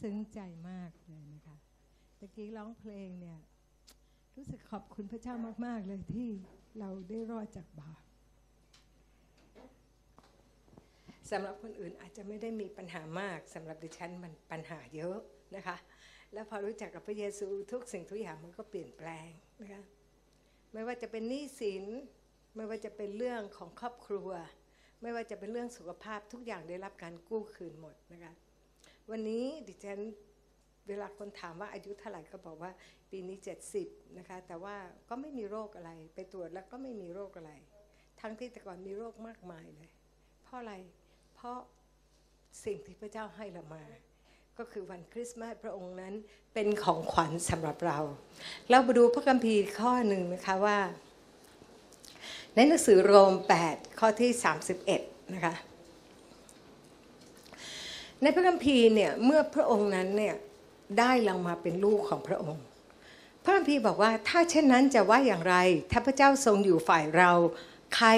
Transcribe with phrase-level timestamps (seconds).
[0.00, 1.56] ซึ้งใจมากเลยนะคะ
[2.18, 3.38] ตะกี้ร้องเพลงเนี่ย
[4.36, 5.34] รู้สึกขอบคุณพระเจ้า
[5.66, 6.28] มาก ๆ เลยที่
[6.78, 8.02] เราได้รอดจากบาป
[11.30, 15.18] สำหรับคนอื่นอาจจะไม่ได้มีปัญหามากสำหรับดิฉันมันปัญหาเยอะ
[15.56, 15.76] นะคะ
[16.32, 19.30] แล้วพอรู้จักกับพระเยซูทุกสิ่งทุกอย่างมันก็เปลี่ยนแปลง
[19.62, 19.82] นะคะ
[20.72, 21.84] ไม่ว่าจะเป็นหนี้สิน
[22.56, 24.30] ไม่ว่าจะเป็นเรื่องของครอบครัว
[25.02, 28.32] ไม่ว่าจะเป็นเรื่องสุขภาพทุกอย่างได้รับการกู้คืนหมดนะคะ
[29.10, 30.00] วันนี้ดิฉัน
[30.88, 32.72] เวลาคนถามว่าอายุเท่าไหร่ก็บอกว่า
[33.10, 33.36] ปีนี้
[33.76, 34.76] 70 นะคะ แต่ว่า
[35.08, 37.52] ก็ไม่มีโรคอะไร ไปตรวจแล้วก็ไม่มีโรคอะไร
[38.20, 39.90] ทั้งที่แต่ก่อนมีโรคมากมายเลย
[40.42, 40.74] เพราะอะไร
[41.34, 41.58] เพราะ
[42.64, 43.84] สิ่งที่พระเจ้าให้เรามา
[44.58, 46.14] ก็คือวันคริสต์มาสพระองค์นั้น
[46.54, 47.98] เป็นของขวัญสำหรับเรา
[48.70, 50.78] เรามาดูพระคัมภีร์ข้อหนึ่งนะคะว่า
[52.54, 53.34] ในหนังสือโรม
[53.66, 54.30] 8 ข้อที่
[54.82, 55.54] 31 นะคะ
[58.22, 60.34] ในพระคัมภีร์เนี่ยเมื่อพระองค์นั้นเนี่ย
[60.98, 62.64] ได้เรามาเป็นลูกของพระองค์
[63.44, 65.56] พระคัมภีร์บอกว่าถ้าเช่นนั้นจะว่าอย่างไร
[65.92, 67.32] ถ้าพระเจ้าทรงอยู่ฝ่ายเรา
[67.96, 68.08] ใคร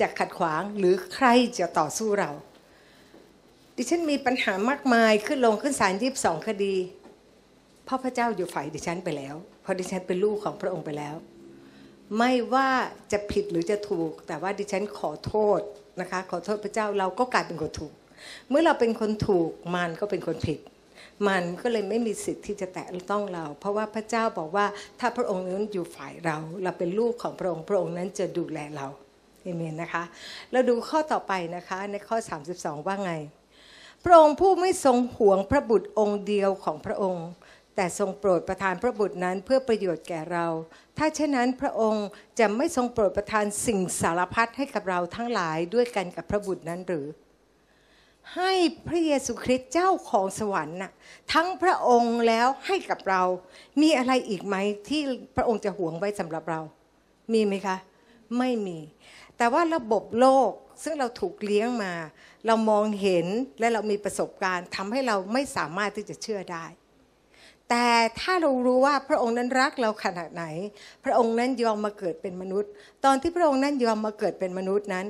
[0.00, 1.26] จะขัดขวางหรือใคร
[1.58, 2.30] จะต่อสู้เรา
[3.76, 6.74] ดิฉันมีปัญหามากมายขึ้นลงขึ้นศาลยีิบสองคดี
[7.84, 11.16] เพราะพระเจ้าอยู่ฝ่ายดิฉันไปแล้ว เพราะดิฉันเป็นลูกของพระองค์ไปแล้ว
[12.18, 12.68] ไม่ว่า
[13.12, 15.60] จะผิดหรือจะถูก แต่ว่าดิฉันขอโทษ
[16.00, 17.92] นะคะ ขอโทษพระเจ้าเราก็กลายเป็นคนถูก
[18.48, 20.60] เมื่อเราเป็นคนถูกมันก็เป็นคนผิด
[21.28, 24.66] มันก็เลยไม่มีสิทธิ์ที่จะแตะต้องเรา เพราะว่าพระเจ้าบอกว่า
[25.00, 28.86] ถ้าพระองค์นั้นอยู่ฝ่ายเรา เราเป็นลูกของพระองค์พระองค์นั้นจะดูแลเรา
[29.42, 30.04] เอเมนนะคะ
[30.52, 32.16] เราดูข้อต่อไปนะคะในข้อ
[32.52, 33.12] 32 ว่าไง
[34.04, 37.26] พระองค์ผู้ไม่ทรงห่วงพระบุตรองค์เดียวของพระองค์
[37.76, 40.46] แต่ทรงโปรดประทานพระบุตรนั้นเพื่อประโยชน์แก่เรา
[40.98, 42.06] ถ้าเช่นนั้นพระองค์
[42.38, 47.06] จะไม่ทรงโปรดประทานสิ่งสารพัดให้กับเราทั้งหลายด้วยกันกับพระบุตรนั้นหรือ
[48.36, 48.52] ให้
[48.88, 50.92] พระเยซูคริสต์เจ้าของสวรรค์น่ะ
[51.32, 53.22] ทั้งพระองค์แล้วให้กับเรา
[53.80, 54.56] มีอะไรอีกไหม
[54.88, 55.02] ที่
[55.36, 56.60] พระองค์จะหวงไว้สำหรับเรา
[57.32, 57.76] มีไหมคะ
[58.38, 58.78] ไม่มี
[59.36, 60.50] แต่ว่าระบบโลก
[60.82, 61.92] ซึ่งเราถูกเลี้ยงมา
[62.46, 63.26] เรามองเห็น
[63.60, 66.64] และเรามีประสบการณ์ทำให้เราไม่สามารถที่จะเชื่อได้
[67.70, 67.86] แต่
[68.20, 70.44] ถ้าเรารู้ว่าพระองค์นั้นรักเราขนาดไหน
[71.04, 72.70] พระองค์นั้นยอมมาเกิดเป็นมนุษย์
[73.04, 75.06] ตอนที่พระองค์นั้นยอมมาเกิดเป็นมนุษย์นั้น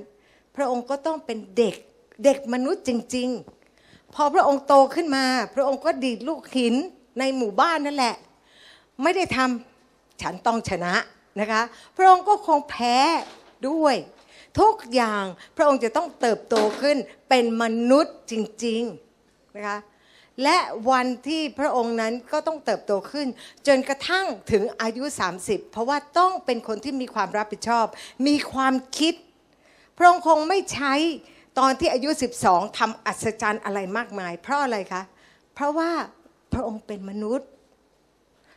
[0.56, 1.76] พระองค์ก็ต้องเป็นเด็ก
[2.24, 3.28] เด็กมนุษย์จริง
[3.72, 5.24] ๆ พอพระองค์โตขึ้นมา
[5.54, 6.74] พระองค์ก็ดีดลูกหิน
[7.18, 8.16] ในหมู่บ้านนั่นแหละ
[9.02, 10.94] ไม่ได้ทำฉันต้องชนะ
[11.40, 11.62] นะคะ
[11.96, 12.96] พระองค์ก็คงแพ้
[13.68, 13.96] ด้วย
[14.60, 15.24] ทุกอย่าง
[15.56, 16.96] พระองค์จะต้องเติบโตขึ้น
[17.28, 18.82] เป็นมนุษย์จริง
[19.20, 19.78] ๆ นะคะ
[20.42, 20.58] และ
[20.90, 23.26] วันที่พระองค์นั้นก็ต้องเติบโตขึ้น
[23.66, 25.04] จนกระทั่งถึงอายุ
[25.38, 27.86] 30 เพราะว่าต้องเป็นคนที่มีความรับผิดชอบ
[28.26, 29.14] มีความคิด
[29.96, 30.94] พระองค์คงไม่ใช้
[31.58, 32.10] ตอนที่อายุ
[32.44, 35.02] 12ทำอัศจรรย์อะไรมากมาย เพราะอะไรคะ
[35.54, 35.91] เพราะว่า
[36.52, 37.48] พระองค์เป็นมนุษย์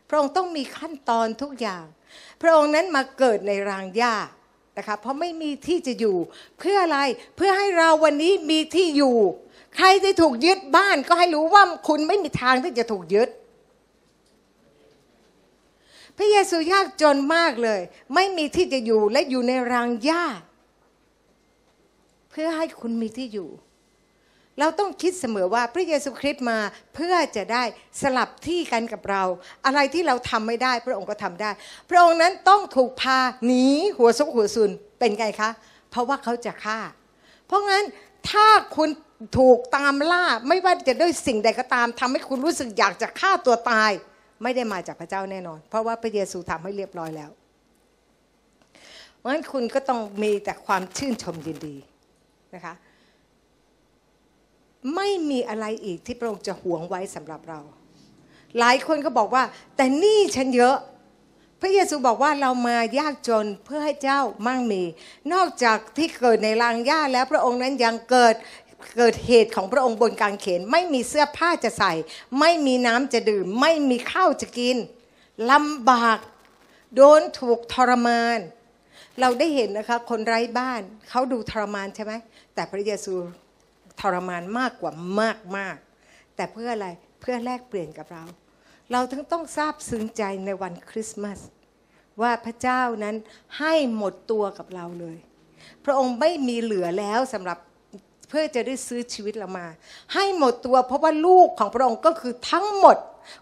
[0.09, 1.85] พระองค์ต้องมีขั้นตอนทุกอย่าง
[2.41, 4.15] พระองค์นั้นมาเกิดในรางหญ้า
[4.77, 6.17] นะคะเพราะไม่มีที่จะอยู่
[6.59, 6.99] เพื่ออะไร
[7.35, 9.17] เพื่อให้เราวันนี้มีที่อยู่
[9.75, 13.29] ใครที่ถูกยึดบ้านก็ให้รู้ว่าคุณไม่มีทางที่จะถูกยึด
[16.17, 17.81] พระเยซูยากจนมากเลย
[18.15, 20.25] ไม่มีที่จะอยู่และอยู่ในรางหญ้า
[22.31, 23.49] เพื่อให้คุณมีที่อยู่
[24.59, 26.57] เราต้องคิดเสมอว่าพระเยซูคริสต์มา
[26.95, 27.63] เพื่อจะได้
[28.01, 29.23] สลับที่กันกับเรา
[29.65, 31.51] อะไรที่เราทำไม่ได้พระองค์ก็ทำได้
[31.89, 33.65] พระองค์นั้นต้องถูกพาหนี
[33.97, 35.49] หัวซุกหัวซุนเป็นไงคะ
[35.89, 36.79] เพราะว่าเขาจะฆ่า
[37.47, 37.83] เพราะงั้น
[38.31, 38.89] ถ้าคุณ
[39.37, 43.91] ถูกตามล่าไม่ว่าจะด้วยสิ่งใดก็ตามทำให้คุณรู้สึกอยากจะฆ่าตัวตาย
[44.43, 47.31] ไม่ได้มาจากพระเจ้าแน่นอน เพราะว่าพระเยซูทำให้เรียบร้อยแล้ว
[49.17, 51.75] เพราะฉะนั้นคุณก็ต้องมีแต่ความชื่นชมยินดี
[52.55, 52.73] นะคะ
[54.95, 57.59] ไม่มีอะไรอีกที่พระองค์จะหวงไว้สำหรับเรา
[58.59, 59.43] หลายคนก็บอกว่า
[59.75, 60.77] แต่นี่ฉันเยอะ
[61.61, 64.83] พระเยซูบอกว่าเรามายากจนเพื่อให้เจ้ามั่งมี
[65.33, 68.35] นอกจากที่เกิดในรางหญ้าแล้วพระองค์นั้นยังเกิด
[68.97, 71.93] เกิดเหตุของพระองค์บนกางเขน ไม่มีเสื้อผ้าจะใส่
[72.39, 74.77] ไม่มีน้ำจะดื่ม ไม่มีข้าวจะกิน
[75.51, 76.19] ลำบาก
[76.95, 78.39] โดนถูกทรมาน
[79.19, 82.13] เราได้เห็นนะคะ คนไร้บ้านเขาดูทรมานใช่ไหม
[82.53, 83.13] แต่พระเยซู
[83.99, 85.77] ทรมานมากกว่ามากมาก
[86.35, 86.87] แต่เพื่ออะไร
[87.21, 88.23] เพื่อแลกเปลี่ยนกับเรา
[88.91, 91.39] เราถึงต้องทราบซึ้งใจในวันคริสต์มาส
[92.21, 93.15] ว่าพระเจ้านั้น
[93.59, 95.17] ให้หมดตัวกับเราเลย
[95.85, 97.57] พระองค์ไม่มีเหลือแล้วสำหรับ
[98.29, 99.67] เพื่อจะได้ซื้อชีวิตเรามา
[100.13, 102.97] ให้หมดตัวเพราะว่าลูกของพระองค์ก็คือทั้งหมด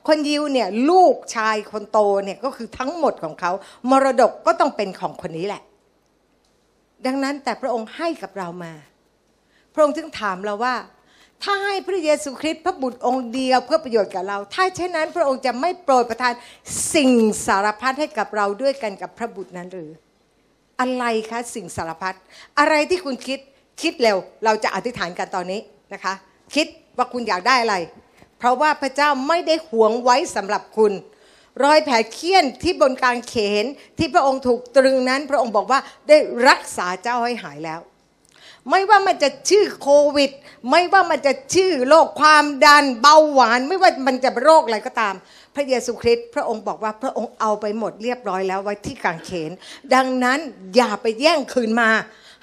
[0.08, 3.52] คนยิวเนี่ยลูกชายคนโตเนี่ยก็คือทั้งหมดของเขา
[3.90, 5.62] มรดกก็ต้องเป็นของคนนี้แหละ
[7.06, 8.74] ดังนั้นแต่พระองค์ให้กับเรามา
[9.74, 10.76] พระองค์จึงถามเราว่า
[11.44, 16.34] ถ้าให้พระเยซูคริสต์พระบุตรองค์เดียวเพื่อประโยชน์กับเรา ถ้าเช่นนั้นพระองค์จะไม่โปรดประทาน
[16.96, 17.12] สิ่ง
[17.48, 19.92] สารพัดให้กับเราด้วยกันกับพระบุตรนั้นหรือ
[20.82, 22.16] อะไรคะสิ่งสารพัด
[22.60, 23.40] อะไรที่คุณคิด
[23.82, 25.60] คิดเร็ว เราจะอธิษฐานกันตอนนี้
[25.94, 26.14] นะคะ
[26.56, 26.68] คิด
[26.98, 27.76] ว่าคุณอยากได้อะไร
[28.38, 30.94] เพราะว่าพระเจ้าไม่ได้หวงไว้สำหรับคุณ
[31.64, 33.66] รอยแผลเคี้ยนที่บนกลางเขน
[33.98, 36.18] ที่พระองค์ถูกตรึงนั้น พระองค์บอกว่าได้
[36.48, 37.80] รักษาเจ้าให้หายแล้ว
[38.70, 40.32] ไม่ว่ามันจะชื่อโควิด
[40.70, 45.16] ไม่ว่ามันจะชื่อโรคความดันเบาหวาน ไม่ว่ามันจะโรคอะไรก็ตาม
[45.56, 49.52] พระเยซูคริสต์พระองค์บอกว่าพระองค์เอาไปหมดเรียบร้อยแล้วไว้ที่กางเขน
[49.96, 50.40] ดังนั้น
[50.76, 51.90] อย่าไปแย่งคืนมา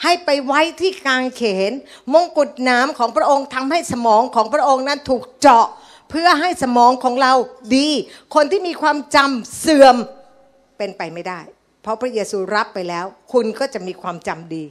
[0.03, 1.73] ให้ไปไว้ที่กางเขน
[2.13, 5.67] มงกุฎน้ำของพระองค์ทำให้สมองของพระองค์นั้นถูกเจาะ
[6.11, 7.33] เพื่อให้สมองของเรา
[7.77, 7.89] ดี
[8.35, 9.97] คนที่มีความจำเสื่อม
[10.79, 11.41] เป็นไปไม่ได้
[11.83, 14.65] เพราะพระเยซูรับไปแล้ว คุณก็จะมีความจำดี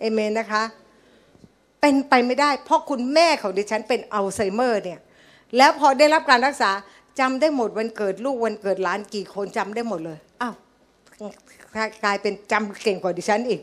[0.00, 0.62] เอเมนนะคะ
[1.80, 5.00] เป็นไปไม่ได้ เพราะคุณแม่ของดิฉันเป็นอัลไซเมอร์เนี่ย
[5.56, 6.70] แล้วพอได้รับการรักษา
[7.20, 10.54] จำได้หมดวันเกิดลูกวันเกิดหลานกี่คนจำได้หมดเลยอ้าว
[12.04, 13.60] กลายเป็นจำเก่งกว่าดิฉันอีก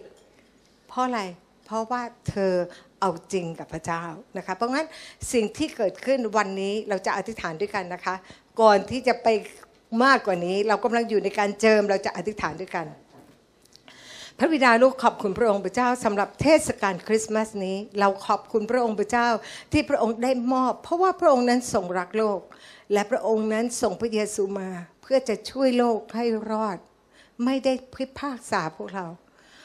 [0.87, 1.21] เพราะอะไร
[1.65, 2.53] เพราะว่าเธอ
[2.99, 4.03] เอาจริงกับพระเจ้า
[4.37, 4.87] นะคะ เพราะงั้น
[5.33, 8.15] สิ่งที่เกิดขึ้นวันนี้เราจะอธิษฐานด้วยกันนะคะ
[8.61, 9.27] ก่อนที่จะไป
[10.03, 12.85] มากกว่านี้ เรากำลังอยู่ในการเจิมเราจะอธิษฐานด้วยกัน
[14.41, 19.27] พระบิดาลูกขอบคุณพระองค์พระเจ้าสำหรับเทศกาลคริสต์มาสนี้ เราขอบคุณพระองค์พระเจ้า
[19.71, 22.39] ที่พระองค์ได้มอบ เพราะว่าพระองค์นั้นทรงรักโลก
[22.93, 24.69] และพระองค์นั้นส่งพระเยซูมา
[25.01, 26.77] เพื่อจะช่วยโลกให้รอด
[27.45, 29.05] ไม่ได้พิพากษาพวกเรา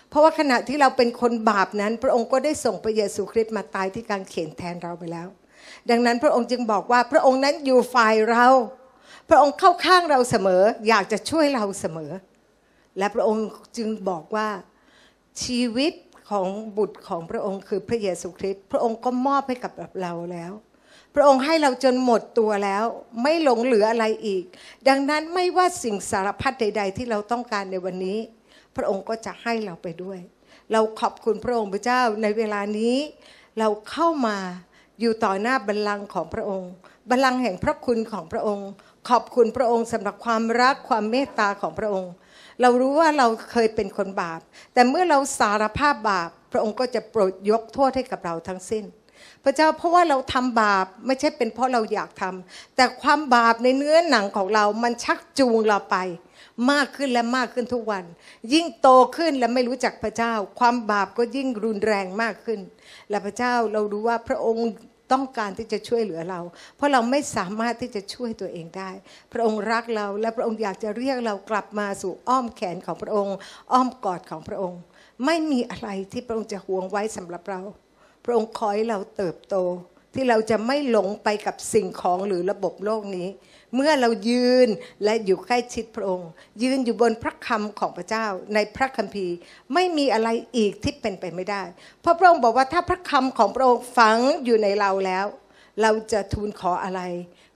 [0.08, 5.28] เพราะว่าขณะที่เราเป็นคนบาปนั้น พระองค์ก็ได้ส่งพระเยซูคริสต์มาตายที่กางเขนแทนเราไปแล้ว
[5.90, 8.46] ดังนั้นพระองค์จึงบอกว่าพระองค์นั้นอยู่ฝ่ายเรา
[9.28, 12.12] พระองค์เข้าข้างเราเสมอ อยากจะช่วยเราเสมอ
[12.98, 13.46] และพระองค์
[13.76, 14.48] จึงบอกว่า
[15.44, 15.92] ชีวิต
[16.30, 16.48] ของ
[16.78, 20.52] บุตรของพระองค์คือพระเยซูคริสต์พระองค์ก็มอบให้กับเราแล้ว
[21.14, 22.84] พระองค์ให้เราจนหมดตัวแล้ว
[23.22, 24.44] ไม่หลงเหลืออะไรอีก
[24.88, 28.18] ดังนั้นไม่ว่าสิ่งสารพัดใด ๆ ที่เราต้องการในวันนี้
[28.76, 30.18] พระองค์ก็จะให้เราไปด้วย
[30.72, 32.96] เราขอบคุณพระองค์พระเจ้าในเวลานี้
[33.58, 34.36] เราเข้ามา
[35.00, 36.70] อยู่ต่อหน้าบัลลังก์ของพระองค์
[37.10, 38.68] บัลลังก์แห่งพระคุณของพระองค์
[39.08, 42.12] ขอบคุณพระองค์สำหรับความรักความเมตตาของพระองค์
[42.60, 44.40] เรารู้ว่าเราเคยเป็นคนบาป
[44.74, 48.84] แต่เมื่อเราสารภาพบาป พระองค์ก็จะโปรดยกโทษให้กับเราทั้งสิ้น
[49.44, 55.96] พระเจ้าเพราะว่าเราทำบาปไม่ใช่เป็นเพราะเราอยากทำแต่ความบาปในเนื้อหนังของเรามันชักจูงเราไป
[56.70, 58.04] มากขึ้นและมากขึ้นทุกวัน
[58.52, 62.60] ยิ่งโตขึ้นและไม่รู้จักพระเจ้า ความบาปก็ยิ่งรุนแรงมากขึ้น
[63.10, 64.68] และพระเจ้าเรารู้ว่าพระองค์
[65.14, 66.40] ต้องการที่จะช่วยเหลือเรา
[66.76, 68.90] เพราะเราไม่สามารถที่จะช่วยตัวเองได้
[69.32, 73.36] พระองค์รักเราและพระองค์อยากจะเรียกเรากลับมาสู่อ้อมแขนของพระองค์
[73.72, 74.80] อ้อมกอดของพระองค์
[75.24, 77.60] ไม่มีอะไรที่พระองค์จะห่วงไว้สำหรับเรา
[78.24, 79.56] พระองค์คอยเราเติบโต
[80.14, 83.28] ที่เราจะไม่หลงไปกับสิ่งของหรือระบบโลกนี้
[83.74, 84.68] เมื่อเรายืน
[85.04, 86.30] และอยู่ใกล้ชิดพระองค์
[86.62, 89.34] ยืนอยู่บนพระคำของพระเจ้าในพระคัมภีร์
[89.74, 91.62] ไม่มีอะไรอีกที่เป็นไปไม่ได้
[92.00, 95.26] เพราะพระองค์บอกว่าถ้าพระคำของพระองค์ฝังอยู่ในเราแล้ว
[95.82, 97.00] เราจะทูลขออะไร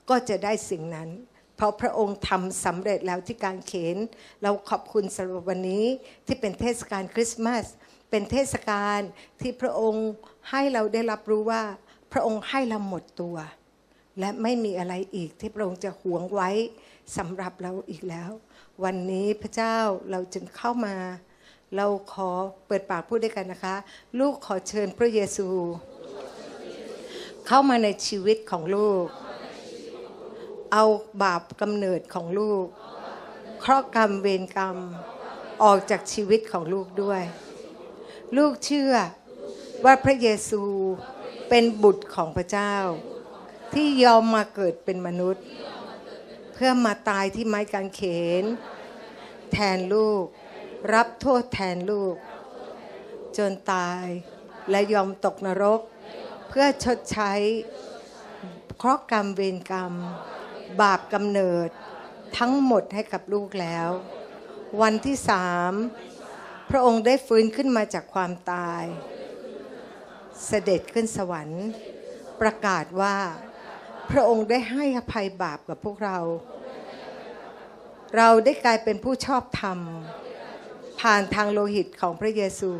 [0.08, 1.08] ก็จะได้สิ่งนั้น
[1.56, 3.96] เพราะพระองค์ทำสำเร็จแล้วที่การเขน
[4.42, 5.84] เราขอบคุณสำหรับวันนี้
[6.26, 7.64] ที่เป็นเทศกาลคริสต์มาส
[8.10, 9.00] เป็นเทศกาล
[9.40, 10.08] ที่พระองค์
[10.50, 11.62] ให้เราได้รับรู้ว่า
[12.12, 13.36] พระองค์ให้เราหมดตัว
[14.18, 16.50] และไม่มีอะไรอีกที่พระองค์จะหวงไว้
[17.16, 18.30] สำหรับเราอีกแล้ว
[18.84, 19.76] วันนี้พระเจ้า
[20.10, 20.96] เราจึงเข้ามา
[21.76, 22.30] เราขอ
[22.66, 23.74] เปิดปากพูดด้วยกันนะคะ
[24.20, 25.48] ลูกขอเชิญพระเยซู
[27.46, 29.04] เข้ามาในชีวิตของลูก
[30.72, 30.84] เอา
[31.22, 32.66] บาปกำเนิดของลูก
[33.60, 34.76] เคราะห์กรรมเวรกรรม
[35.62, 37.22] ออกจากชีวิตของลูกด้วย
[38.36, 38.92] ลูกเชื่อ
[39.84, 40.62] ว่าพระเยซู
[41.48, 42.74] เป็นบุตรของพระเจ้า
[43.74, 45.44] ที่ยอมมาเกิดเป็นมนุษย์
[46.54, 48.02] เพื่อมาตายที่ไม้กางเข
[48.42, 48.44] น
[49.52, 50.24] แทนลูก
[50.94, 52.14] รับโทษแทนลูก
[53.36, 54.04] จนตาย
[54.70, 55.80] และยอมตกนรก
[56.48, 57.32] เพื่อชดใช้
[58.76, 59.92] เคราะห์กรรมเวรกรรม
[60.80, 61.68] บาปกำเนิด
[62.38, 63.88] ทั้งหมดให้กับลูกแล้ว
[64.82, 65.72] วันที่สาม
[66.70, 68.82] พระองค์ได้ฟื้นขึ้นมาจากความตาย
[70.46, 71.64] เสด็จขึ้นสวรรค์
[72.40, 73.16] ประกาศว่า
[74.10, 76.18] พระองค์ได้ให้อภัยบาปกับพวกเรา
[78.16, 79.78] เราได้กลายเป็นผู้ชอบธรรม
[81.00, 82.72] ผ่านทางโลหิตของพระเยซู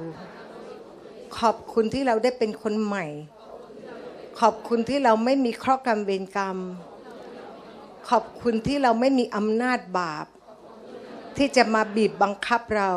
[1.38, 3.06] ขอบคุณที่เราได้เป็นคนใหม่
[4.40, 6.58] ขอบคุณที่เราไม่มีเคราะห์กรรมเวรกรรม
[8.10, 10.26] ขอบคุณที่เราไม่มีอำนาจบาป
[11.36, 12.92] ที่จะมาบีบบังคับเรา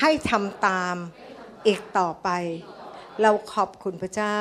[0.00, 0.96] ให้ทำตาม
[1.66, 2.28] อีกต่อไป
[3.22, 4.38] เราขอบคุณพระเจ้า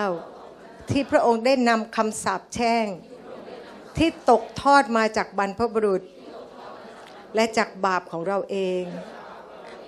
[0.90, 2.86] ที่พระองค์ได้นำคำสาปแช่ง
[3.98, 6.04] ที่ตกทอดมาจากบรรพบุรุษ
[7.36, 8.84] และจากบาปของเราเอง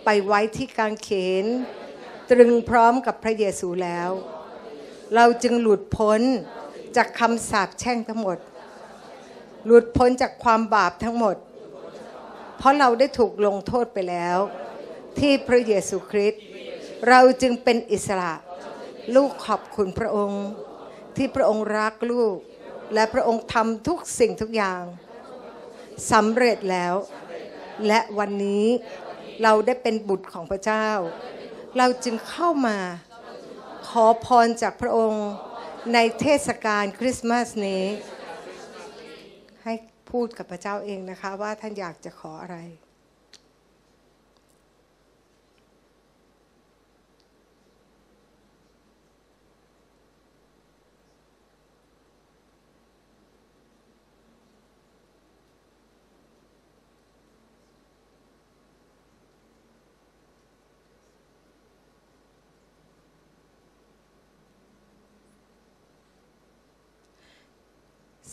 [0.06, 1.10] ไปไว้ที่กางเข
[1.44, 1.46] น
[2.30, 4.10] ตรึงพร้อมกับพระเยซูแล้ว
[5.16, 6.22] เราจึงหลุดพ้น
[6.96, 8.38] จากคำสาปแช่งทั้งหมด
[9.66, 11.36] หลุดพ้นจากความบาปทั้งหมด
[12.58, 14.38] เพราะเราได้ถูกลงโทษไปแล้ว
[15.20, 16.42] ที่พระเยซูคริสต์
[17.10, 18.34] เราจึงเป็นอิสระ
[19.16, 20.46] ลูกขอบคุณพระองค์
[21.16, 22.38] ที่พระองค์รักลูก
[22.94, 24.84] และพระองค์ทำทุกสิ่งทุกอย่าง
[26.12, 26.96] สำเร็จแล้ว
[27.88, 28.66] และวันนี้
[29.44, 30.88] เราได้เป็นบุตรของพระเจ้า
[31.78, 32.78] เราจึงเข้ามา
[33.88, 35.28] ขอพรจากพระองค์
[35.94, 37.84] ในเทศกาลคริสต์มาสนี้
[39.64, 39.74] ให้
[40.12, 42.60] พูดกับพระเจ้าเองนะคะว่าท่านอยากจะขออะไร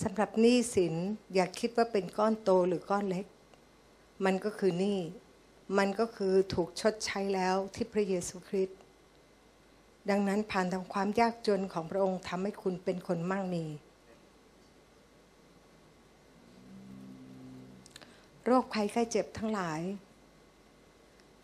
[0.02, 0.94] สำหรับหนี้สิน
[1.34, 3.26] อย่าคิดว่าเป็นก้อนโตหรือก้อนเล็ก
[4.24, 4.98] มันก็คือหนี้
[5.78, 8.78] มันก็คือถูกชดใช้แล้วที่พระเยซูคริสต์
[10.10, 13.64] ดังนั้นผ่านทางความยากจนของพระองค์ทำให้คุณเป็นคนมั่งมี
[18.44, 19.80] โรคภัยไข้เจ็บทั้งหลาย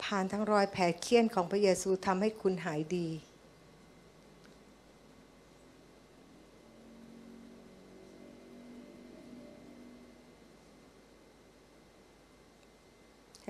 [0.02, 3.08] ผ่านทั้งรอยแผลเคี้ยนของพระเยซูทำให้คุณหายดี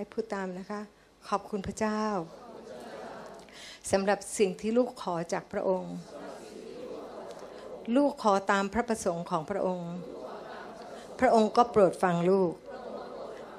[0.01, 0.81] ให้พูดตามนะคะ
[1.29, 2.03] ขอบคุณพระเจ้า
[3.91, 5.95] สำหรับสิ่งที่ลูกขอจากพระองค์
[7.95, 9.91] ลูกขอตามพระประสงค์ของพระองค์
[11.19, 12.53] พระองค์ก็โปรดฟังลูก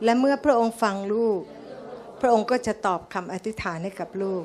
[0.04, 1.40] และเมื่อพระองค์ฟังลูก
[2.20, 4.44] พระองค์ก็จะตอบคำอธิษฐานให้กับลูก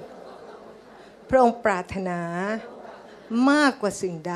[1.29, 2.19] พระองค์ปรารถนา
[3.51, 4.35] มากกว่าสิ่งใด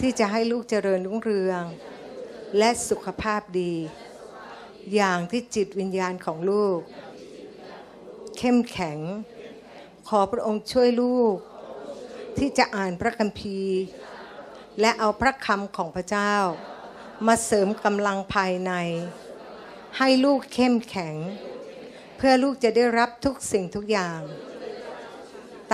[0.00, 1.62] ที่จะให้ลูกเจริญรุ่งเรือง
[2.58, 3.74] และสุขภาพดี
[4.94, 6.78] อย่างที่จิตวิญญาณของลูก
[8.38, 8.98] เข้มแข็ง
[10.08, 11.36] ขอพระองค์ช่วยลูก
[12.38, 13.78] ที่จะอ่านพระคัมภีร์
[14.80, 16.34] และเอาพระคำของพระเจ้า
[17.26, 18.72] มาเสริมกำลังภายใน
[19.98, 21.16] ให้ลูกเข้มแข็ง
[22.16, 24.20] เพื่อลูกจะได้รับทุกสิ่งทุกอย่าง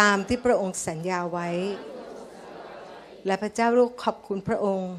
[0.01, 1.49] ตามที่พระองค์สัญญาไว้
[3.27, 4.93] และพระเจ้าลูกขอบคุณพระองค์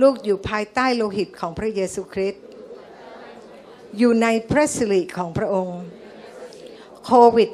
[0.00, 2.44] ลูกอยู่ภายใต้โลหิตของพระเยซูคริสต์
[3.96, 5.80] อยู่ในพระสิริของพระองค์
[7.04, 7.50] โควิด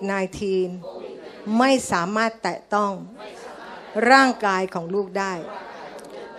[0.77, 2.93] -19 ไม่สามารถแตะต้อง
[4.11, 5.33] ร่างกายของลูกได้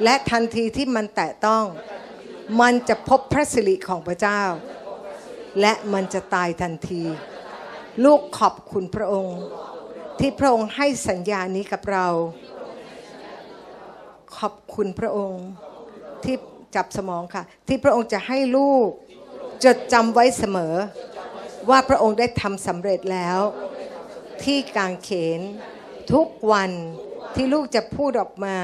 [0.03, 1.65] และทันทีที่มันแตะต้อง
[2.61, 4.41] มันจะพบพระสิริของพระเจ้า
[5.61, 7.03] และมันจะตายทันที
[8.05, 9.39] ลูกขอบคุณพระองค์
[10.19, 12.07] ที่พระองค์ให้สัญญานี้กับเรา
[14.37, 15.43] ขอบคุณพระองค์
[16.23, 16.35] ที่
[16.75, 18.89] จับสมองค่ะ ที่พระองค์จะให้ลูก
[19.63, 20.75] จดจำไว้เสมอ
[21.69, 23.39] ว่าพระองค์ได้ทำสำเร็จแล้ว
[24.43, 25.09] ที่กางเข
[25.39, 25.41] น
[26.13, 26.71] ทุกวัน
[27.35, 28.57] ที่ลูกจะพูดออกมา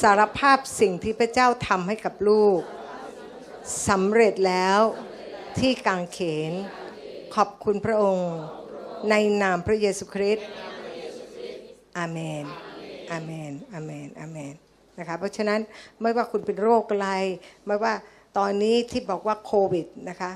[0.00, 2.58] สารภาพสิ่งที่พระเจ้าทำให้กับลูก
[3.88, 4.80] สำเร็จแล้ว
[5.58, 6.18] ที่กางเข
[6.50, 6.52] น
[7.34, 8.32] ขอบคุณพระองค์
[9.10, 10.46] ในนามพระเยซูคริสต์
[11.98, 12.44] อาเมน
[13.10, 14.54] อาเมนอาเมนอาเมน
[14.98, 15.60] นะคะเพราะฉะนั้น
[16.00, 17.10] ไม่ว่าคุณเป็นโรคอะไร
[17.66, 17.94] ไม่ว่า
[18.38, 20.30] ตอนนี้ที่บอกว่าโควิดนะคะ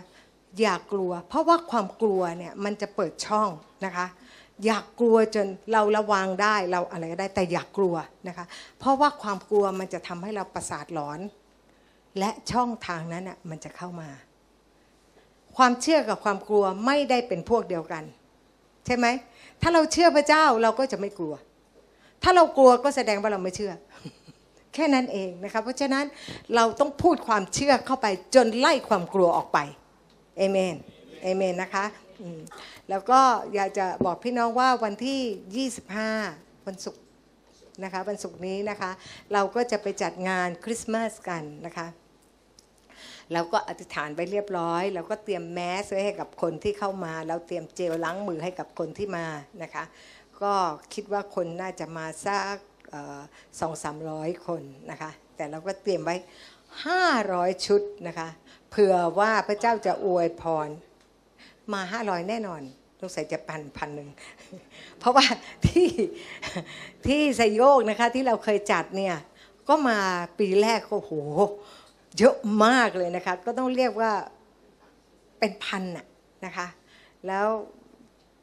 [0.60, 3.48] อย่ากกลัว เพราะว่าความกลัวเนี่ยมันจะเปิดช่อง
[3.84, 4.06] นะคะ
[4.66, 7.94] อยากกลัวจนเราระวังได้เราอะไรก็ได้แต่อยากกลัว
[8.28, 8.44] นะคะ
[8.78, 11.20] เพราะว่าความกลัวมันจะทำให้เราประสาทหลอน
[12.18, 14.08] และช่องทางนั้นอะมันจะเข้ามา
[15.56, 18.04] ความเชื่อกับความกลัวไม่ได้เป็นพวกเดียวกัน
[18.86, 19.06] ใช่ไหม
[19.62, 21.34] ถ้าเราเชื่อพระเจ้าเราก็จะไม่กลัว
[22.22, 23.72] ถ้าเรากลัวก็แสดงว่าเราไม่เชื่อ
[24.74, 26.04] แค่นั้นเองนะคะเพราะฉะนั้น
[26.54, 29.58] เราต้องพูดความเชื่อเข้าไปจนไล่ความกลัวออกไป
[30.38, 30.76] เอเมน
[31.22, 31.84] เอเมนนะคะ
[32.90, 33.20] แล้วก็
[33.54, 35.68] อยากจะบอกพี่น้องว่าวันที่
[36.22, 37.02] 25 วันศุกร์
[37.84, 38.90] นะคะวันศุกร์นี้นะคะ
[39.32, 41.86] เราก็จะไปจัดงานคริสต์มาสกันนะคะ
[43.32, 49.26] เราก็อธิษฐานไปเรียบร้อยเราก็เตรียมแมสไว้ให้กับคนที่เข้ามา เราเตรียมเจลล้างมือให้กับคนที่มา
[49.62, 49.84] นะคะ
[50.42, 50.54] ก็
[50.94, 52.56] คิดว่าคนน่าจะมาสัก
[53.60, 56.16] สองสามร้อยคนนะคะแต่เราก็เตรียมไว้
[56.90, 58.28] 500 ชุดนะคะ
[58.70, 60.68] เผื่อว่าพระเจ้าจะอวยพร
[61.72, 62.62] มา 500 แน่นอน
[63.00, 64.08] ต้องใส่จะพันพันหนึ่ง
[64.98, 65.26] เพราะว่า
[65.66, 65.88] ที่
[67.06, 69.16] ที่ไซโยกนะคะที่เราเคยจัดเนี่ย
[69.68, 69.98] ก็มา
[70.38, 71.12] ปีแรกก็โห
[72.18, 74.12] เยอะมากเลยนะคะก็ต้องเรียกว่า
[75.38, 76.06] เป็นพันน่ะ
[76.44, 76.66] นะคะ
[77.26, 77.46] แล้ว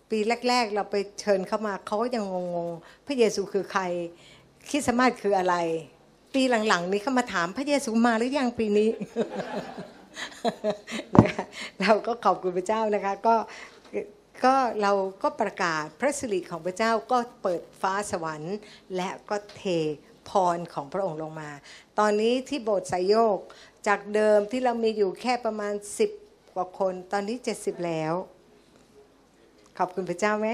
[0.10, 2.24] ปีแรก ๆ เราไปเชิญเข้ามาเขาก็ยัง
[2.56, 3.84] งงๆ พระเยซูคือใคร
[4.70, 5.56] คริสต์มาสคืออะไร
[6.34, 8.90] ปีหลังๆ นี้เขามาถามพระเยซูมาหรือยังปีนี้
[11.16, 11.46] นะคะ
[11.82, 13.36] เราก็ขอบคุณพระเจ้านะคะ ก็
[14.46, 14.92] ก็เรา
[15.24, 18.58] ก็ประกาศพระสิริของพระเจ้าก็เปิดฟ้าสวรรค์
[18.96, 19.64] และก็เท
[20.30, 21.50] พรของพระองค์ลงมา
[22.00, 23.40] ตอนนี้ที่โบสถ์ไซโยก
[23.88, 25.74] จากเดิมที่เรามีอยู่แค่ประมาณ
[26.14, 28.14] 10 กว่าคน ตอนนี้ 70 แล้ว
[29.78, 30.50] ขอบคุณพระเจ้าไหม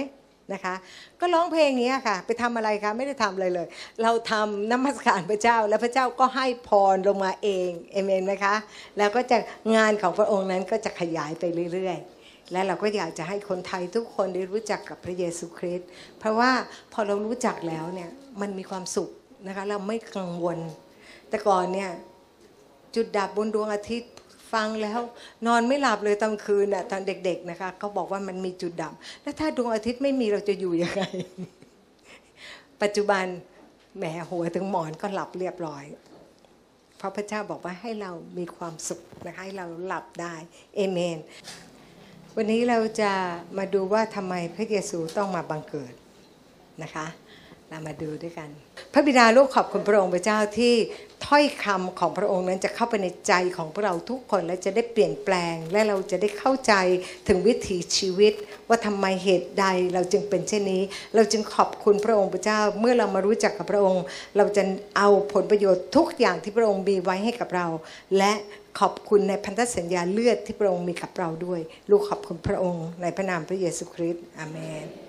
[0.54, 0.76] นะคะ
[1.20, 3.68] ก็ร้องเพลงนี้ค่ะ ไปทำอะไรคะไม่ได้ทำอะไรเลย
[4.04, 8.56] เราทำนมัสการพระเจ้า และพระเจ้าก็ให้พรลงมาเองเอเมนไหมคะ
[8.98, 9.38] แล้วก็จะ
[9.76, 15.88] งานของพระองค์นั้นก็จะขยายไปเรื่อยๆ และเราก็อยากจะให้คนไทยทุกคนได้รู้จักกับพระเยซูคริสต์
[16.20, 16.52] เพราะว่า
[16.94, 18.10] พอเรารู้จักแล้วเนี่ย
[18.42, 19.10] มันมีความสุข
[19.48, 20.58] นะคะเราไม่กังวล
[21.30, 21.90] แต่ก่อนเนี่ย
[22.96, 24.12] จุดดับบนดวงอาทิตย์
[24.54, 25.00] ฟังแล้ว
[25.48, 31.04] นอนไม่หลับเลยตอนคืนน่ะตอนเด็ก ๆนะคะเขาบอกว่ามันมีจุดดับแล้วถ้าดวงอาทิตย์ไม่มีเราจะอยู่ยังไง
[32.82, 33.26] ปัจจุบัน
[33.98, 35.84] แหมหัวถึงหมอนก็หลับเรียบร้อย
[37.00, 40.36] พระพเจ้าบอกว่าให้เรามีความสุขนะคะให้เราหลับได้
[40.76, 41.18] เอเมน
[42.36, 43.12] วันนี้เราจะ
[43.58, 45.94] มาดูว่าทำไมพระเยซูต้องมาบังเกิด
[46.84, 47.08] นะคะ
[47.70, 48.50] เรามาดูด้วยกัน
[48.94, 50.74] พระบิดาลูกขอบคุณพระองค์พระเจ้าที่
[51.26, 56.74] ถ้อยคำของพระองค์นั้นจะเข้าไปในใจของพวกเราทุกคนและจะได้เปลี่ยนแปลง และเราจะได้เข้าใจ
[57.28, 58.34] ถึงวิถีชีวิต
[58.68, 60.84] ว่าทำไมเหตุใดเราจึงเป็นเช่นนี้
[61.16, 64.04] เราจึงขอบคุณพระองค์พระเจ้า เมื่อเรามารู้จักกับพระองค์
[64.38, 64.64] เราจะ
[64.98, 67.68] เอาผลประโยชน์ทุกอย่างที่พระองค์มีไว้ให้กับเรา
[68.18, 68.34] และ
[68.80, 71.60] ขอบคุณในพันธสัญญาเลือดที่พระองค์มีกับเราด้วย
[71.90, 75.07] ลูกขอบคุณพระองค์ในพระนามพระเยซูคริสต์อเมน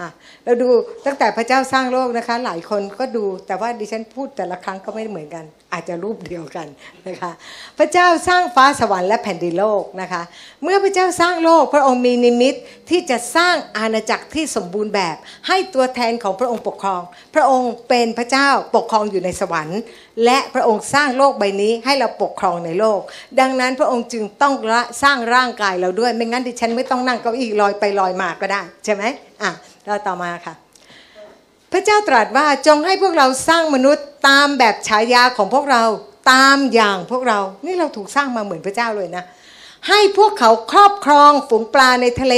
[0.00, 0.08] อะ
[0.44, 0.68] เราดู
[1.06, 6.66] ตั้งแต่พระเจ้าสร้างโลกนะคะ หลายคนก็ดูแต่ว่าดิฉันพูดแต่ละครั้งก็ไม่เหมือนกัน อาจจะรูปเดียวกัน
[7.08, 7.32] นะคะ
[7.78, 10.22] พระเจ้าสร้างฟ้าสวรรค์และแผ่นดินโลกนะคะ
[10.62, 12.54] เมื่อพระเจ้าสร้างโลกพระองค์มีนิมิต
[12.90, 15.16] ที่จะสร้างอาณาจักรที่สมบูรณ์แบบ
[15.48, 17.02] ให้ตัวแทนของพระองค์ปกครอง
[17.34, 19.80] พระองค์เป็นพระเจ้าปกครองอยู่ในสวรรค์
[20.24, 23.00] และพระองค์สร้างโลกใบนี้ให้เราปกครองในโลก
[23.40, 24.54] ดังนั้นพระองค์จึงต้อง
[25.02, 29.04] สร้างร่างกายเราด้วย ไม่งั้นดิฉันไม่ต้องนั่งเก้าอี้ลอยไปลอยมาก็ได้ใช่ไหม
[29.42, 29.50] อะ
[29.88, 30.54] เราต่อมาค่ะ
[31.72, 35.82] พระเจ้าตรัสว่าจงให้พวกเราสร้างมนุษย์ตามแบบฉายาของพวกเรา
[36.32, 39.24] ตามอย่างพวกเรา นี่เราถูกสร้างมาเหมือนพระเจ้าเลยนะ
[39.88, 42.36] ให้พวกเขาครอบครองฝูงปลาในทะเล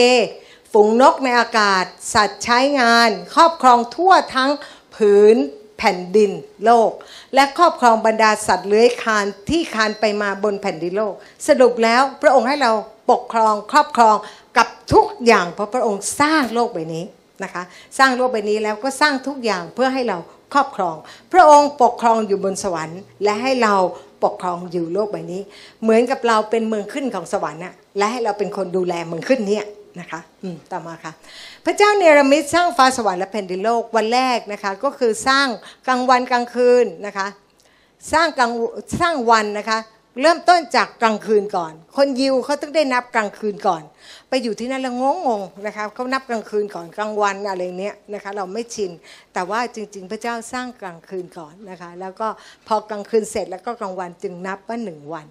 [0.73, 1.85] ฝูงนกในอากาศ
[2.15, 4.51] สัตว์ใช้งาน ครอบครองทั่วทั้ง
[4.97, 5.37] ผืน
[5.79, 6.31] แผ่นดิน
[6.65, 6.91] โลก
[7.35, 11.15] และครอบครองบรรดาสัตว์เลื้อยคลานที่คลานไปมาบนแผ่นดินโลก
[11.47, 12.73] สรุปแล้วพระองค์ให้เรา
[13.11, 14.17] ปกครองครอบครอง
[14.57, 17.05] กับทุกอย่างเพราะพระองค์สร้างโลกใบนี้
[17.45, 17.63] นะคะ
[17.99, 20.19] สร้างโลกใบนี้แล้วก็สร้างทุกอย่างเพื่อให้เรา
[20.55, 20.97] ครอบครอง
[21.33, 23.75] พระองค์ปกครองอยู่บนสวรรค์ และให้เรา
[24.25, 25.43] ปกครองอยู่โลกใบนี้
[25.83, 29.65] เหมือนกับเราเป็นเมืองขึ้นของสวรรค์น่ะและให้เราเป็นคนดูแลเมืองขึ้นเนี่ย
[30.01, 31.13] นะคะอืมต่อมาค่ะ
[31.65, 35.47] พระเจ้าเนรมิตสร้างฟ้าสวรรค์และแผ่นดินโลกวันแรกนะคะก็คือสร้าง
[35.87, 37.27] กลางวันกลางคืนนะคะ
[38.13, 38.51] สร้างกลาง
[39.01, 39.79] สร้างวันนะคะ
[40.21, 43.83] เริ่มต้นจากกลางคืนก่อน คนยิวเขาต้องได้นับกลางคืนก่อน
[44.29, 48.91] ไปอยู่ที่นั่นแล้วงงงๆนะคะเขานับกลางคืนก่อนกลางวันอะไรเนี้ยนะคะเราไม่ชิน
[49.35, 52.29] แต่ว่าจริง ๆ พระเจ้าสร้างกลางคืนก่อนนะคะแล้วก็
[52.67, 55.27] พอกลางคืนเสร็จแล้วก็กลางวันจึงนับว่าหนึ่งวัน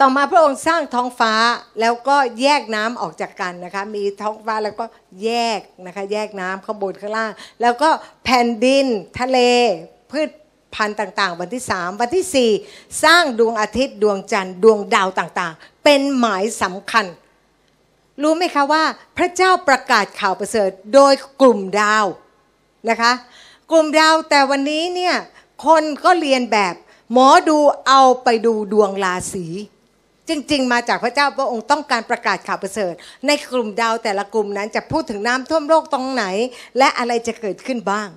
[0.00, 1.34] ต่อมาพระองค์สร้างท้องฟ้า
[1.80, 4.84] แล้วก็แยกน้ำออกจากกันนะคะมีท้องฟ้าแล้วก็
[5.24, 7.90] แยกนะคะแยกน้ำข้างบนข้างล่าง แล้วก็
[8.24, 8.86] แผ่นดิน
[9.20, 9.38] ทะเล
[10.10, 10.28] พืช
[10.74, 17.06] พันธุ์ต่างๆ วันที่ 3 วันที่ 4 สร้างดวงอาทิตย์ดวงจันทร์ดวงดาวต่างๆ เป็นหมายสำคัญ
[18.22, 18.84] รู้ไหมคะว่า
[19.16, 22.06] พระเจ้าประกาศข่าวประเสริฐโดยกลุ่มดาว
[22.90, 23.12] นะคะ
[23.70, 25.14] กลุ่มดาวแต่วันนี้เนี่ย
[25.66, 26.74] คนก็เรียนแบบ
[27.12, 27.58] หมอดู
[27.88, 29.46] เอาไปดูดวงราศี
[30.28, 32.94] จริง ๆ มาจากพระเจ้าพระองค์ต้องการประกาศข่าวประเสริฐ
[33.26, 36.24] ในกลุ่มดาวแต่ละกลุ่มนั้นจะพูดถึงน้ำท่วมโลกตรงไหน
[36.78, 38.08] และอะไรจะเกิดขึ้นบ้าง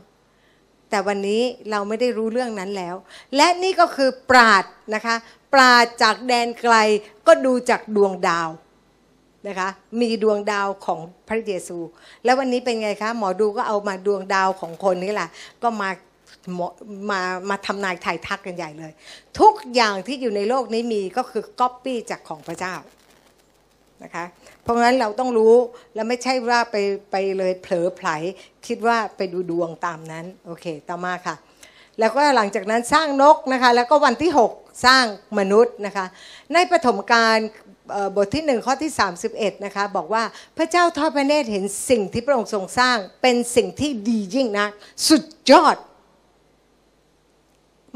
[0.90, 2.96] แต่วันนี้เราไม่ได้รู้เรื่องนั้นแล้ว
[3.36, 4.64] และนี่ก็คือปราด
[4.96, 5.16] นะคะ
[5.54, 6.76] ปราดจากแดนไกล
[7.28, 8.50] ก็ดูจากดวงดาว
[9.48, 9.70] นะคะ
[10.02, 11.78] มีดวงดาวของพระเยซู
[12.24, 15.30] แล้ววันนี้เป็นไงคะ หมอดูก็เอามาดวงดาวของคนนี่แหละ
[15.64, 15.90] ก็มา
[17.10, 18.92] มามาทำนายไทายทักกันใหญ่เลย
[19.40, 22.76] ทุกอย่างที่อยู่ในโลกนี้มีก็คือก๊อปปี้จากของพระเจ้า
[24.04, 24.24] นะคะ
[24.68, 25.56] เพราะงั้นเราต้องรู้
[25.96, 26.76] แล้วไม่ใช่ว่าไป
[27.12, 28.10] ไปเลยเผลอไผล
[28.68, 31.36] คิดว่าไปดูดวงตามนั้นโอเคต่อมาค่ะ
[32.00, 35.06] แล้วก็หลังจากนั้นสร้างนกนะคะ แล้วก็วันที่ 6 สร้าง
[35.40, 36.06] มนุษย์นะคะ
[36.54, 37.38] ในปฐมกาล
[38.16, 38.92] บทที่ 1 ข้อที่
[39.30, 40.24] 31 นะคะ บอกว่า
[40.58, 44.72] พระเจ้าทอดพระเนตรเห็นสิ่งที่พระองค์ทรงสร้างเป็นสิ่งที่ดียิ่งนัก
[45.08, 45.78] สุดยอด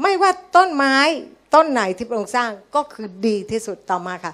[0.02, 0.96] ไม่ว่าต้นไม้
[1.54, 4.32] ต้นไหนที่พระองค์สร้างก็คือดีที่สุดต่อมาค่ะ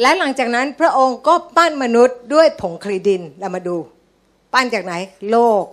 [0.00, 3.76] และหลังจากนั้นพระองค์ก็ปั้นมนุษย์ด้วยผงคลีดินเรามาดู
[4.52, 4.94] ปั้นจากไหน
[5.30, 5.64] โลก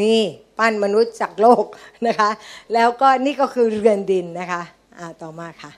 [0.00, 0.20] นี่
[0.58, 1.64] ปั้นมนุษย์จากโลก
[2.06, 2.30] นะคะ
[2.74, 4.62] แล้วก็นี่ก็คือเรือนดินนะคะ
[4.98, 5.72] อ่าต่อมาค่ะ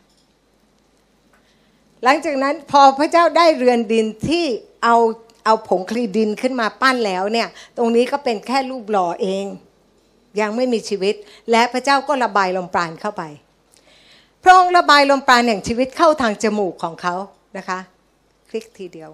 [2.05, 4.45] หลังจากนั้นพอพระเจ้าได้เรือนดินที่
[4.85, 4.97] เอา
[5.45, 9.45] เอาผงคลีดินขึ้นมาปั้นแล้วเนี่ย ตรงนี้ก็เป็นแค่รูปหล่อเอง
[10.41, 11.15] ยังไม่มีชีวิต
[11.51, 13.23] และพระเจ้าก็ระบายลมปราณเข้าไป
[14.43, 17.15] พระองค์ระบายลมปราณแห่งชีวิตเข้าทางจมูกของเขา
[17.57, 17.79] นะคะ
[18.51, 19.11] คลิกทีเดียว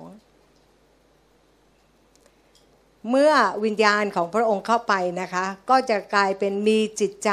[3.11, 3.33] เมื่อ
[3.65, 7.31] วิญญาณของพระองค์เข้าไปนะคะ ก็จะกลายเป็นมีจิตใจ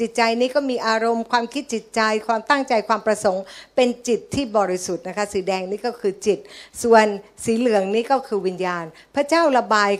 [0.00, 3.44] จิตใจนี้ก็มีอารมณ์ความคิดจิตใจ ความตั้งใจความประสงค์
[3.76, 6.38] เป็นจิตที่บริสุทธิ์นะคะ สีแดงนี่ก็คือจิต
[6.82, 7.06] ส่วน
[7.44, 9.90] สีเหลืองนี่ก็คือวิญญาณ พระเจ้าระบาย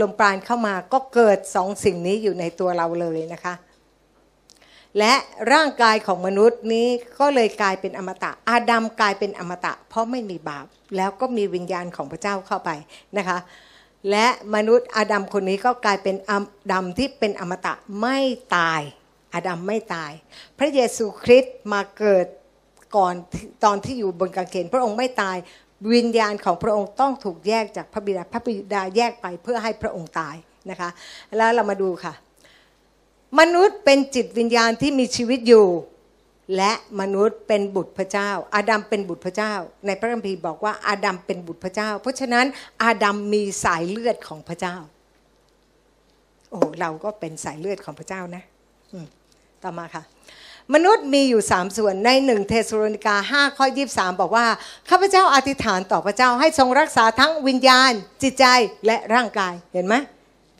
[0.00, 3.54] ลมปราณเข้ามาก็เกิดสองสิ่งนี้อยู่ในตัวเราเลยนะคะ
[4.98, 5.14] และ
[5.52, 12.70] ร่างกายของมนุษย์นี้ก็เลยกลายเป็นอมตะ อาดัมกลายเป็นอมตะ เพราะไม่มีบาป แล้วก็มีวิญญาณของพระเจ้าเข้าไป
[13.18, 13.38] นะคะ
[14.10, 16.38] และมนุษย์อาดัมคนนี้ก็กลายเป็นอา
[16.72, 18.18] ดัมที่เป็นอมตะไม่
[18.56, 18.80] ตาย
[19.34, 20.12] อาดัมไม่ตาย
[20.58, 22.26] พระเยซูคริสต์มาเกิด
[22.96, 23.14] ก่อน
[23.64, 25.36] ตอนที่อยู่บนกางเขนพระองค์ไม่ตาย
[25.94, 30.36] วิญญาณของพระองค์ต้องถูกแยกจากพระบิดาพระบิดาแยกไปเพื่อให้พระองค์ตาย
[30.70, 30.88] นะคะ
[31.36, 32.14] แล้วเรามาดูค่ะ
[33.40, 35.66] มนุษย์เป็นจิตวิญญาณที่มีชีวิตอยู่
[36.56, 39.52] และมนุษย์เป็นบุตรพระเจ้า อาดัมเป็นบุตรพระเจ้า
[39.86, 42.46] ในพระคัมภีร์บอกว่าอาดัมเป็นบุตรพระเจ้า เพราะฉะนั้น
[42.82, 44.76] อาดัมมีสายเลือดของพระเจ้า
[46.50, 48.42] โอ้เราก็เป็นสายเลือดของพระเจ้านะ
[49.62, 50.02] ต่อมาค่ะ
[50.74, 54.46] มนุษย์มีอยู่สามส่วนในหนึ่งเทสโลนิกาห้าข้อยี่สามบอกว่า
[54.88, 58.46] ข้าพเจ้าอธิษฐานต่อพระเจ้าให้ทรงรักษาทั้งวิญญาณ จิตใจ
[58.86, 59.94] และร่างกายเห็นไหม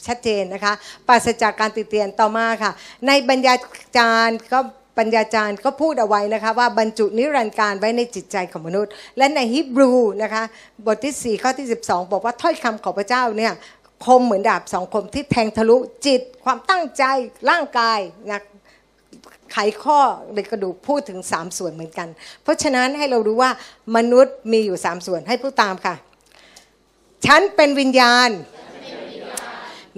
[0.07, 0.73] ชัดเจนนะคะ
[1.09, 2.73] ปราศจากการติเตียนต่อมาค่ะ
[3.07, 3.55] ในบรรยา
[3.99, 4.59] จารย์ก็
[4.99, 10.43] ปัญญาจารย์ก็พูดเอาไว้นะคะว่าบรรจุนิรันดร์การไว้ในจิตใจของมนุษย์ และในฮิบรูนะคะ
[10.87, 13.53] บทที่ 4 ข้อที่ 12 บอกว่าถ้อยคำของพระเจ้าเนี่ย
[14.05, 17.05] คมเหมือนดาบสองคมที่แทงทะลุจิตความตั้งใจ
[17.51, 17.99] ร่างกาย
[18.31, 18.41] นะ
[19.53, 20.01] ไขข้อ
[20.35, 22.09] ในกระดูกพูดถึง 3 ส่วนเหมือนกัน
[22.43, 23.51] เพราะฉะนั้นให้เรารู้ว่า
[23.97, 25.95] มนุษย์มีอยู่ 3 ส่วนให้พูดตามค่ะ
[27.27, 28.31] ฉันเป็นวิญญาณ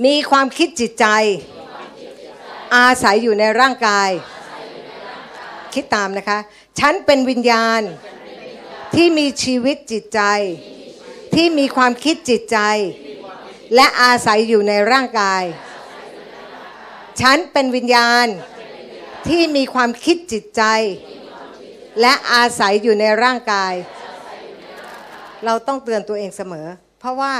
[0.04, 1.06] มีความคิดจิตใจ
[2.76, 4.10] อาศัยอยู่ในร่างกาย
[5.74, 6.38] คิดตามนะคะ
[6.78, 7.80] ฉันเป็นวิญญาณ
[8.94, 10.20] ที่มีชีวิตจิตใจ
[11.34, 12.58] ที่มีความคิดจิตใจ
[13.74, 15.42] และอาศัยอยู่ในร่างกาย
[17.20, 18.26] ฉันเป็นวิญญาณ
[19.28, 20.62] ที่มีความคิดจิตใจ
[22.00, 23.74] และอาศัยอยู่ในร่างกาย
[25.44, 26.66] เราต้องเตือนตัวเองเสมอ
[27.00, 27.34] เพราะว่า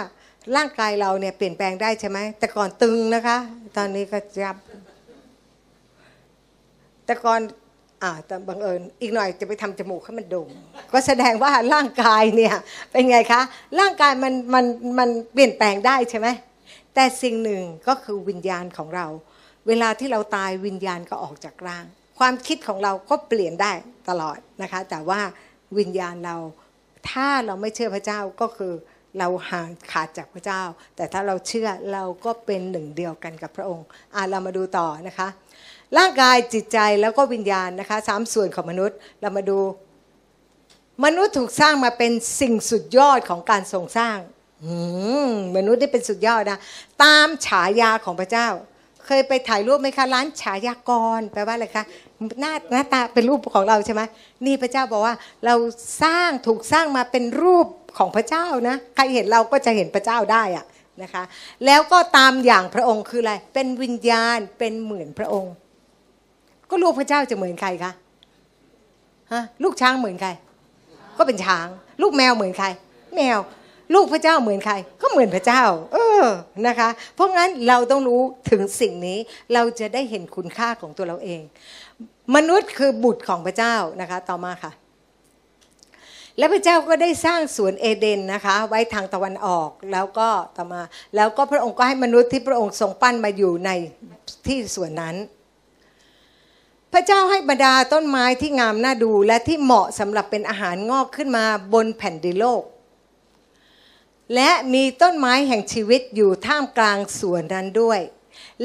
[0.57, 3.37] ร่างกายเราเนี่ยเปลี่ยนแปลงได้ใช่ไหมแต่ก่อนตึงนะคะ
[3.77, 4.57] ตอนนี้ก็ยับ
[7.07, 7.41] แต่ก่อน
[8.03, 10.49] อ่าแต่บังเอิญอีกหน่อยจะไปทำจมูกให้มันโด่ง
[10.93, 12.55] ก็แสดงว่าร่างกายเนี่ย
[12.93, 13.41] เป็นไงคะ
[13.81, 14.65] ร่างกายมันมัน
[14.99, 16.29] มันเปลี่ยนแปลงได้ใช่ไหม
[16.95, 19.07] แต่สิ่งหนึ่งก็คือวิญญาณของเรา
[19.69, 21.85] เวลาที่เราตายวิญญาณก็ออกจากร่าง
[22.19, 23.73] ความคิดของเราก็เปลี่ยนได้
[24.09, 25.21] ตลอดนะคะ แต่ว่า
[25.79, 26.37] วิญญาณเรา
[27.11, 28.73] ถ้าเราไม่เชื่อพระเจ้าก็คือ
[29.19, 30.63] เราห่างขาดจากพระเจ้า
[30.97, 35.29] แต่ถ้าเราเชื่อเราก็เป็นหนึ่งเดียวกันกับพระองค์อ่าเรามาดูต่อนะคะ
[35.99, 39.59] ร่างกายจิตใจแล้วก็วิญญาณนะคะสามส่วนของมนุษย์เรามาดู
[41.05, 44.19] มนุษย์ถูกสร้างมาเป็นสิ่งสุดยอดของการทรงสร้าง
[44.65, 44.73] อื
[45.29, 46.59] มมนุษย์ได้เป็นสุดยอดนะ
[47.03, 48.49] ตามฉายาของพระเจ้า
[49.09, 51.85] เคยไปถ่ายรูปไหมคะ ร้านฉายากรแปลว่าอะไรคะ
[52.41, 54.03] หน้าหน้าตาเป็นรูปของเราใช่ไหม
[54.47, 55.55] นี่พระเจ้าบอกว่าเรา
[56.03, 57.67] สร้างถูกสร้างมาเป็นรูป
[57.99, 60.65] ของพระเจ้านะใครเห็นเราก็จะเห็นพระเจ้าได้อะ
[61.03, 61.23] นะคะ
[61.67, 65.53] แล้วก็ตามอย่างพระองค์คืออะไรเป็นวิญญาณเป็นเหมือนพระองค์
[66.71, 67.93] ก็ลูกพระเจ้าจะเหมือนใครคะ
[69.33, 70.31] ฮะลูกช้างเหมือนใคร
[71.19, 71.67] ก็เป็นช้าง
[72.03, 72.67] ลูกแมวเหมือนใคร
[73.17, 73.39] แมว
[73.95, 76.25] ลูกพระเจ้าเหมือนใคร ก็เหมือนพระเจ้า เออ
[76.67, 78.21] นะคะ เพราะงั้นเราต้องรู้
[78.51, 79.19] ถึงสิ่งนี้
[79.55, 81.41] เราจะได้เห็นคุณค่าของตัวเราเอง
[82.37, 84.73] มนุษย์คือบุตรของพระเจ้านะคะ ต่อมาค่ะ
[86.39, 90.83] และพระเจ้าก็ได้สร้างสวนเอเดนนะคะ ไว้ทางตะวันออกแล้วก็ต่อมา
[91.17, 93.71] แล้วก็พระองค์ก็ให้มนุษย์ที่พระองค์ทรงปั้นมาอยู่ใน
[94.47, 95.17] ที่สวนนั้น
[96.93, 102.63] พระเจ้าให้บรรดาต้นไม้ที่งามน่าดูและที่เหมาะสำหรับเป็นอาหารงอกขึ้นมาบนแผ่นดินโลก
[104.35, 108.01] และมีต้นไม้แห่งชีวิตอยู่ท่ามกลางสวนนั้นด้วย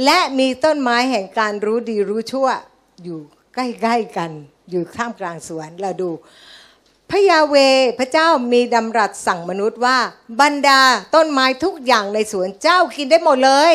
[0.03, 2.47] และมีต้นไม้แห่งการรู้ดีรู้ชั่ว
[3.03, 3.19] อยู่
[3.55, 4.31] ใกล้ๆกัน
[4.69, 6.11] อยู่ท่ามกลางสวนเราดู
[7.09, 7.55] พระยาเว
[7.99, 9.97] พระเจ้ามีดำรัสสั่งมนุษย์ว่า
[10.41, 10.81] บรรดา
[11.15, 13.73] ต้นไม้ทุกอย่างในสวนเจ้ากินได้หมดเลย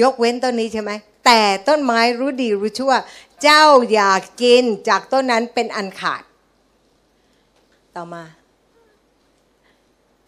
[0.00, 0.92] ยกเว้นต้นนี้ใช่ไหม
[1.26, 2.94] แต่ต้นไม้รู้ดีรู้ชั่ว
[3.42, 6.22] เจ้าอย่ากินจากต้นนั้นเป็นอันขาด
[7.96, 8.24] ต่อมา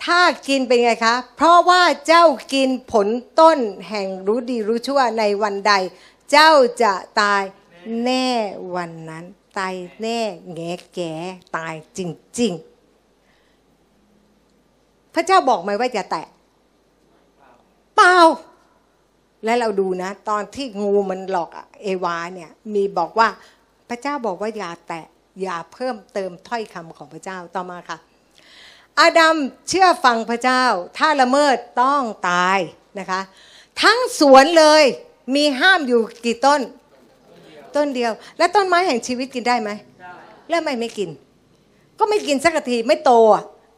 [0.07, 3.09] ถ้ากินเป็นไงคะ เพราะว่าเจ้ากินผล
[3.41, 5.73] ต้นแห่งรู้ดีรู้ชั่วในวันใด
[6.31, 7.43] เจ้าจะตาย
[8.05, 8.29] แน่
[8.75, 9.25] วันนั้น
[9.59, 10.21] ตายแน่
[10.53, 10.61] แง
[10.95, 11.13] แก่
[11.57, 12.01] ตายจ
[12.41, 12.53] ริง
[14.29, 16.27] ๆ พระเจ้าบอกไหมว่าจะแตะ
[17.97, 18.17] เปล่า
[19.45, 21.51] และเราดูนะ ตอนที่งูมันหลอก
[21.83, 23.29] เอวาเนี่ย มีบอกว่า
[23.89, 25.07] พระเจ้าบอกว่าอย่าแตะ
[25.43, 27.99] อย่าเพิ่มเติมถ้อยคำของพระเจ้าต่อมาค่ะ
[29.01, 29.37] อาดัม
[29.69, 30.65] เชื่อฟังพระเจ้า
[30.99, 32.59] ถ้าละเมิดต้องตาย
[32.99, 33.21] นะคะ
[33.83, 34.85] ทั้งสวนเลย
[35.35, 36.61] มีห้ามอยู่กี่ต้น
[37.77, 39.71] ต้นเดียว และต้นไม้แห่งชีวิตกินได้ไหม
[40.49, 41.11] แล้วไม่ไม่กิน
[41.99, 43.13] ก็ไม่กินสักทีไม่โต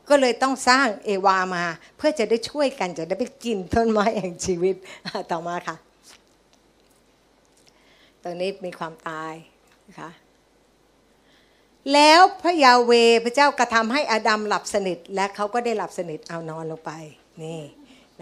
[0.09, 1.65] ก็เลยต้องสร้างเอวามา
[1.97, 4.75] เพื่อจะได้ช่วยกันจะได้ไปกินต้นไม้แห่งชีวิต
[5.33, 5.77] ต่อมาค่ะ
[8.25, 9.33] ตอนนี้มีความตาย
[9.89, 10.11] นะคะ
[11.95, 12.93] แล้วพระยาเว
[13.25, 16.91] พระเจ้ากระทำให้อาดัมหลับสนิท และเขาก็ได้หลับสนิทเอานอนลงไป
[17.43, 17.61] นี่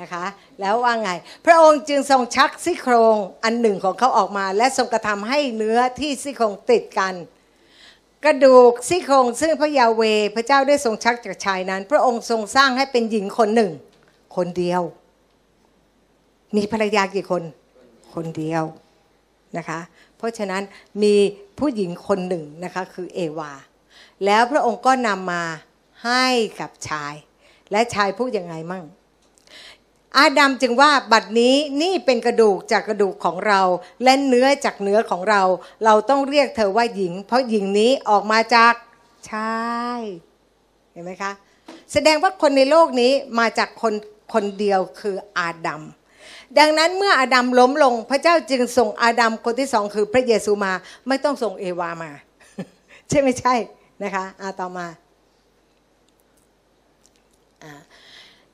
[0.01, 0.25] นะคะ
[0.61, 1.11] แล้วว่าไง
[1.47, 7.15] พระองค์จึงทรงชักซี่โครงอันหนึ่งของเขาออกมา และทรงกระทำให้เนื้อที่ซี่โครงติดกัน
[8.25, 10.03] กระดูกซี่โครงซึ่งพระยาเว
[10.37, 13.73] พระเจ้าได้ทรงชักจากชายนั้น พระองค์ทรงสร้างให้เป็นหญิงคนหนึ่ง
[14.37, 14.83] คนเดียว
[16.57, 17.43] มีภรรยากี่คน
[18.15, 18.65] คนเดียว
[19.57, 19.81] นะคะ
[20.19, 20.63] เพราะฉะนั้น
[21.03, 21.17] มี
[21.59, 23.53] ผู้หญิงคนหนึ่งนะคะคือเอวา
[24.25, 25.45] แล้วพระองค์ก็นำมา
[26.05, 26.27] ให้
[26.61, 27.15] กับชาย
[27.71, 28.85] และชายพูดยังไงมั่ง
[30.17, 33.61] อาดัมจึงว่าบัดนี้นี่เป็นกระดูกจากกระดูกของเรา
[34.03, 35.43] และเนื้อจากเนื้อของเรา
[35.85, 38.75] เราต้องเรียกเธอว่าหญิง เพราะหญิงนี้ออกมาจาก
[39.31, 39.57] ชา
[39.99, 40.01] ย
[40.93, 41.33] เห็นไหมคะ
[41.93, 43.95] แสดงว่าคนในโลกนี้มาจากคน
[44.33, 45.83] คนเดียวคืออาดัม
[46.59, 50.73] ดังนั้นเมื่ออาดัมล้มลง พระเจ้าจึงส่งอาดัมคนที่สองคือพระเยซูมา
[51.09, 52.11] ไม่ต้องส่งเอวามา
[53.09, 53.55] ใช่ไม่ใช่
[54.03, 54.87] นะคะอาต่อมา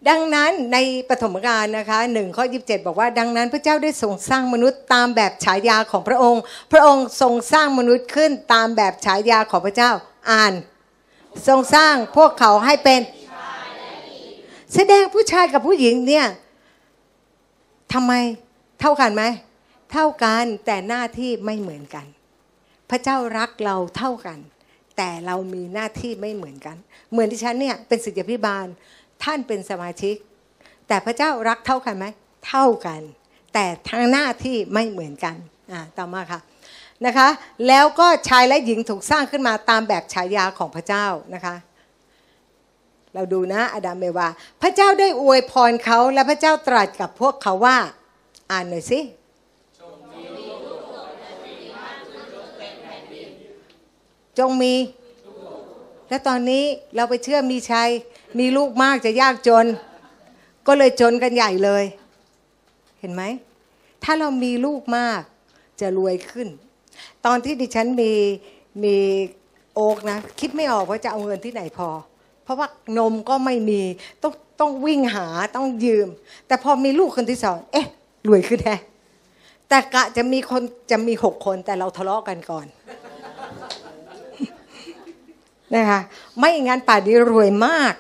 [0.09, 9.91] ดังนั้นในปฐมกาลนะคะหนึ่งข้อยีิบเจ็ดบอกว่า ดังนั้นพระเจ้าได้ทรงสร้างมนุษย์ตามแบบฉายาของพระองค์ พระองค์ทรงสร้างมนุษย์ขึ้นตามแบบฉายาของพระเจ้า
[10.31, 10.53] อ่าน
[11.49, 13.01] ทรงสร้างพวกเขาให้เป็น
[14.75, 16.27] แสดงผู้ชายกับผู้หญิงเนี่ย
[17.93, 18.13] ทำไม
[18.81, 19.23] เท่ากันไหม
[19.93, 22.07] เท่ากันแต่หน้าที่ไม่เหมือนกัน
[22.91, 24.39] พระเจ้ารักเราเท่ากัน
[24.97, 26.77] แต่เรามีหน้าที่ไม่เหมือนกัน
[27.11, 28.67] เหมือนที่ฉันเนี่ยเป็นศิษยพิบาล
[29.25, 30.17] ท่านเป็นสมาชิก
[30.89, 32.07] แต่พระเจ้ารักเท่ากันไหม
[32.49, 33.01] เท่ากัน
[33.55, 35.37] แต่ทางหน้าที่ไม่เหมือนกัน
[35.73, 36.41] อ่าต่อมาค่ะ
[37.07, 37.29] นะคะ
[37.69, 41.55] แล้วก็ชายและหญิงถูกสร้างขึ้นมาตามแบบฉายาของพระเจ้านะคะ
[43.15, 44.29] เราดูนะอาดัมเมวา
[44.63, 47.77] พระเจ้าได้อวยพรเขาและพระเจ้าตรัสกับพวกเขาว่า
[48.51, 49.01] อ่านหน่อยสิ
[54.39, 54.75] จงมี
[56.09, 56.65] และตอนนี้
[56.97, 57.89] เราไปเชื่อมีชัย
[58.39, 59.67] มีลูกมากจะยากจน
[60.67, 61.85] ก็เลยจนกันใหญ่เลย
[63.01, 63.23] เห็นไหม
[64.05, 65.21] ถ้าเรามีลูกมาก
[65.81, 66.49] จะรวยขึ้น
[67.27, 68.13] ตอนที่ดิฉันมี
[68.85, 68.97] มี
[69.75, 71.89] โอกนะ คิดไม่ออกว่าจะเอาเงินที่ไหนพอ
[72.53, 73.83] ราะว่านมก็ไม่มี
[74.23, 76.09] ต้องต้องวิ่งหาต้องยืม
[76.47, 77.87] แต่พอมีลูกคนที่สองเอ๊ะ
[78.29, 78.77] รวยขึ้นแท้
[79.69, 82.67] แต่กะจะมีคนจะมีหกคนแต่เราทะเลาะกันก่อน
[85.75, 86.01] นะคะ
[86.39, 87.95] ไม่งั้นป่านี้รวยมาก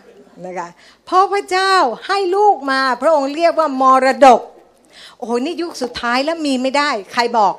[0.47, 0.69] นะคะ
[1.05, 1.75] เพราะพระเจ้า
[2.07, 4.41] ให้ลูกมา พระองค์เรียกว่ามรดก
[5.17, 7.55] โอ้โหนี่ยุคสุดท้ายแล้วมีไม่ได้ ใครบอก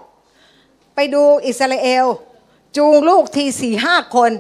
[0.96, 2.06] ไปดูอิสราเอล
[2.78, 4.32] จูงลูกทีสี่ห้าคน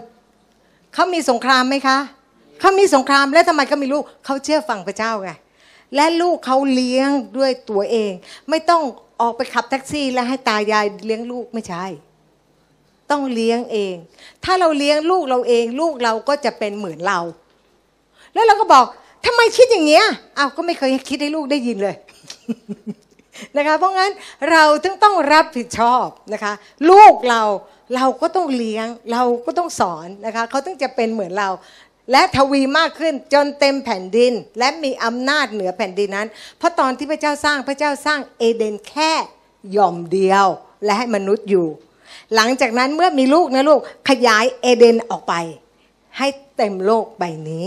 [0.93, 1.97] เขามีสงครามไหมคะ
[2.59, 5.29] เขามีสงครามแล้วทำไมเขามีลูกเขาเชื่อฟังพระเจ้าไง
[5.95, 8.11] และลูกเขาเลี้ยงด้วยตัวเอง
[8.49, 8.81] ไม่ต้อง
[9.21, 11.85] ออกไปขับแท็กซี่ แล้วให้ตายายเลี้ยงลูกไม่ใช่
[13.11, 13.95] ต้องเลี้ยงเอง
[14.43, 17.19] ถ้าเราเลี้ยงลูกเราเอง ลูกเราก็จะเป็นเหมือนเรา
[18.33, 18.85] แล้วเราก็บอก
[19.25, 20.05] ทำไมคิดอย่างเงี้ย
[20.37, 21.95] อ้าก็ไม่เคยคิดให้ลูกได้ยินเลย
[23.57, 24.11] นะคะเพราะงั้น
[24.51, 26.53] เราต้องต้องรับผิดชอบนะคะ
[26.89, 27.43] ลูกเรา
[27.95, 31.49] เราก็ต้องเลี้ยง เราก็ต้องสอนนะคะเขาต้องจะเป็นเหมือนเรา
[32.11, 39.11] และทวีมากขึ้นจนเต็มแผ่นดินและมีอำนาจเหนือแผ่นดินนั้น เพราะตอนที่พระเจ้าสร้างพระเจ้าสร้างเอเดนแค่
[39.75, 40.47] ย่อมเดียว
[40.83, 41.67] และให้มนุษย์อยู่
[42.35, 45.33] หลังจากนั้นเมื่อมีลูกนะลูกขยายเอเดนออกไป
[46.17, 47.65] ให้เต็มโลกใบนี้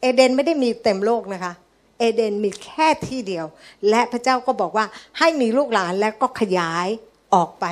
[0.00, 1.52] เอเดนไม่ได้มีเต็มโลกนะคะ
[1.98, 3.46] เอเดนมีแค่ที่เดียว
[3.88, 4.86] และพระเจ้าก็บอกว่า
[5.18, 6.88] ให้มีลูกหลานและก็ขยาย
[7.34, 7.66] ออกไป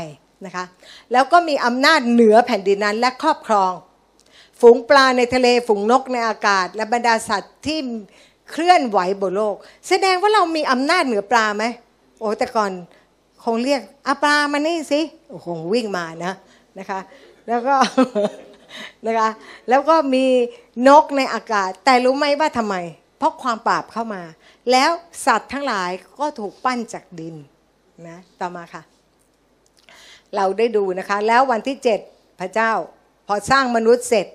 [0.46, 0.64] นะคะ
[1.12, 3.72] แล้วก็มีอำนาจเหนือแผ่นดินนั้นและครอบครอง
[4.60, 7.78] ฝูงปลาในทะเลฝูงนกในอากาศ และบรรดาสัตว์ที่
[8.50, 9.56] เคลื่อนไหวบนโลก
[9.88, 11.64] แสดงว่าเรามีอำนาจเหนือปลาไหม
[12.20, 12.72] โอ้แต่ก่อน
[13.44, 15.00] คงเรียกอาปลามานี่สิ
[15.44, 16.34] คงวิ่งมานะ
[16.78, 17.00] นะคะ
[17.48, 17.76] แล้วก็
[19.06, 19.30] นะคะ
[19.68, 20.24] แล้วก็มี
[20.88, 22.76] นกในอากาศ แต่รู้ไหมว่าทำไม
[23.18, 24.22] เพราะความบาปเข้ามา
[24.70, 24.90] แล้ว
[25.26, 27.34] สัตว์ทั้งหลายก็ถูกปั้นจากดิน
[28.08, 28.82] นะต่อมาค่ะ
[30.36, 32.00] เราได้ดูนะคะ แล้ววันที่เจ็ด
[32.40, 32.72] พระเจ้า
[33.26, 34.26] พอสร้างมนุษย์เสร็จ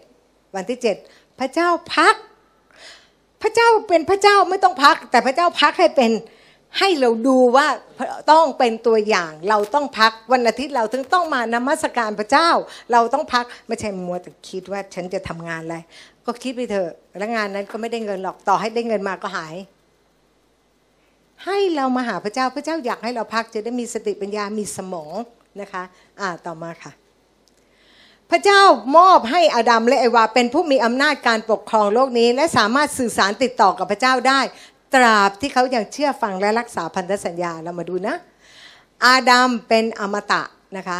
[0.56, 0.96] วันที่เจ็ด
[1.39, 2.16] พระเจ้าพัก
[3.42, 6.12] พระเจ้าเป็นพระเจ้าไม่ต้องพัก แต่พระเจ้าพักให้เป็น
[6.80, 7.68] ให้เราดูว่า
[8.32, 12.50] ต้องเป็นตัวอย่างเราต้องพักวันอาทิตย์เราถึงต้องมานมัสการพระเจ้า
[12.92, 15.78] เราต้องพักไม่ใช่มัวแต่คิดว่าฉันจะทำงานอะไร
[16.26, 19.56] ก็คิดไปเถอะแล้วงานนั้นก็ไม่ได้เงินหรอกต่อให้ได้เงินมาก็หาย
[21.46, 25.13] ให้เรามาหาพระเจ้าพระเจ้าอยากให้เราพักจะได้มีสติปัญญามีสมอง
[25.62, 25.84] นะคะ
[26.20, 26.92] อ่าต่อมาค่ะ
[28.36, 28.63] พระเจ้า
[28.98, 34.39] มอบให้อดัมและเอวาเป็นผู้มีอำนาจการปกครองโลกนี้ และสามารถสื่อสารติดต่อกับพระเจ้าได้
[34.96, 38.15] ตราบที่เขายังเชื่อฟังและรักษาพันธสัญญาเรามาดูนะ
[39.06, 40.43] อาดัมเป็นอมตะ
[40.78, 41.00] นะคะ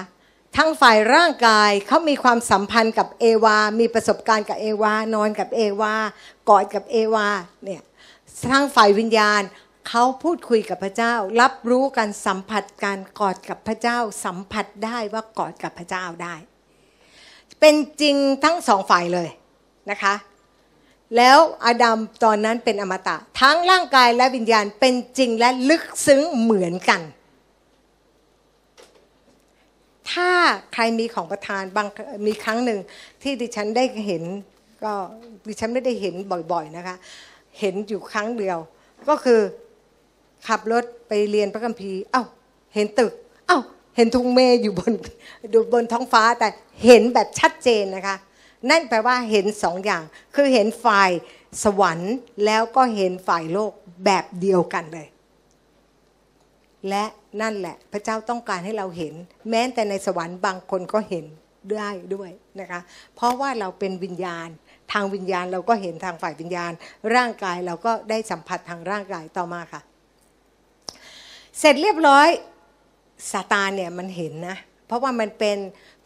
[0.58, 5.94] ทั้งฝ่ายร่างกายเขามีความสัมพันธ์กับเอวา มีประสบการณ์กับเอวา นอนกับเอวา
[6.50, 7.28] กอดกับเอวา
[7.64, 7.82] เนี่ย
[8.52, 9.42] ทั้งฝ่ายวิญญาณ
[9.88, 16.36] เขาพูดคุยกับพระเจ้า รับรู้กันสัมผัสการกอดกับพระเจ้า สัมผัสได้ว่ากอดกับพระเจ้าได้
[17.66, 19.30] เป็นจริงทั้งสองฝ่ายเลย
[19.92, 20.14] นะคะ
[21.18, 27.02] แล้วอาดัมตอนนั้นเป็นอมตะ ทั้งร่างกายและวิญญาณเป็นจริงและลึกซึ้งเหมือนกัน
[30.12, 30.30] ถ้า
[30.74, 31.88] ใครมีของประทานบาง
[32.28, 32.80] มีครั้งหนึ่ง
[33.22, 34.24] ที่ดิฉันได้เห็น
[34.84, 34.94] ก็
[35.48, 36.16] ดิฉันไม่ได้เห็น
[36.52, 36.96] บ่อยๆนะคะ
[37.60, 38.58] เห็นอยู่ครั้งเดียว
[39.10, 39.40] ก็คือ
[40.48, 42.24] ขับรถไปเรียนพระคัมภีร์ เอ้า
[42.74, 43.14] เห็นตึก
[43.48, 43.60] เอ้า
[43.96, 44.94] เห็นธงเมฆอยู่บน
[45.54, 46.48] ดูบนท้องฟ้าแต่
[46.86, 48.18] เห็นแบบชัดเจนนะคะ
[48.70, 50.04] นั่นแปลว่าเห็นสองอย่าง
[50.36, 51.12] คือเห็นฝ่าย
[51.64, 53.72] สวรรค์แล้วก็เห็นฝ่ายโลก
[54.06, 55.08] แบบเดียวกันเลย
[56.90, 57.06] และ
[57.42, 59.14] นั่นแหละพระเจ้าต้องการให้เราเห็น
[59.50, 61.26] แม้แต่ในสวรรค์บางคนก็เห็น
[61.78, 62.30] ได้ด้วย
[62.60, 62.82] นะคะ
[63.16, 64.50] เพราะว่าเราเป็นวิญญาณ
[64.92, 66.72] ทางวิญญาณเราก็เห็นทางฝ่ายวิญญาณ
[67.16, 69.82] ร่างกายเราก็ได้สัมผัสทางร่างกายต่อมาค่ะ
[71.60, 72.28] เสร็จเรียบร้อย
[73.32, 75.58] ซาตานเนี่ยมันเห็นนะ เพราะว่ามันเป็น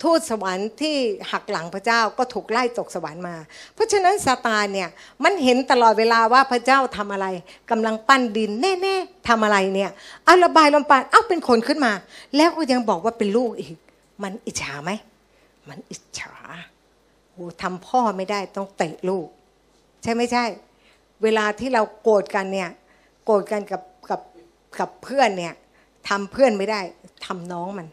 [0.04, 0.96] ทูตสวรรค์ที่
[1.32, 3.36] หักหลังพระเจ้าก็ถูกไล่ตกสวรรค์มา
[3.74, 4.90] เพราะฉะนั้นซาตานเนี่ย
[5.24, 7.28] มันเห็นตลอดเวลาว่าพระเจ้าทำอะไร
[7.72, 9.92] กำลังปั้นดินแน่ๆทำอะไรเนี่ย
[10.24, 11.94] เอาระบายลมปานเอ้าเป็นคนขึ้นมา
[12.36, 13.76] แล้วก็ยังบอกว่าเป็นลูกอีก
[14.24, 14.92] มันอิจฉาไหม
[15.70, 16.34] มันอิจฉา
[17.32, 19.28] โอ้ทำพ่อไม่ได้ต้องเตะลูก
[20.04, 20.44] ใช่ไม่ใช่
[21.24, 22.70] เวลาที่เราโกรธกันเนี่ย
[23.26, 24.22] โกรธกันกับกับ
[24.80, 25.54] กับเพื่อนเนี่ย
[26.10, 26.82] ทำเพื่อนไม่ได้
[27.26, 27.88] ทำน้องมัน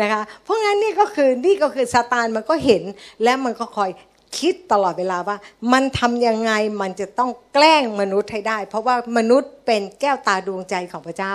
[0.00, 2.82] นะคะ เพราะงั้นนี่ก็คือนี่ก็คือซาตานมันก็เห็น
[3.22, 3.90] และมันก็คอย
[4.38, 5.36] คิดตลอดเวลาว่า
[5.72, 11.34] มันทำยังไงมันจะต้องแกล้งมนุษย์ให้ได้ เพราะว่ามนุษย์เป็นแก้วตาดวงใจของพระเจ้า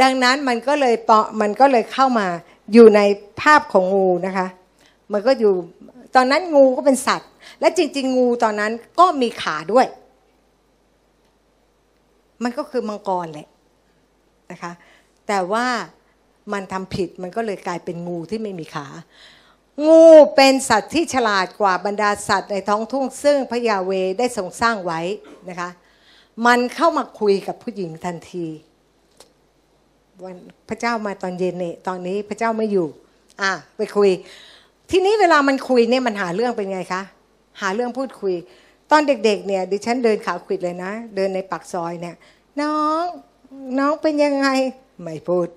[0.00, 2.26] ดังนั้นมันก็เลยเปาะมันก็เลยเข้ามา
[2.72, 3.00] อยู่ใน
[3.40, 4.46] ภาพของงูนะคะ
[5.12, 5.52] มันก็อยู่
[6.14, 9.86] ตอนนั้นงูก็เป็นสัตว์ และจริง ๆ งูตอนนั้นก็มีขาด้วย
[12.42, 13.48] มันก็คือมังกรแหละ
[14.52, 14.72] นะคะ
[15.28, 15.66] แต่ว่า
[16.52, 18.86] มันทำผิดมันก็เลยกลายเป็นงูที่ไม่มีขา
[19.86, 20.04] งู
[20.36, 25.00] เป็นสัตว์ที่ฉลาดกว่าบรรดาสัตว์ในท้องทุ่ง ซึ่งพระยาเวได้ทรงสร้างไว้
[25.48, 25.70] นะคะ
[26.46, 28.46] มันเข้ามาคุยกับผู้หญิงทันที
[30.24, 30.36] วัน
[30.68, 32.86] พระเจ้ามาตอนเย็นเนี่ยตอนนี้พระเจ้าไม่อยู่
[33.42, 34.10] อะไปคุย
[34.90, 37.02] ทีนี้เวลามันคุยเนี่ยมันหาเรื่องเป็นไงคะ
[37.60, 38.34] หาเรื่องพูดคุย
[38.90, 42.16] ตอนเด็กๆเนี่ยดิฉันเดินขาขวิดเลยนะ เดินในปากซอยเนี่ย
[42.60, 43.04] น้อง
[43.78, 44.48] น้องเป็นยังไง
[45.02, 45.48] ไม่พูด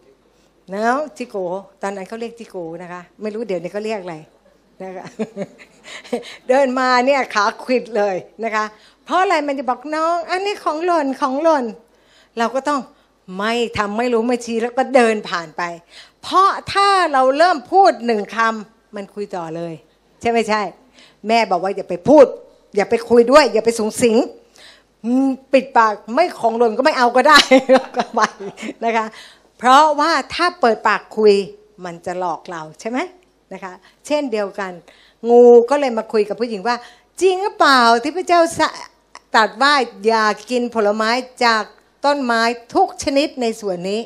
[0.74, 1.36] น้องจิโก
[1.82, 4.16] ตอนนั้นเขาเรียกจิโกนะคะ ไม่รู้เดี๋ยวนี้เขาเรียกอะไร
[4.82, 5.06] นะคะ
[6.50, 8.66] เดินมาเนี่ยขาขวิดเลยนะคะ
[9.06, 11.66] เพราะอะไรมันจะบอกน้อง อันนี้ของหล่นของหล่น
[12.38, 12.80] เราก็ต้อง
[13.38, 15.62] ไม่ทำไม่รู้ไม่ชี้แล้วก็เดินผ่านไป
[16.22, 19.74] เพราะถ้าเราเริ่มพูดหนึ่งคำมันคุยต่อเลย
[20.22, 20.62] ใช่ไม่ใช่
[21.28, 22.26] แม่บอกว่าอย่าไปพูด
[22.76, 24.18] อย่าไปคุยด้วย อย่าไปสูงสิง
[25.54, 27.38] ปิดปากไม่ของหล่นก็ไม่เอาก็ได้
[27.96, 28.22] ก็ไป
[28.86, 29.06] นะคะ
[29.58, 31.34] เพราะว่าถ้าเปิดปากคุย
[31.86, 33.00] มันจะหลอกเราใช่ไหม
[33.54, 33.74] นะคะ
[34.08, 34.72] เช่นเดียวกัน
[35.30, 36.76] งูก็เลยมาคุยกับผู้หญิงว่า
[37.22, 38.42] จริงหรือเปล่าที่พระเจ้า
[39.36, 39.74] ตรัสว่า
[40.06, 41.10] อย่ากินผลไม้
[41.46, 41.64] จาก
[42.06, 42.42] ต้นไม้
[42.76, 44.02] ทุกชนิดในส่วนนี้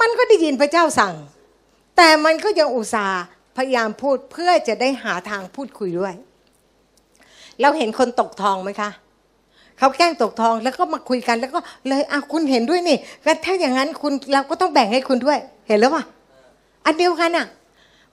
[0.00, 1.14] มันก็ได้ยินพระเจ้าสั่ง
[1.96, 3.22] แต่มันก็ยังอุตส่าห์
[3.56, 6.14] พยายามพูดเพื่อจะได้หาทางพูดคุยด้วย
[7.60, 8.90] เราเห็นคนตกทองไหมคะ
[9.78, 16.04] เขาแกล้งตกทองแล้วก็มาคุยกันแล้วก็เลยอะคุณเห็นด้วยนี่งั้นถ้าอย่างนั้นคุณเราก็ต้องแบ่งให้คุณด้วย เห็นแล้วป่ะ
[16.84, 17.46] อันเดียวกันอะ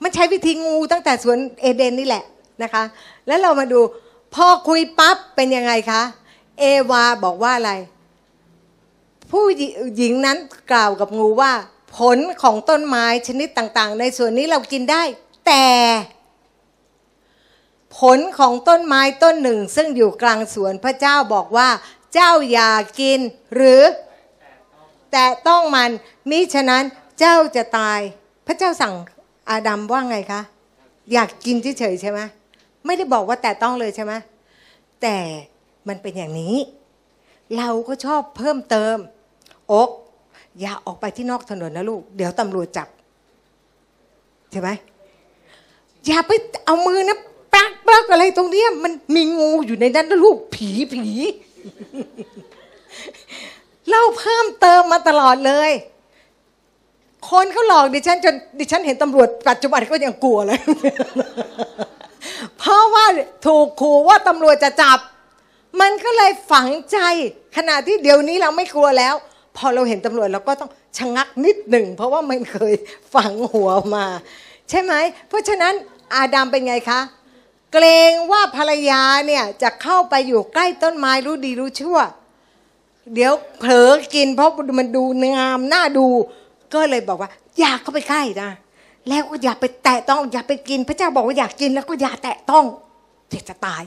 [0.04, 2.24] มันใช้วิธีงูตั้งแต่สวนเอเดนนี่แหละ
[2.64, 2.84] นะคะ
[3.28, 3.80] แล้วเรามาดู
[4.36, 6.02] พอคุยปั๊บเป็นยังไงคะ
[6.60, 7.72] เอวาบอกว่าอะไร
[9.32, 9.44] ผู้
[9.98, 10.38] หญิงนั้น
[10.72, 11.52] กล่าวกับงูว่า
[11.98, 15.04] ผลของต้นไม้ชนิดต่าง ๆ ในส่วนนี้เรากินได้
[15.48, 15.66] แต่
[18.00, 21.70] ผลของต้นไม้ต้นหนึ่ง ซึ่งอยู่กลางสวนพระเจ้าบอกว่า
[22.14, 23.20] เจ้าอย่ากิน
[23.56, 23.82] หรือ
[25.12, 25.92] แต่ต้องมัน
[26.30, 26.84] มิฉะนั้น
[27.20, 28.00] เจ้าจะตาย
[28.48, 28.94] พระเจ้าสั่ง
[29.50, 30.42] อาดัมว่าไงคะ
[31.14, 32.20] อยากกินเฉยๆใช่ไหม
[32.86, 34.14] ไม่ได้บอกว่าแต่ต้องเลยใช่ไหม
[35.02, 35.18] แต่
[35.88, 36.56] มันเป็นอย่างนี้
[37.58, 38.98] เราก็ชอบเพิ่มเติม
[39.72, 39.90] อก
[40.60, 42.88] อย่าออกไปที่นอกถนนนะลูก เดี๋ยวตำรวจจับ
[44.52, 44.70] ใช่ไหม
[46.08, 46.32] อย่าไป
[46.66, 47.18] เอามือนะ
[47.54, 51.06] ปลักปลักอะไรตรงเนี้ยมันมีงูอยู่ในนั้นนะลูกผีผี
[53.92, 55.72] เราเพิ่มเติมมาตลอดเลย
[57.30, 60.60] คนเขาหลอกดิฉันจนดิฉันเห็นตำรวจปัจจุบันก็ยังกลัวเลย
[62.58, 63.06] เพราะว่า
[63.46, 65.00] ถูกขู่ว่าตำรวจจะจับ
[65.82, 66.98] มันก็เลยฝังใจ
[67.58, 69.14] ขณะที่เดี๋ยวนี้เราไม่กลัวแล้ว
[69.58, 72.74] พอเราเห็นตำรวจเราก็ต้องชะงักนิดหนึ่ง เพราะว่ามันเคย
[73.14, 74.06] ฝังหัวมา
[74.70, 74.94] ใช่ไหม
[75.30, 75.74] เพราะฉะนั้น
[76.16, 77.00] อาดัมเป็นไงคะ
[77.74, 82.00] เกรงว่าภรรยาเนี่ยจะเข้าไปอยู่ใกล้ต้นไม้รู้ดีรู้ชั่ว
[83.14, 85.04] เดี๋ยวเผลอกินเพราะมันดู
[85.38, 86.08] งามน่าดู
[86.74, 88.52] ก็เลยบอกว่า อย่าเข้าไปใกล้นะ
[89.10, 92.66] แล้วก็อย่าไปแตะต้องอย่าไปกิน พระเจ้าบอกว่าอยากกินแล้วก็อย่าแตะต้อง
[93.30, 93.84] เด็กจะตาย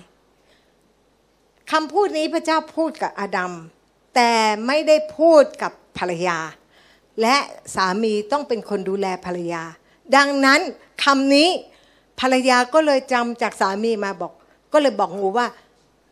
[1.70, 3.52] คำพูดนี้พระเจ้าพูดกับอาดัม
[4.14, 4.32] แต่
[4.66, 6.38] ไม่ได้พูดกับภรรยา
[7.22, 7.36] และ
[7.74, 9.62] สามีต้องเป็นคนดูแลภรรยา
[10.16, 10.60] ดังนั้น
[11.04, 11.48] คำนี้
[12.20, 14.32] ภรรยาก็เลยจำจากสามีมาบอก
[14.72, 15.46] ก็เลยบอกงูว่า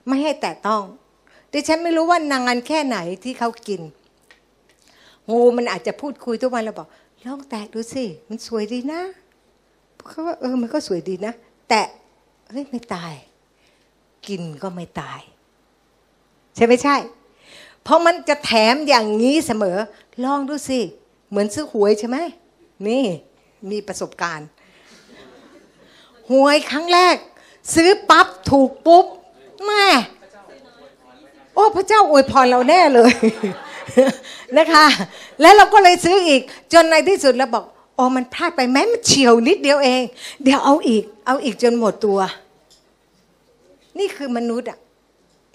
[0.09, 0.83] ไม่ให้แตะต้อง
[1.53, 3.81] ดิฉันไม่รู้ว่านานแค่ไหนที่เขากิน
[5.31, 6.89] งูมันอาจจะพูดคุยทุกวันแล้วบอก
[7.27, 9.01] ลองแตะดูสิมันสวยดีนะ
[10.09, 11.33] เขาว่าเออมันก็สวยดีนะ
[11.69, 11.87] แตะ
[12.51, 13.15] เฮ้ยไม่ตาย
[14.27, 15.21] กินก็ไม่ตาย
[16.55, 16.97] ใช่ไม่ใช่
[17.83, 19.77] เพราะมันจะแถมอย่างนี้เสมอ
[20.25, 20.81] ลองดูสิ
[21.29, 22.19] เหมือนซื้อหวยใช่ไหม
[22.89, 23.05] นี่
[23.71, 24.49] มีประสบการณ์
[26.31, 27.17] หวยครั้งแรก
[27.75, 29.07] ซื้อปั๊บถูกปุ๊บ
[29.67, 29.87] แม่
[31.55, 33.13] โอ้พระเจ้าอวยพรเราแน่เลย
[34.59, 34.87] นะคะ
[35.41, 37.65] แล้วเราก็เลยซื้ออีก จนในที่สุดเราบอก
[37.95, 40.03] โอ้มันพลาดไปแม้มันเฉียวนิดเดียวเอง
[40.43, 42.19] เดี๋ยวเอาอีก เอาอีกจนหมดตัว
[43.99, 44.79] นี่คือมนุษย์อะ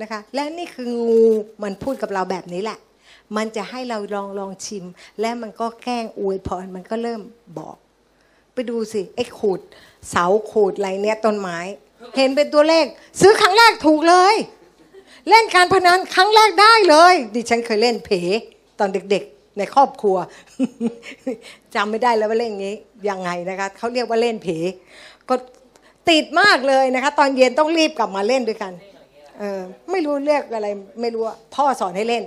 [0.02, 1.24] นะคะ และนี่คืองู
[1.64, 2.80] มันพูดกับเราแบบนี้แหละ
[3.38, 4.86] มันจะให้เราลองลองชิม
[5.20, 7.22] และมันก็แกล้งอวยพรมันก็เริ่ม
[7.58, 7.76] บอก
[8.72, 9.60] ดูสิไอ้ขูด
[10.10, 11.60] เสาขูดอะไรเนี่ยต้นไม้
[12.16, 12.86] เห็นเป็นตัวเลข
[13.22, 14.36] ซื้อครั้งแรกถูกเลย
[15.30, 18.10] เล่นการพนันครั้งแรกได้เลย ดิฉันเคยเล่นเพ
[18.80, 20.18] ตอนเด็กๆ ในครอบครัว
[21.76, 22.76] จำไม่ได้แล้วว่าเล่นอย่างนี้
[23.10, 24.48] ยังไงนะคะเขาเรียกว่าเล่นเพ
[25.30, 25.36] ก็
[26.10, 28.74] ติดมากเลยนะคะ ตอนเย็นต้องรีบกลับมาเล่นด้วยกัน
[29.40, 30.68] เออไม่รู้เรียกอะไร
[31.02, 31.24] ไม่รู้
[31.56, 32.24] พ่อสอนให้เล่น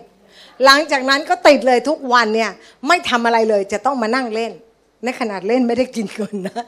[0.65, 2.51] หลังจากนั้นก็ติดเลยทุกวันเนี่ย
[2.89, 4.53] ไม่ทำอะไรเลยจะต้องมานั่งเล่น
[5.05, 6.65] ในขนาดเล่นไม่ได้กินเงินนะ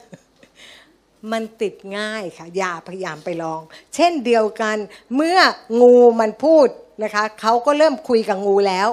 [1.32, 3.61] มันติดง่ายค่ะ อย่าพยายามไปลอง
[3.95, 4.76] เช่นเดียวกัน
[5.16, 5.39] เมื่อ
[5.80, 6.68] งูมันพูด
[7.03, 8.89] นะคะเขาก็เริ่มคุยกับงูแล้ว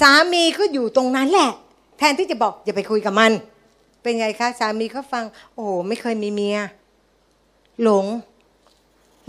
[0.00, 1.52] สามีก็อยู่ตรงนั้นแหละ
[1.98, 3.32] แทนที่จะบอกอย่าไปคุยกับมัน
[4.02, 6.58] เป็นไงคะสามีเขาฟัง โอ้ไม่เคยมีเมีย
[7.82, 8.06] หลง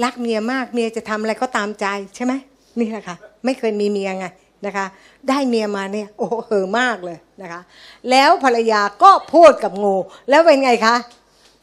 [0.04, 1.86] รักเมียมากเมียจะทำอะไรก็ตามใจ
[2.16, 2.34] ใช่ไหม
[2.80, 3.16] นี่แหละค่ะ
[3.46, 4.26] ไม่เคยมีเมียไง
[4.66, 4.86] นะคะ
[5.30, 7.61] ได้เมียมาเนี่ยโอ้เหอมากเลยนะคะ
[8.09, 9.95] แล้วภรรยาก็พูดกับงู
[10.30, 10.95] แล้วเป็นไงคะ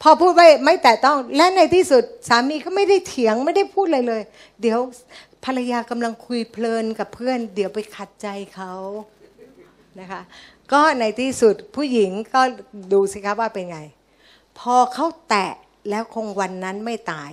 [0.01, 4.21] พอพูดไปไม่แต่ต้องและในที่สุดสามีก็ไม่ได้เถียงไม่ได้พูดอะไรเลย
[4.61, 4.79] เดี๋ยว
[5.45, 8.73] ภรรยากำลังคุยเพลินกับเพื่อน เดี๋ยวไปขัดใจเขา
[9.99, 10.21] นะคะ
[10.71, 12.41] ก็ในที่สุดผู้หญิงก็
[12.93, 13.79] ดูสิครับว่าเป็นไง
[14.59, 15.47] พอเขาแตะ
[15.89, 17.29] แล้วคงวันนั้นไม่ตาย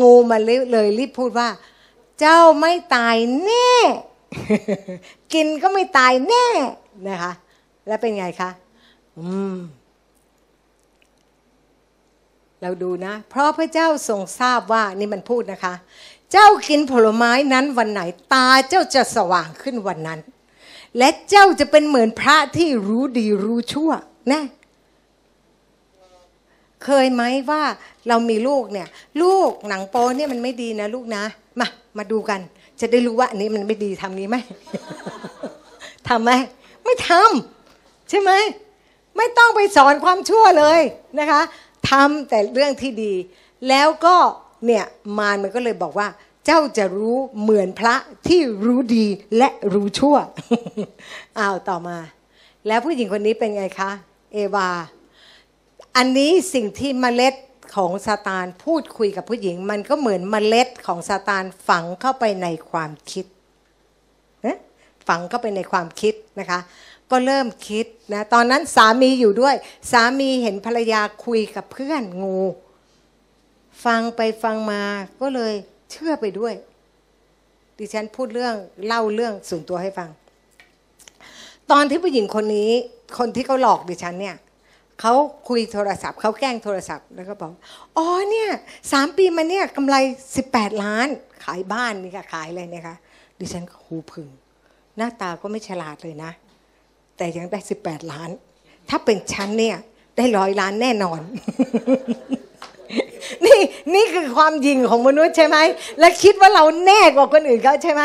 [0.00, 0.36] งูมา
[0.72, 1.48] เลยรีบพูดว่า
[2.20, 3.72] เจ้าไม่ตายแน่
[5.32, 6.46] กินก็ไม่ตายแน่
[7.08, 7.32] นะคะ
[7.86, 8.50] แล้วเป็นไงคะ
[9.18, 9.56] อืม
[12.62, 15.74] เราดูนะ เพราะพระเจ้าทรงทราบว่านี่มันพูดนะคะ
[16.32, 18.00] เจ้ากินผลไม้นั้นวันไหน
[18.34, 20.20] ตาเจ้าจะสว่างขึ้นวันนั้น
[20.98, 23.90] และเจ้าจะเป็นเหมือนพระที่รู้ดีรู้ชั่ว
[24.32, 24.42] นะ
[26.84, 27.62] เคยไหมว่า
[28.08, 28.88] เรามีลูกเนี่ย
[29.22, 31.22] ลูกหนังโป๊เนี่ยมันไม่ดีนะลูกนะ
[31.58, 31.66] มา
[31.98, 32.40] มาดูกัน
[32.80, 34.36] จะได้รู้ว่าอันนี้มันไม่ดีทำนี้ไหม
[36.08, 36.32] ทำไหม
[36.84, 38.32] ไม่ทำใช่ไหม
[39.16, 40.80] ไม่ต้องไปสอนความชั่วเลย
[41.18, 41.40] นะคะ
[41.90, 43.12] ทำแต่เรื่องที่ดี
[43.68, 44.16] แล้วก็
[44.66, 44.84] เนี่ย
[45.18, 46.08] มารมันก็เลยบอกว่า
[46.46, 47.94] เจ้าจะรู้เหมือนพระ
[48.28, 49.06] ที่รู้ดี
[49.36, 50.16] และรู้ชั่ว
[51.38, 51.98] อ้าวต่อมา
[52.66, 53.90] แล้วผู้หญิงคนนี้เป็นไงคะ
[54.32, 54.68] เอวา
[55.96, 57.34] อันนี้สิ่งที่เมล็ด
[57.74, 63.26] ของซาตานพูดคุยกับผู้หญิง มันก็เหมือนเมล็ดของซาตานฝังเข้าไปในความคิด
[64.46, 64.58] นะ
[65.08, 66.60] ฝังเข้าไปในความคิดนะคะ
[67.10, 69.54] ก็เริ่มคิดนะตอนนั้นสามีอยู่ด้วย
[69.92, 72.38] สามีเห็นภรรยาคุยกับเพื่อนงู
[73.84, 74.82] ฟังไปฟังมา
[75.20, 75.54] ก็เลย
[75.90, 76.54] เชื่อไปด้วย
[77.78, 78.54] ดิฉันพูดเรื่อง
[78.86, 80.08] เล่าเรื่องส่วนตัวให้ฟัง
[81.70, 82.70] ตอนที่ผู้หญิงคนนี้
[83.18, 84.36] คนที่เขาหลอกดิฉันเนี่ย
[85.00, 85.14] เขา
[85.48, 87.52] คุยโทรศัพท์เขาแกล้งโทรศัพท์แล้วก็บอก
[87.96, 88.50] อ๋อเนี่ย
[88.92, 89.96] สามปีมาเนี่ยกำไร
[90.36, 91.08] สิบแปดล้าน
[91.44, 92.96] ขายบ้านนี่ค่ะขายอะไรเนี่ยคะ
[93.38, 94.28] ดิฉันก็หูพึ่ง
[94.96, 96.30] หน้าตาก็ไม่ฉลาดเลยนะ
[97.16, 98.30] แต่ยังได้สิบแปดล้าน
[98.88, 99.76] ถ้าเป็นฉันเนี่ย
[100.16, 101.20] ได้ร้อยล้านแน่นอน
[103.46, 103.60] นี่
[103.94, 105.58] นี่คือความยิงของมนุษย์ใช่ไหม
[105.98, 108.02] และคิดว่าเราแน่กว่าคนอื่นเขาใช่ไหม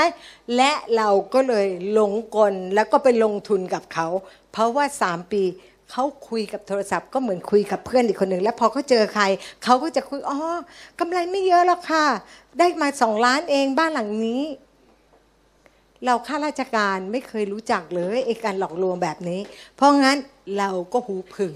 [0.55, 4.07] และเราก็เลยหลงกลแล้วก็ไปลงทุนกับเขา
[4.51, 5.43] เพราะว่าสามปี
[5.91, 9.23] เขาคุยกับโทรศัพท์ก็เหมือนคุยกับเพื่อนอีกคนหนึ่งแล้วพอเขาเจอใคร
[9.63, 10.39] เขาก็จะคุยอ๋อ
[10.99, 12.05] กำไรไม่เยอะหรอกค่ะ
[12.59, 14.43] ได้มาสองล้านเองบ้านหลังนี้
[16.05, 19.39] เราข้าราชการไม่เคยรู้จักเลยไอ้การหลอกลวงแบบนี้
[19.75, 20.17] เพราะงั้น
[20.57, 21.53] เราก็หูผึ่ง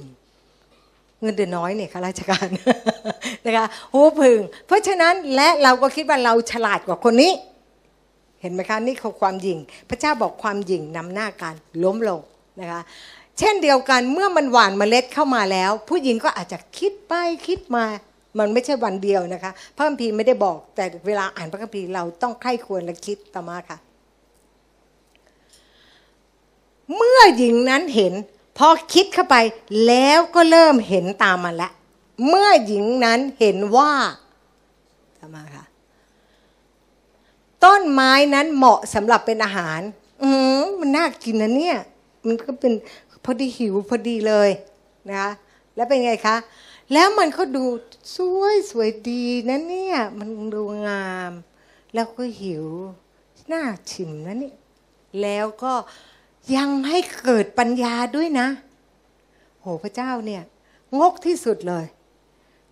[1.21, 2.47] เงินเดือนน้อยเนี่ยข้าราชการ
[3.45, 7.31] นะคะหูผึ่งเพราะฉะนั้นและเราก็คิดว่าเราฉลาดกว่าคนนี้
[8.41, 9.57] เห็นไหมคะนี่คือความยิง
[9.89, 12.21] พระเจ้าบอกความยิงนำหน้าการล้มลง
[12.61, 12.81] นะคะ
[13.39, 17.13] เช่นเดียวกันเมื่อมันหว่านเมล็ดเข้ามาแล้ว ผู้หญิงก็อาจจะคิดไป
[17.47, 17.85] คิดมา
[18.39, 23.77] มันไม่ใช่วันเดียวนะคะ พระคัมภีร์ไม่ได้บอก แต่เวลาอ่านพระคัมภีร์เราต้องใคร่ควรและคิดต่อมาค่ะ
[26.95, 28.13] เมื่อหญิงนั้นเห็น
[28.57, 29.35] พอคิดเข้าไป
[29.87, 31.71] แล้วก็เริ่มเห็นตามมันล้ว
[32.27, 33.91] เมื่อหญิงนั้นเห็นว่า
[35.19, 35.65] ต่อมาค่ะ
[37.63, 39.79] ต้นไม้นั้นเหมาะสำหรับเป็นอาหาร
[40.21, 40.29] อื
[40.59, 41.77] มมันน่ากินนะเนี่ย
[42.27, 42.73] มันก็เป็น
[43.29, 44.49] อดีหิวพอดีเลย
[45.09, 45.31] นะคะ
[45.75, 46.37] แล้วเป็นไงคะ
[46.93, 47.65] แล้วมันก็ดู
[48.15, 51.31] สวยสวยดีนะเนี่ย มันดูงาม
[51.93, 52.65] แล้วก็หิว
[53.51, 54.53] น่าชิมนะนี่
[55.21, 55.73] แล้วก็
[56.55, 58.47] ยังให้เกิดปัญญาด้วยนะ
[59.61, 60.43] โหพระเจ้าเนี่ย
[60.99, 61.85] งกที่สุดเลย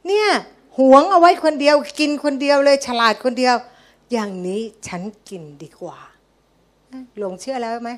[0.07, 0.29] เนี่ย
[0.77, 3.55] หวงเอาไว้คนเดียว กินคนเดียวเลย ฉลาดคนเดียว
[4.11, 5.97] อย่างนี้ฉันกินดีกว่า
[7.17, 7.91] หลงเชื่อแล้วไหม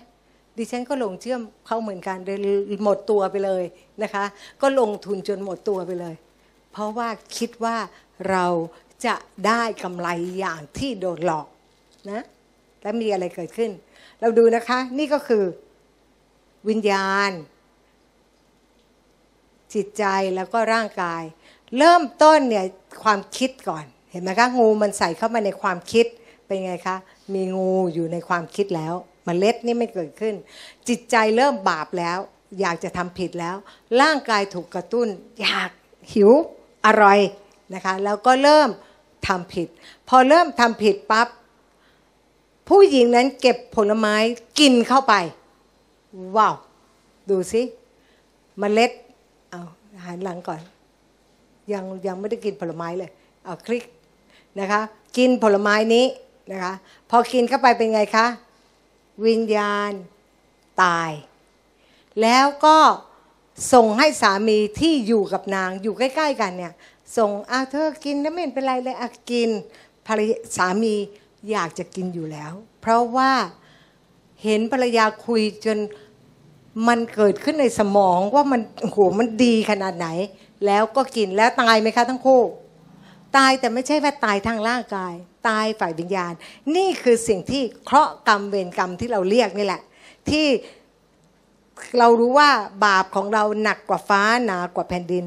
[0.59, 2.37] ดิฉันก็ลงเชื่อมเขาเหมือนกันเลย
[2.83, 3.63] หมดตัวไปเลย
[4.03, 4.25] นะคะ
[4.61, 6.15] ก็ลงทุนจนหมดตัวไปเลย
[6.71, 7.77] เพราะว่าคิดว่า
[8.29, 8.45] เรา
[9.05, 9.15] จะ
[9.47, 10.07] ได้กำไร
[10.39, 11.47] อย่างที่โดนหลอก
[12.09, 12.23] นะ
[12.81, 13.71] แล้วมีอะไรเกิดขึ้น
[14.19, 15.43] เราดูนะคะ นี่ก็คือ
[16.69, 17.31] วิญญาณ
[19.73, 20.03] จิตใจ
[20.35, 21.23] แล้วก็ร่างกาย
[21.77, 22.65] เริ่มต้นเนี่ย
[23.03, 26.05] ความคิดก่อน เห็นไหมคะงูมันใส่เข้ามาในความคิด
[26.45, 26.95] เป็นไงคะ
[27.33, 28.93] มีงูอยู่ในความคิดแล้ว
[29.29, 30.35] มเมล็ดนี่ไม่เกิดขึ้น
[30.87, 32.19] จิตใจเริ่มบาปแล้ว
[32.59, 33.55] อยากจะทำผิดแล้ว
[34.01, 35.07] ร่างกายถูกกระตุ้น
[35.41, 35.69] อยาก
[36.13, 36.31] หิว
[36.85, 37.19] อร่อย
[37.73, 38.69] นะคะแล้วก็เริ่ม
[39.27, 39.67] ทำผิด
[40.07, 41.27] พอเริ่มทำผิดปั๊บ
[42.69, 44.15] ผู้หญิงนั้นเก็บผลไม้
[44.59, 45.13] กินเข้าไป
[46.37, 46.55] ว้าว
[47.29, 47.61] ดูสิ
[48.61, 48.91] มเมล็ด
[49.49, 49.61] เอา
[50.03, 50.59] หันหลังก่อน
[51.71, 53.09] ยังยังไม่ได้กินผลไม้เลย
[53.45, 53.83] เอาคลิก
[54.59, 54.81] นะคะ
[55.17, 56.05] กินผลไม้นี้
[56.51, 56.73] นะคะ
[57.09, 58.25] พอกินเข้าไปเป็นไงคะ
[59.25, 59.91] วิญญาณ
[60.83, 61.11] ตาย
[62.21, 62.77] แล้วก็
[63.73, 66.73] ส่งให้สามีที่อยู่กับนางอยู่ใกล้ ๆ กันเนี่ย
[67.17, 69.49] ส่งอาเธอกินแล้วไม่เป็นไรเลยอากิน
[70.07, 70.95] ภรรยาสามี
[71.51, 73.31] อยากจะกินอยู่แล้ว เพราะว่า
[74.43, 75.77] เห็นภรรยาคุยจน
[76.87, 78.61] มันเกิดขึ้นในสมองว่ามัน
[78.91, 80.07] โหมันดีขนาดไหน
[80.65, 82.41] แล้วก็กินแล้วตายไหมคะทั้งคู่
[83.37, 85.13] ตายแต่ไม่ใช่ว่าตายทางร่างกาย
[85.47, 86.33] ตายฝ่ายวิญญาณ
[86.75, 89.81] นี่คือสิ่งที่เคราะห์กรรมเวรกรรมที่เราเรียกนี่แหละ
[90.29, 90.45] ที่
[91.97, 92.51] เรารู้ว่า
[92.85, 95.25] บาปของเราหนักกว่าฟ้าหนากว่าแผ่นดิน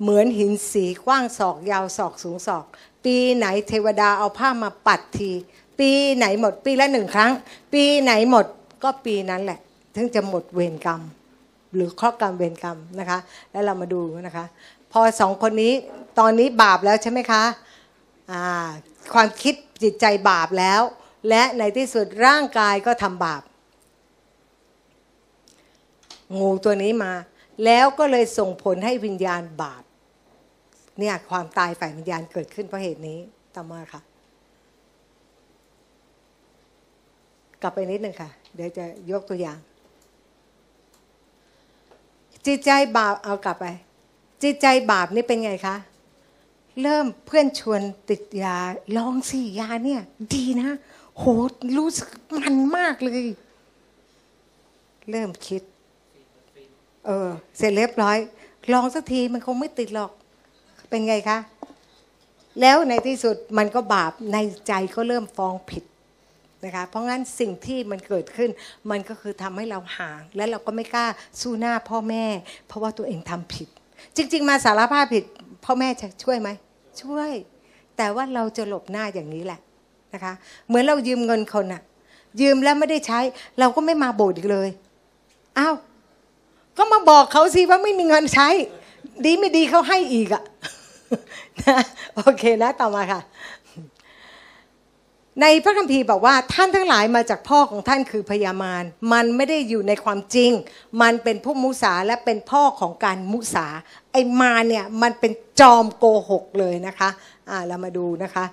[0.00, 2.64] เหมือนหินสีกว้างศอกยาวศอกสูงศอก
[3.04, 5.30] ปีไหนเทวดาเอาผ้ามาปัดที
[5.78, 7.32] ปีไหนหมดปีละหนึ่งครั้ง
[7.72, 8.46] ปีไหนหมด
[8.82, 9.58] ก็ปีนั้นแหละ
[9.94, 11.00] ถึงจะหมดเวรกรรม
[11.74, 13.18] หรือครอบกรรมเวรกรรมนะคะ
[13.50, 14.44] แล้วเรามาดูนะคะ
[14.92, 15.72] พอสองคนนี้
[16.18, 17.42] ตอนนี้บาปแล้วใช่ไหมคะ
[19.14, 20.82] ความคิดจิตใจบาปแล้ว
[21.28, 23.42] และในที่สุดร่างกายก็ทำบาป
[26.38, 27.12] งูตัวนี้มา
[27.64, 29.82] แล้วก็เลยส่งผลให้วิญญาณบาป
[30.98, 33.18] เนี่ยความตายฝ่ายวิญญาณเกิดขึ้นเพราะเหตุนี้
[33.54, 34.00] ต่อมาค่ะ
[37.62, 39.58] กลับไปนิดหนึ่งค่ะ เดี๋ยวจะยกตัวอย่าง
[42.46, 43.66] จิตใจบาปเอากลับไป
[44.42, 45.76] จิตใจบาปนี่เป็นไงคะ
[46.82, 48.56] เริ่มเพื่อนชวนติดยา
[48.96, 50.02] ลองสิยาเนี่ย
[50.34, 50.70] ดีนะ
[51.18, 51.24] โห
[51.78, 52.08] รู้สึก
[52.42, 53.22] มันมากเลย
[55.10, 55.62] เริ่มคิด
[57.06, 58.18] เออ เสร็จเรียบร้อย
[58.72, 60.10] ลองสักทีมันคงไม่ติดหรอก
[60.88, 61.38] เป็นไงคะ
[62.60, 64.36] แล้วในที่สุดมันก็บาปใน
[64.68, 65.84] ใจก็เริ่มฟ้องผิด
[66.64, 68.50] นะคะเพราะงั้นสิ่งที่มันเกิดขึ้น
[68.90, 71.06] มันก็คือทำให้เราห่าง และเราก็ไม่กล้า
[71.40, 72.24] สู้หน้าพ่อแม่
[72.66, 73.68] เพราะว่าตัวเองทำผิด
[74.16, 75.24] จริง ๆ มาสารภาพผิด
[75.64, 76.48] พ่อแม่จะช่วยไหม
[77.02, 77.32] ช่วย
[77.96, 79.60] แต่ว่าเราจะหลบหน้าอย่างนี้แหละ
[80.14, 80.32] นะคะ
[80.66, 81.82] เหมือนเรายืมเงินคนอะ
[82.40, 83.20] ยืมแล้วไม่ได้ใช้
[83.58, 84.68] เราก็ไม่มาโบสถ์อีกเลย
[85.58, 85.74] อ้าว
[86.76, 88.48] ก็มาบอกเขาสิว่าไม่มีเงินใช้
[89.24, 90.42] ดีไม่ดีเขาให้อีกอะ
[91.66, 91.78] นะ
[92.16, 93.20] โอเคนะต่อมาค่ะ
[95.40, 100.50] ในพระคัมภีร์บอกว่าท่านทั้งหลายมาจากพ่อของท่านคือพยามารมันไม่ได้อยู่ในความจริง
[101.02, 103.66] มันเป็นผู้มุสาและเป็นพ่อของการมุสา
[104.12, 107.10] ไอ้มาเนี่ยมันเป็นจอมโกหกเลยนะคะ
[107.48, 108.44] อ่าเรามาดูนะคะ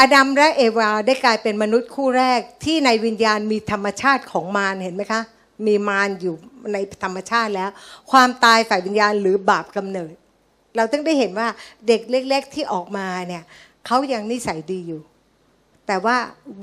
[0.00, 5.22] อดัมและเอวาได้กลายเป็นมนุษย์คู่แรกที่ในวิญญาณมีธรรมชาติของมารเห็นไหมคะ
[5.66, 6.34] มีมารอยู่
[6.72, 7.70] ในธรรมชาติแล้ว
[8.10, 10.12] ความตายฝ่ายวิญญาณหรือบาปกำเนิด
[10.76, 11.48] เราต้องได้เห็นว่า
[11.88, 13.42] เด็กเล็ก ๆที่ออกมาเนี่ย
[13.86, 15.00] เขายังนิสัยดีอยู่
[15.86, 16.16] แต่ว่า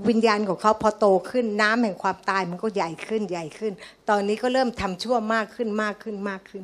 [0.09, 3.73] วิญญาณของเขาพอโตขึ้นน้ำแห่งความตายมันก็ใหญ่ขึ้นใหญ่ขึ้น
[4.09, 6.63] ตอนนี้ก็เริ่มทำชั่วมากขึ้นมากขึ้นมากขึ้น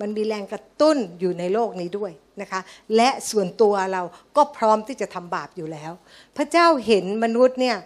[0.00, 2.60] มันมีแรงกระตุ้นอยู่ในโลกนี้ด้วยนะคะ
[2.96, 4.02] และส่วนตัวเรา
[4.36, 5.92] ก็พร้อมที่จะทำบาปอยู่แล้ว
[6.36, 7.76] พระเจ้าเห็นมนุษย์เนี่ย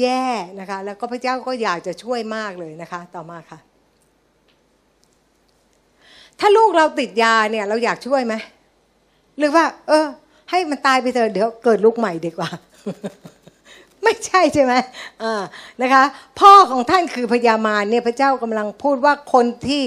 [0.00, 0.24] แย่
[0.60, 3.58] นะคะ แล้วก็พระเจ้าก็อยากจะช่วยมากเลยนะคะ ต่อมาค่ะ
[6.40, 8.34] ถ้าลูกเราติดยาเนี่ย เราอยากช่วยไหม
[9.38, 10.06] หรือว่า เออ
[10.50, 12.50] ให้มันตายไปเถอะเดี๋ยวเกิดลูกใหม่ดีกว่า
[14.02, 14.74] ไม่ใช่ใช่ไหม
[15.22, 15.42] อ่า
[15.82, 16.04] นะคะ
[16.40, 19.82] พ่อของท่านคือพญามารเนี่ยพระเจ้ากำลังพูดว่าคนที่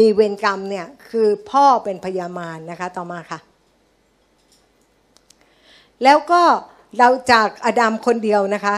[0.00, 3.38] มีเวรกรรมเนี่ยคือพ่อเป็นพญามารนะคะ ต่อมาค่ะ
[6.04, 6.42] แล้วก็
[6.98, 8.76] เราจากอดัมคนเดียวนะคะ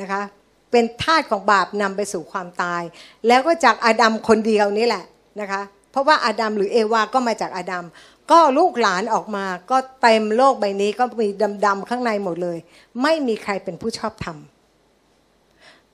[0.00, 0.22] นะคะ
[0.70, 2.82] เป็นทาสของบาปนำไปสู่ความตาย
[3.26, 5.04] แล้วก็จากอดัมคนเดียวนี่แหละ
[5.40, 7.84] นะคะ เพราะว่าอาดัมหรือเอวาก็มาจากอาดัม
[8.30, 11.28] ก็ลูกหลานออกมา ก็เต็มโลกใบนี้ก็มี
[11.66, 12.58] ดำๆข้างในหมดเลย
[13.02, 14.36] ไม่มีใครเป็นผู้ชอบธรรม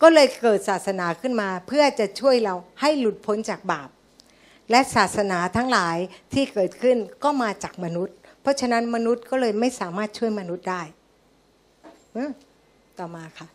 [0.03, 3.89] ก็เลยเกิดศาสนาขึ้นมาเพื่อจะช่วยเราให้หลุดพ้นจากบาป
[4.71, 5.97] และศาสนาทั้งหลาย
[6.33, 10.83] ที่เกิดขึ้นก็มาจากมนุษย์ เพราะฉะนั้นมนุษย์ก็เลยไม่สามารถช่วยมนุษย์ได้
[12.99, 13.49] ต่อมาค่ะ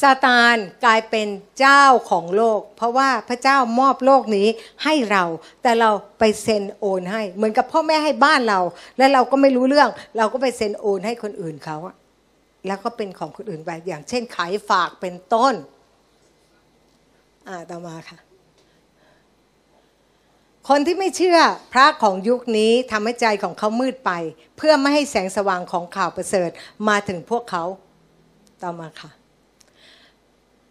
[0.00, 1.28] ซาตานกลายเป็น
[1.58, 4.48] เจ้าของโลก เพราะว่าพระเจ้ามอบโลกนี้
[4.84, 5.24] ให้เรา
[5.62, 8.60] แต่เราไปเซ็นโอนให้ เหมือนกับพ่อแม่ให้บ้านเรา
[8.98, 9.88] แล้วเราก็ไม่รู้เรื่อง
[10.18, 11.94] เราก็ไปเซ็นโอนให้คนอื่นเขาอะ
[12.66, 15.54] แล้วก็เป็นของคนอื่นไปอย่างเช่นขายฝากเป็นต้น
[17.48, 18.18] อ่าต่อมาค่ะ
[20.68, 21.38] คนที่ไม่เชื่อ
[21.72, 24.12] พระของยุคนี้ทำให้ใจของเขามืดไป
[24.56, 26.50] เพื่อไม่ให้แสงสว่างของข่าวประเสริฐ
[26.88, 27.64] มาถึงพวกเขา
[28.62, 29.10] ต่อมาค่ะ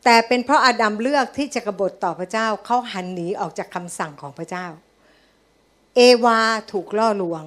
[0.04, 4.66] แต่เป็นเพราะอาดัมเลือกที่จะกบฏต่อพระเจ้าเขาหันหนีออกจากคำสั่งของพระเจ้า
[5.96, 6.40] เอวา
[6.72, 7.44] ถูกล่อลวง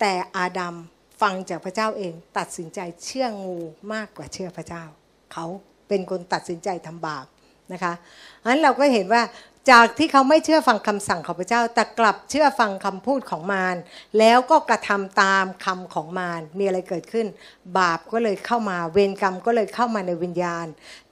[0.00, 0.74] แต่อาดัม
[1.20, 3.58] ฟังจากพระเจ้าเองตัดสินใจเชื่องู
[3.92, 4.84] มากกว่าเชื่อพระเจ้า
[5.32, 5.46] เขา
[5.88, 7.26] เป็นคนตัดสินใจทำบาป
[7.72, 7.92] นะคะ
[8.46, 9.22] งั้นเราก็เห็นว่า
[9.70, 13.76] จากที่เขาไม่เชื่อฟังคำสั่งของพระเจ้า แต่กลับเชื่อฟังคำพูดของมาร
[14.18, 17.26] แล้วก็กระทำตามคำของมาร มีอะไรเกิดขึ้น
[17.78, 20.66] บาปก็เลยเข้ามา เวรกรรมก็เลยเข้ามาในวิญญาณ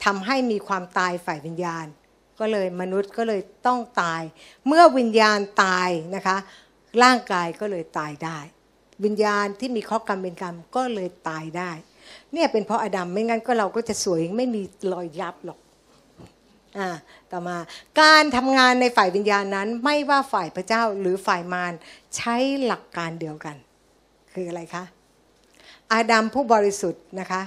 [0.04, 1.86] ทำให้มีความตายฝ่ายวิญญาณ
[2.40, 4.22] ก็เลยมนุษย์ก็เลยต้องตาย
[4.66, 6.36] เมื่อวิญญาณตายนะคะ
[7.02, 8.38] ร่างกายก็เลยตายได้
[9.04, 11.70] วิญญาณที่มีข้อกรรมเป็นกรรมก็เลยตายได้
[12.32, 15.58] เนี่ยเป็นเพราะอดัมไม่งั้นก็เราก็จะสวยไม่มีรอยยับหรอก
[16.78, 16.88] อ่า
[17.32, 17.58] ต่อมา
[18.00, 21.72] การทำงานในฝ่ายวิญญาณนั้น ไม่ว่าฝ่ายพระเจ้าหรือฝ่ายมาร
[22.16, 23.56] ใช้หลักการเดียวกัน
[24.32, 24.84] คืออะไรคะ
[25.92, 27.42] อาดัมผู้บริสุทธิ์นะคะ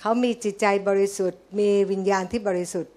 [0.00, 2.92] เขามีจิตใจบริสุทธิ์ มีวิญญาณที่บริสุทธิ์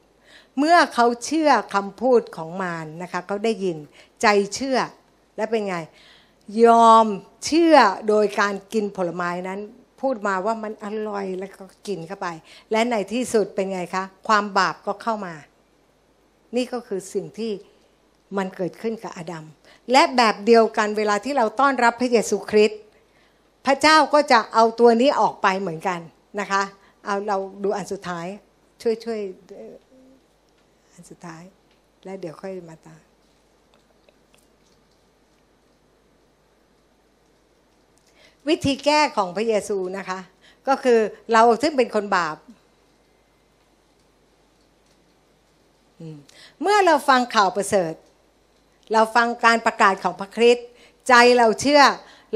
[0.57, 3.77] เมื่อเขาเชื่อคำพูดของมารนะคะเขาได้ยิน
[4.21, 4.77] ใจเชื่อ
[5.37, 5.77] และเป็นไง
[6.65, 7.05] ยอม
[7.45, 7.75] เชื่อ
[8.07, 9.59] โดยการกินผลไม้นั้น
[10.01, 12.27] พูดมาว่ามันอร่อยแล้วก็กินเข้าไป
[12.71, 15.33] และในที่สุดเป็นไงคะ ความบาปก็เข้ามา
[16.55, 17.51] นี่ก็คือสิ่งที่
[18.37, 19.45] มันเกิดขึ้นกับอาดัม
[19.91, 22.79] และแบบเดียวกันเวลาที่เราต้อนรับพระเยซูคริสต์
[23.65, 25.99] พระเจ้าก็จะเอาตัวนี้ออกไปเหมือนกัน
[26.39, 26.63] นะคะ
[27.05, 28.27] เอาเราดูอันสุดท้าย
[28.81, 29.19] ช่วยช่วย
[30.93, 31.43] อันสุดท้าย
[32.03, 33.01] แล้วเดี๋ยวค่อยมาตาม
[38.47, 40.19] วิธีแก้ของพระเยซูนะคะ
[40.67, 40.99] ก็คือ
[41.31, 42.37] เราซึ่งเป็นคนบาป
[46.63, 47.93] เมื่อเราฟังข่าวประเสริฐ
[48.93, 50.67] เราฟังการประกาศของพระคริสต์
[51.07, 51.81] ใจเราเชื่อ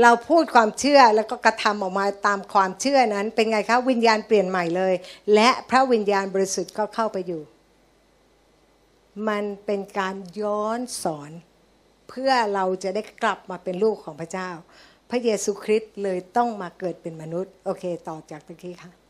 [0.01, 4.93] เราพูดความเชื่อแล้วก็กระทำออกมาตามความเชื่อนั้น เป็นไงคะวิญญาณเปลี่ยนใหม่เลย
[5.34, 7.41] และพระวิญญาณบริสุทธิ์ก็เข้าไปอยู่
[9.30, 11.32] มันเป็นการย้อนสอน
[12.09, 14.49] เพื่อเราจะได้กลับมาเป็นลูกของพระเจ้า
[15.09, 19.07] พระเยซูคริสต์เลยต้องมาเกิดเป็นมนุษย์ โอเค ต่อจากตะกี้ค่ะ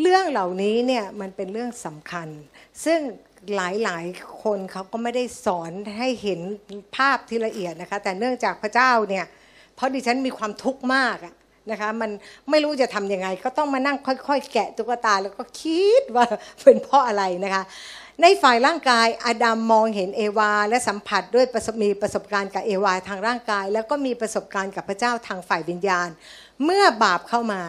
[0.00, 2.28] เรื่องเหล่านี้เนี่ยมันเป็นเรื่องสำคัญ
[2.84, 3.00] ซึ่ง
[3.54, 6.40] หลายๆ คนเขาก็ไม่ได้สอนให้เห็น
[6.96, 9.24] ภาพที่ละเอียดนะคะ แต่เนื่องจากพระเจ้าเนี่ย
[9.74, 11.16] เพราะดิฉันมีความทุกข์มาก
[11.70, 12.10] นะคะมัน
[12.50, 16.24] ไม่รู้จะทำยังไง ก็ต้องมานั่งค่อยๆ แกะตุ๊กตาแล้วก็คิดว่า
[16.62, 17.62] เป็นเพราะอะไรนะคะ
[18.22, 26.08] ในฝ่ายร่างกายอาดัมมองเห็นเอวา และสัมผัสด้วยประสบมีประสบการณ์กับเอวาทางร่างกาย แล้วก็มีประสบการณ์กับพระเจ้าทางฝ่ายวิญญาณ
[26.64, 27.62] เมื่อบาปเข้ามา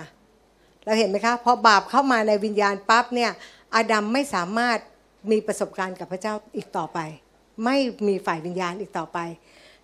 [0.89, 3.31] เราเห็นไหมคะพอบาปเข้ามาในวิญญาณปั๊บเนี่ย
[3.75, 4.77] อาดัมไม่สามารถ
[5.31, 6.99] มีประสบการณ์กับพระเจ้าอีกต่อไป
[7.65, 7.77] ไม่
[8.07, 9.19] มีฝ่ายวิญญาณอีกต่อไป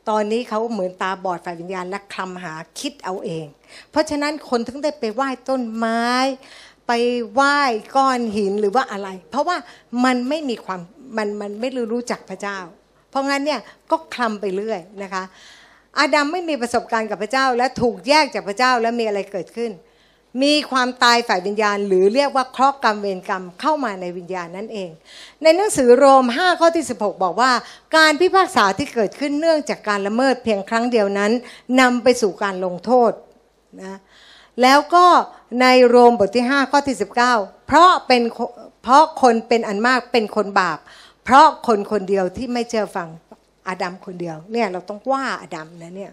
[0.09, 3.45] ตอนนี้เขาเหมือนตาบอดฝ่ายวิญญาณและคลำหาคิดเอาเอง
[3.91, 6.05] เพราะฉะนั้นคนถึงได้ไปไหว้ต้นไม้
[6.87, 6.91] ไป
[7.33, 7.59] ไหว้
[7.95, 9.57] ก้อนหินหรือว่าอะไร เพราะว่า
[10.05, 10.81] มันไม่มีความ
[11.17, 12.57] มันมันไม่รู้จักพระเจ้า
[13.09, 13.59] เพราะงั้นเนี่ย
[13.91, 15.23] ก็คลำไปเรื่อยนะคะ
[15.99, 19.71] อาดัมไม่มีประสบการณ์กับพระเจ้า และถูกแยกจากพระเจ้าแล้วมีอะไรเกิดขึ้น
[20.43, 24.89] มีความตายฝ่ายวิญญาณ หรือเรียกว่าเคราะห์กรรมเวรกรรมเข้ามาในวิญญาณนั่นเอง
[25.43, 27.51] ในหนังสือโรม 5 ข้อที่ 16 บอกว่า
[27.95, 31.31] การพิพากษาที่เกิดขึ้นเนื่องจากการละเมิดเพียงครั้งเดียวนั้น
[31.81, 33.11] นำไปสู่การลงโทษ
[33.81, 33.97] นะ
[34.61, 35.05] แล้วก็
[35.61, 38.21] ในโรมบทที่ 5 ข้อที่ 19 เพราะเป็น
[38.83, 40.77] เพราะคนเป็นอันมากเป็นคนบาป
[41.23, 43.07] เพราะคนคนเดียวที่ไม่เชื่อฟัง
[43.67, 46.11] อาดัมคนเดียวเนี่ยเราต้องว่าอาดัมนะเนี่ย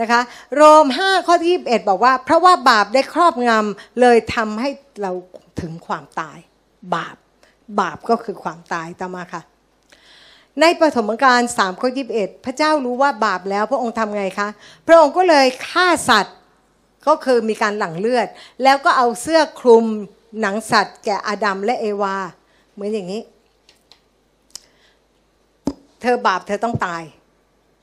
[0.00, 0.20] นะคะ
[0.56, 4.70] โรม 5 ข้อที่21บอกว่า เพราะว่าบาปได้ครอบงำเลยทำให้
[5.02, 5.12] เรา
[5.60, 6.38] ถึงความตาย
[6.94, 7.16] บาป
[7.80, 9.42] บาปก็คือความตายต่อมาค่ะ
[10.60, 14.48] ในปฐมกาล3ข้อ21 พระเจ้ารู้ว่าบาปแล้วพระองค์ทำไงคะ
[14.86, 16.36] พระองค์ก็เลยฆ่าสัตว์
[17.08, 18.26] ก็คือมีการหลั่งเลือด
[18.62, 19.84] แล้วก็เอาเสื้อคลุม
[20.40, 22.16] หนังสัตว์แก่อาดัมและเอวา
[22.72, 23.22] เหมือนอย่างนี้
[26.00, 27.02] เธอบาปเธอต้องตาย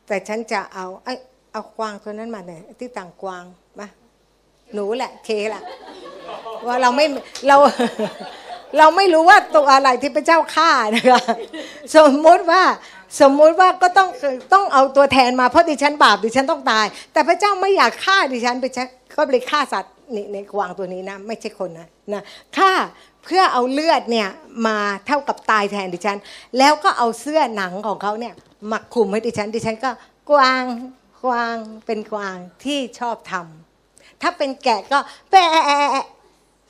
[0.07, 1.13] แต่ฉันจะเอาไอ้
[1.55, 3.43] เอากวางตัวนั้นมาเนี่ยที่ต่างกวาง
[3.79, 3.87] มา
[4.73, 5.63] หนูแหละเคแหละ
[6.65, 7.05] ว่าเราไม่
[7.47, 7.55] เรา
[8.77, 11.21] เราไม่รู้ว่าตัวอะไรที่พระเจ้าฆ่านะคะ
[11.97, 12.63] สมมุติว่า
[13.21, 14.09] สมมุติว่าก็ต้อง
[14.53, 18.65] ต้องเอาตัวแทนมาเพราะดิฉันบาปดิฉันต้องตาย แต่พระเจ้าไม่อยากฆ่าดิฉันไป
[19.15, 22.21] ก็เลยฆ่าสัตว์นี่ในกวางตัวนี้นะไม่ใช่คนนะนะ
[22.57, 22.71] ฆ่า
[23.23, 24.29] เพื่อเอาเลือดเนี่ย
[24.67, 24.77] มา
[25.07, 26.17] เท่ากับตายแทนดิฉัน
[26.57, 28.33] แล้วก็เอาเสื้อหนังของเขาเนี่ย
[28.71, 29.91] มาคลุมให้ดิฉันดิฉันก็
[30.31, 30.63] กวาง
[31.25, 34.99] กวางเป็นกวางที่ชอบทำถ้าเป็นแกะก็
[35.31, 36.05] แปะ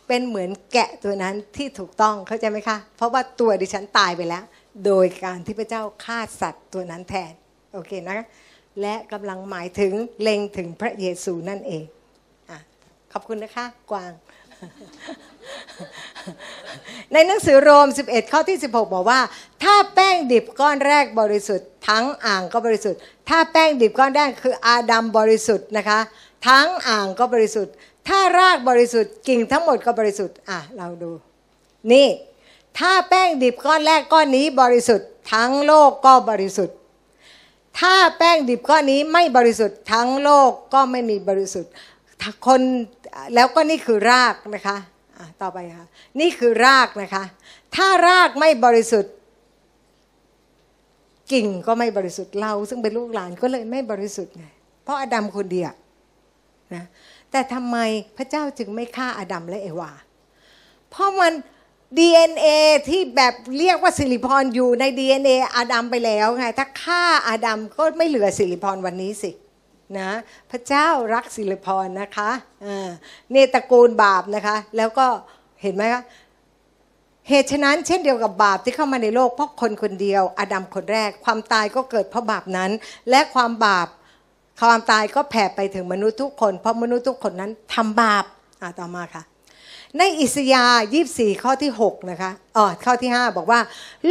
[0.08, 4.44] เป็นเหมือนแกะตัวนั้นที่ถูกต้องเข้าใจไหมคะ เพราะว่าตัวดิฉันตายไปแล้ว
[4.86, 7.32] โดยการที่พระเจ้าฆ่าสัตว์ตัวนั้นแทน
[7.74, 8.20] โอเคนะ
[8.82, 11.84] และกำลังหมายถึงเล็งถึงพระเยซูนั่นเอง
[12.50, 12.52] อ
[13.12, 14.12] ขอบคุณนะคะ กวาง
[17.14, 19.22] ในหนังสือโรม 11 ข้อที่ 16 บอกว่า
[19.64, 23.00] ถ้าแป้งดิบก้อนแรกบริสุทธิ์ ทั้งอ่างก็บริสุทธิ์
[23.30, 26.00] ถ้าแป้งดิบก้อนแรกคืออาดัมบริสุทธิ์นะคะ
[26.48, 27.74] ทั้งอ่างก็บริสุทธิ์
[28.08, 31.12] ถ้ารากบริสุทธิ์กิ่งทั้งหมดก็บริสุทธิ์อะเราดู
[31.92, 32.08] นี่
[32.80, 36.76] ถ้าแป้งดิบก้อนแรกก้อนนี้บริสุทธิ์ ทั้งโลกก็บริสุทธิ์
[37.80, 41.72] ถ้าแป้งดิบก้อนนี้ไม่บริสุทธิ์ ทั้งโลกก็ไม่มีบริสุทธิ์
[42.48, 42.62] คน
[43.36, 44.78] แล้วก็นี่คือรากนะคะ
[45.42, 45.88] ต่อไปค่ะ
[46.20, 47.24] นี่คือรากนะคะ
[47.76, 49.14] ถ้ารากไม่บริสุทธิ์
[51.32, 54.46] กิ่งก็ไม่บริสุทธิ์เรา ซึ่งเป็นลูกหลานก็เลยไม่บริสุทธิ์ไง
[54.84, 55.74] เพราะอดัมคนเดียว
[56.74, 56.84] นะ
[57.32, 57.78] แต่ทำไม
[58.18, 59.92] พระเจ้าจึงไม่ฆ่าอาดัมและเอวา
[60.90, 61.34] เพราะมัน
[61.98, 62.48] DNA
[62.90, 69.32] ที่แบบเรียกว่าสิริพรอยู่ใน DNA อาดัมไปแล้วไงถ้าฆ่าอาดัมก็ไม่เหลือสิริพรวันนี้สิ
[69.98, 70.10] นะ
[70.52, 72.30] พระเจ้ารักศิลพรนะคะ
[73.32, 75.08] เนตระกูลบาปนะคะ แล้วก็
[75.62, 76.04] เห็นไหมคะ
[77.30, 82.72] เหตุฉะนั้นเช่นเดียวกับบาปที่เข้ามาในโลกเพราะคนคนเดียวอาดัมคนแรก ความตายก็เกิดเพราะบาปนั้น
[83.10, 83.88] และความบาป
[84.60, 88.26] ความตายก็แผ่ไปถึงมนุษย์ทุกคน เพราะมนุษย์ทุกคนนั้นทำบาป
[88.62, 89.24] อ่าต่อมาค่ะ
[90.00, 93.60] ในอิสยาห์24 ข้อที่6นะคะอ๋อข้อที่ 5 บอกว่า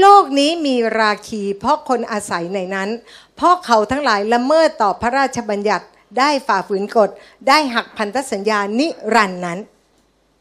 [0.01, 2.89] โลกนี้มีราคีเพราะคนอาศัยในนั้น
[3.37, 5.87] เพราะเขาทั้งหลายละเมิดต่อพระราชบัญญัติ
[6.19, 7.11] ได้ฝ่าฝืนกฎ
[7.49, 9.59] ได้หักพันธสัญญานิรันดร์นั้น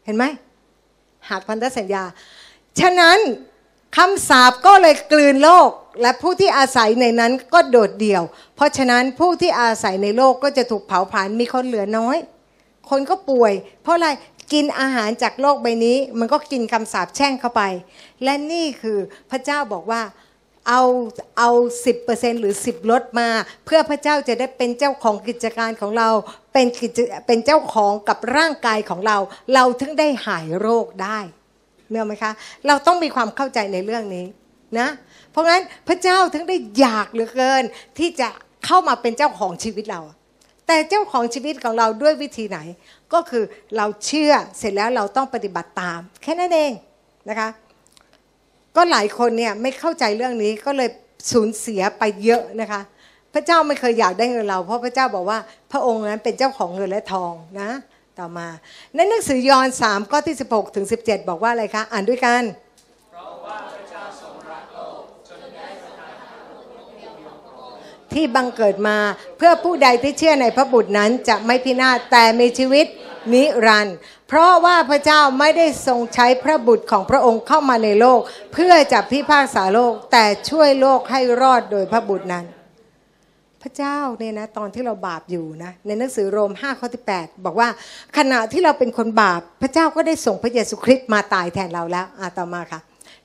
[0.04, 0.24] เห็นไหม
[1.30, 2.02] หักพันธสัญญา
[2.80, 3.18] ฉะนั้น
[3.96, 5.68] คำสาปก็เลยกลืนโลก
[6.02, 8.22] และผู้ที่อาศัยในนั้นก็โดดเดี่ยว
[8.56, 12.16] เพราะฉะนั้นผู้ที่อาศัยในโลกก็จะถูกเผาผลาญมีคนเหลือน้อย
[12.90, 14.08] คนก็ป่วย เพราะอะไร
[14.52, 17.62] กินอาหารจากโลกใบนี้ มันก็กินคำสาปแช่งเข้าไป
[18.24, 18.98] และนี่คือ
[19.30, 20.02] พระเจ้าบอกว่า
[20.68, 20.82] เอา
[21.38, 21.50] เอา
[21.84, 23.28] สิบเปอร์เซ็นหรือสิบลดมา
[23.64, 26.08] เพื่อพระเจ้าจะได้เป็นเจ้าของกิจการของเรา
[26.52, 29.18] เป็นกิจเป็นเจ้าของกับร่างกายของเรา
[29.54, 31.18] เราถึงได้หายโรคได้
[31.90, 32.32] เนื่อไหมคะ
[32.66, 34.26] เราต้องมีความเข้าใจในเรื่องนี้
[34.78, 34.88] นะ
[35.30, 37.64] เพราะงั้นพระเจ้าถึงได้อยากเหลือเกิน
[37.98, 38.28] ที่จะ
[38.66, 40.00] เข้ามาเป็นเจ้าของชีวิตเรา
[40.66, 42.58] แต่เจ้าของชีวิตของเราด้วยวิธีไหน
[43.12, 43.44] ก็คือ
[43.76, 46.72] เราเชื่อเสร็จแล้วเราต้องปฏิบัติตาม แค่นั้นเอง
[47.28, 47.48] นะคะ
[48.76, 50.88] ก็หลายคนเนี่ยไม่เข้าใจเรื่องนี้ก็เลย
[51.32, 52.80] สูญเสียไปเยอะนะคะ
[53.34, 55.38] พระเจ้าไม่เคยอยากได้เงินเรา เพราะพระเจ้าบอกว่า
[55.72, 57.70] พระองค์นั้นเป็นเจ้าของเงินและทองนะ
[58.18, 58.48] ต่อมา
[58.94, 62.42] ในหนังสือยอห์น3ข้อที่ 16 ถึง 17 บอกว่าอะไรคะ อ่านด้วยกัน
[68.12, 68.96] ที่บังเกิดมา
[69.36, 72.86] เพื่อผู้ใดที่เชื่อในพระบุตรนั้นจะไม่พินาศแต่มีชีวิต
[73.32, 73.96] นิรันดร์
[74.28, 78.20] เพราะว่าพระเจ้าไม่ได้ทรงใช้พระบุตรของพระองค์เข้ามาในโลก
[78.52, 82.44] เพื่อจะพิพากษาโลกแต่ช่วยโลกให้รอดโดยพระบุตรนั้น
[83.62, 87.68] พระเจ้าเนี่ยนะตอนที่เราบาปอยู่นะในหนังสือโรม5ข้อที่8บอกว่า
[88.16, 92.80] ขณะที่เราเป็นคนบาป พระเจ้าก็ได้ส่งพระเยซูคริสต์มาตายแทนเราแล้วอาต่อมาค่ะ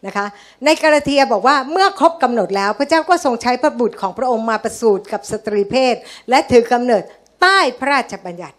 [0.06, 0.26] นะคะ
[0.66, 5.96] ในกาลาเทียบอกว่าเมื่อครบกำหนดแล้ว พระเจ้าก็ทรงใช้พระบุตรของพระองค์มาประสูติกับสตรีเพศ
[6.30, 7.04] และถือกำเนิด
[7.42, 8.56] ใต้พระราชบัญญัติ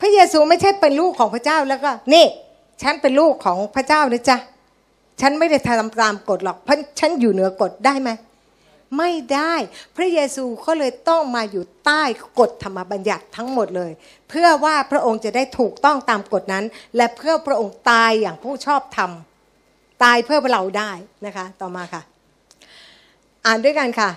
[0.00, 2.26] พระเยซูไม่ใช่เป็นลูกของพระเจ้าแล้วก็ นี่
[2.82, 4.36] ฉันเป็นลูกของพระเจ้านะจ๊ะ
[5.20, 8.10] ฉันไม่ได้ทำตามกฎหรอกเพราะฉันอยู่เหนือกฎได้ไหม
[8.98, 9.54] ไม่ได้
[9.96, 12.02] พระเยซูก็เลยต้องมาอยู่ใต้
[12.40, 13.90] กฎธรรมบัญญัติทั้งหมดเลย
[14.28, 16.64] เพื่อว่าพระองค์จะได้ถูกต้องตามกฎนั้น
[16.96, 19.10] และเพื่อพระองค์ตายอย่างผู้ชอบธรรม
[20.02, 20.90] ตายเพื่อเราได้
[21.26, 22.02] นะคะ ต่อมาค่ะ
[23.46, 24.10] อ่านด้วยกันค่ะ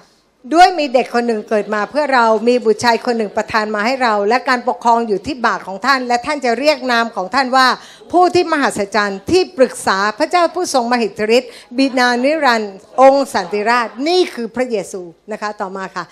[0.54, 7.68] ด้วยมีเด็กคนหนึ่งเกิดมาเพื่อเรามีบุตรชายคนหนึ่งประทานมาให้เรา และการปกครองอยู่ที่บาทของท่าน และท่านจะเรียกนามของท่านว่า
[8.12, 16.04] ผู้ที่มหัศจรรย์ที่ปรึกษาพระเจ้าผู้ทรงมหิทธิฤทธิ์บิดานิรันดร์องค์สันติราชนี่คือพระเยซูนะคะต่อมาค่ะ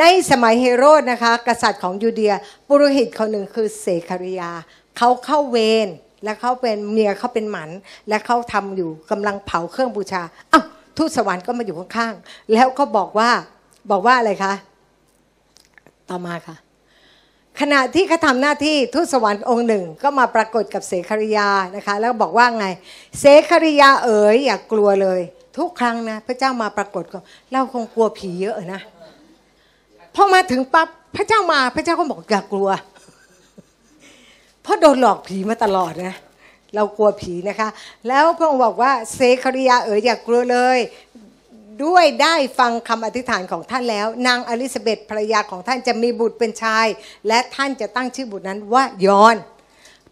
[0.00, 2.34] ในสมัยเฮโรดนะคะ กษัตริย์ของยูเดีย
[2.68, 4.50] ปุโรหิตคนหนึ่งคือเสคาริยา
[4.98, 5.56] เขาเข้าเว
[5.86, 5.88] ร
[6.24, 7.70] และเขาเป็นเมียเขาเป็นหมัน
[8.08, 10.22] และเขาทำอยู่กำลังเผาเครื่องบูชา
[10.52, 10.64] อ้าว
[10.96, 13.30] ทูตสวรรค์ก็มาอยู่ข้างๆแล้วก็บอกว่า
[13.90, 14.52] บอกว่าอะไรคะ
[16.10, 16.56] ต่อมาค่ะ
[17.60, 22.66] ขณะที่เขาทำหน้าที่ทูตสวรรค์องค์หนึ่ง ก็มาปรากฏกับเสคริยานะคะ แล้วบอกว่าไง
[23.20, 25.20] เสคริยาเอ๋ยอย่ากลัวเลย
[25.58, 27.18] ทุกครั้งนะ พระเจ้ามาปรากฏก็
[27.50, 28.80] เราคงกลัวผีเยอะนะ
[30.14, 32.68] พอมาถึงปั๊บพระเจ้ามาพระเจ้าก็บอกอย่ากลัว
[34.62, 36.16] เพราะโดนหลอกผีมาตลอดนะ
[36.74, 37.68] เรากลัวผีนะคะ
[38.08, 40.78] แล้วพระองค์บอกว่าเซคริยาเอ๋ยอย่ากลัวเลย
[41.84, 46.86] ด้วยได้ฟังคำอธิษฐานของท่านแล้ว นางอลิซาเบธภรรยาของท่านจะมีบุตรเป็นชาย
[47.28, 49.36] และท่านจะตั้งชื่อบุตรนั้นว่ายอน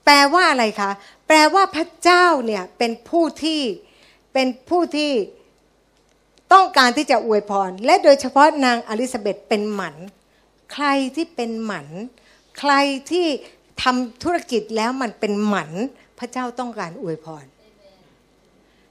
[0.05, 0.91] แปลว่าอะไรคะ
[1.29, 3.61] แปลว่าพระเจ้าเนี่ยเป็นผู้ที่
[4.33, 5.13] เป็นผู้ที่
[6.53, 9.97] ต้องการที่จะอวยพร และโดยเฉพาะนางอลิซาเบธเป็นหมัน
[10.73, 10.87] ใคร
[11.17, 11.89] ที่เป็นหมัน
[12.59, 12.73] ใคร
[13.11, 13.27] ที่
[13.83, 15.71] ทำธุรกิจแล้วมันเป็นหมัน
[16.19, 17.45] พระเจ้าต้องการอวยพร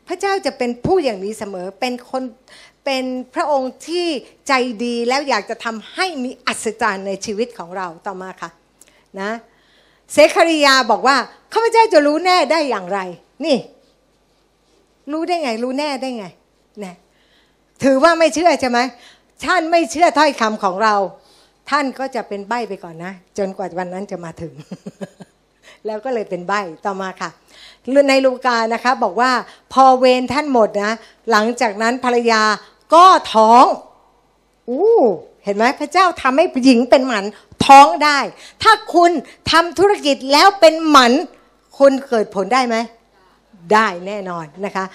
[0.08, 2.24] พระเจ้าจะเป็นผู้อย่างนี้เสมอเป็นคน
[2.86, 4.08] เป็นพระองค์ที่
[4.48, 8.50] ใจดีแล้วอยากจะทำให้มีอัศจรรย์ในชีวิตของเราต่อมาค่ะ
[9.20, 9.32] นะ
[10.12, 11.18] เสคาริยาบอกว่า
[11.54, 13.00] ข้าพเจ้าจะรู้แน่ได้อย่างไร
[13.46, 13.58] นี่
[15.12, 16.26] รู้ได้ไง รู้แน่ได้ไง
[16.84, 16.96] นะ
[17.84, 18.80] ถือว่าไม่เชื่อใช่ไหม
[19.46, 20.96] ท่านไม่เชื่อถ้อยคำของเรา
[21.70, 24.54] ท่านก็จะเป็นใบ้ไปก่อนนะ จนกว่าวันนั้นจะมาถึง
[25.86, 26.54] แล้วก็เลยเป็นใบ
[26.86, 27.30] ต่อมาค่ะ
[28.10, 29.32] ในลูกานะคะบอกว่า
[29.74, 30.94] พอเวรท่านหมดนะ
[31.32, 32.42] หลังจากนั้นภรรยา
[32.94, 33.66] ก็ท้อง
[34.70, 35.02] อู้
[35.44, 37.26] เห็นไหมพระเจ้าทำให้หญิงเป็นหมัน
[37.66, 38.20] ท้องได้
[38.64, 39.12] ถ้าคุณ
[39.52, 41.12] ทำธุรกิจแล้วเป็นหมัน
[41.80, 42.76] คุณเกิดผลได้ไหม
[43.74, 44.86] ได้แน่นอนนะคะ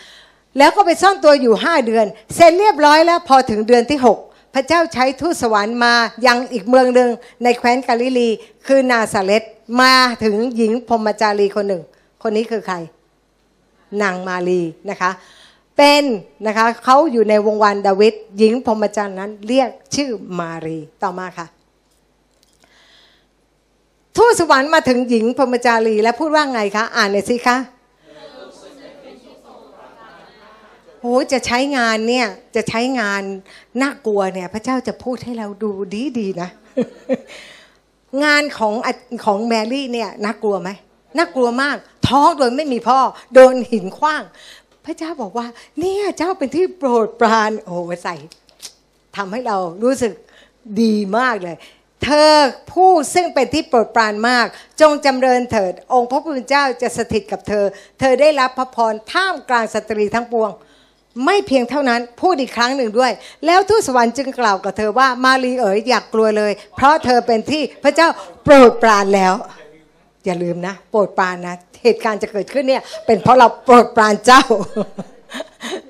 [0.58, 4.18] แล้วก็ไปซ่อนตัวอยู่ห้าเดือน เสร็จเรียบร้อยแล้วพอถึงเดือนที่หก
[4.58, 5.94] ระเจ้าใช้ทูตสวรรค์มา
[6.26, 7.10] ยังอีกเมืองหนึ่ง
[7.42, 8.28] ในแคว้นกาลิลี
[8.66, 9.42] คือนาซาเลต
[9.80, 9.94] มา
[10.24, 11.82] ถึงหญิงพรมจารีคนหนึ่ง
[12.22, 12.76] คนนี้คือใคร
[14.02, 15.10] นางมารีนะคะ
[15.76, 16.04] เป็น
[16.46, 21.46] นะคะเขาอยู่ในวงวานดาวิดหญิงพรมจาร์นั้นเรียกชื่อมารีต่อมาค่ะ
[24.16, 27.56] ทูตสวรรค์มาถึงหญิงพรมจารีแล้วพูดว่าไงคะ อ่านหน่อยสิคะ
[30.97, 33.22] โอ้จะใช้งานเนี่ยจะใช้งาน
[33.82, 36.50] น่ากลัวเนี่ย พระเจ้าจะพูดให้เราดูดีดีนะ
[38.24, 38.74] งานของ
[39.24, 40.70] ของแมรี่เนี่ยน่ากลัวไหม
[41.16, 41.76] น่ากลัวมาก
[42.08, 43.00] ท้องโดยไม่มีพ่อ
[43.34, 44.22] โดนหินคว้าง
[44.84, 45.46] พระเจ้าบอกว่า
[45.80, 48.14] เนี่ยเจ้าเป็นที่โปรดปรานโอ้ใส่
[49.16, 50.12] ทำให้เรารู้สึก
[50.82, 51.56] ดีมากเลย
[52.04, 52.32] เธอ
[52.72, 54.46] ผู้ซึ่งเป็นที่โปรดปรานมาก
[54.80, 57.64] จงจำเริญเถิด องค์พระผู้เป็นเจ้าจะสถิตกับเธอ
[58.00, 60.50] เธอได้รับพระพรท่ามกลางสตรีทั้งปวง
[61.24, 63.12] ไม่เพียงเท่านั้นพูดอีกครั้งหนึ่งด้วย
[63.46, 68.08] แล้วทูตสวรรค์จึงกล่าวกับเธอว่ามารีเอ๋ยอยากกลัวเลย เพราะเธอเป็นที่พระเจ้า
[68.44, 69.34] โปรดปรานแล้ว
[70.24, 74.42] อย่าลืมนะ โปรดปรานนะ เหตุการณ์จะเกิดขึ้นเนี่ย เป็นเพราะเราโปรดปรานเจ้า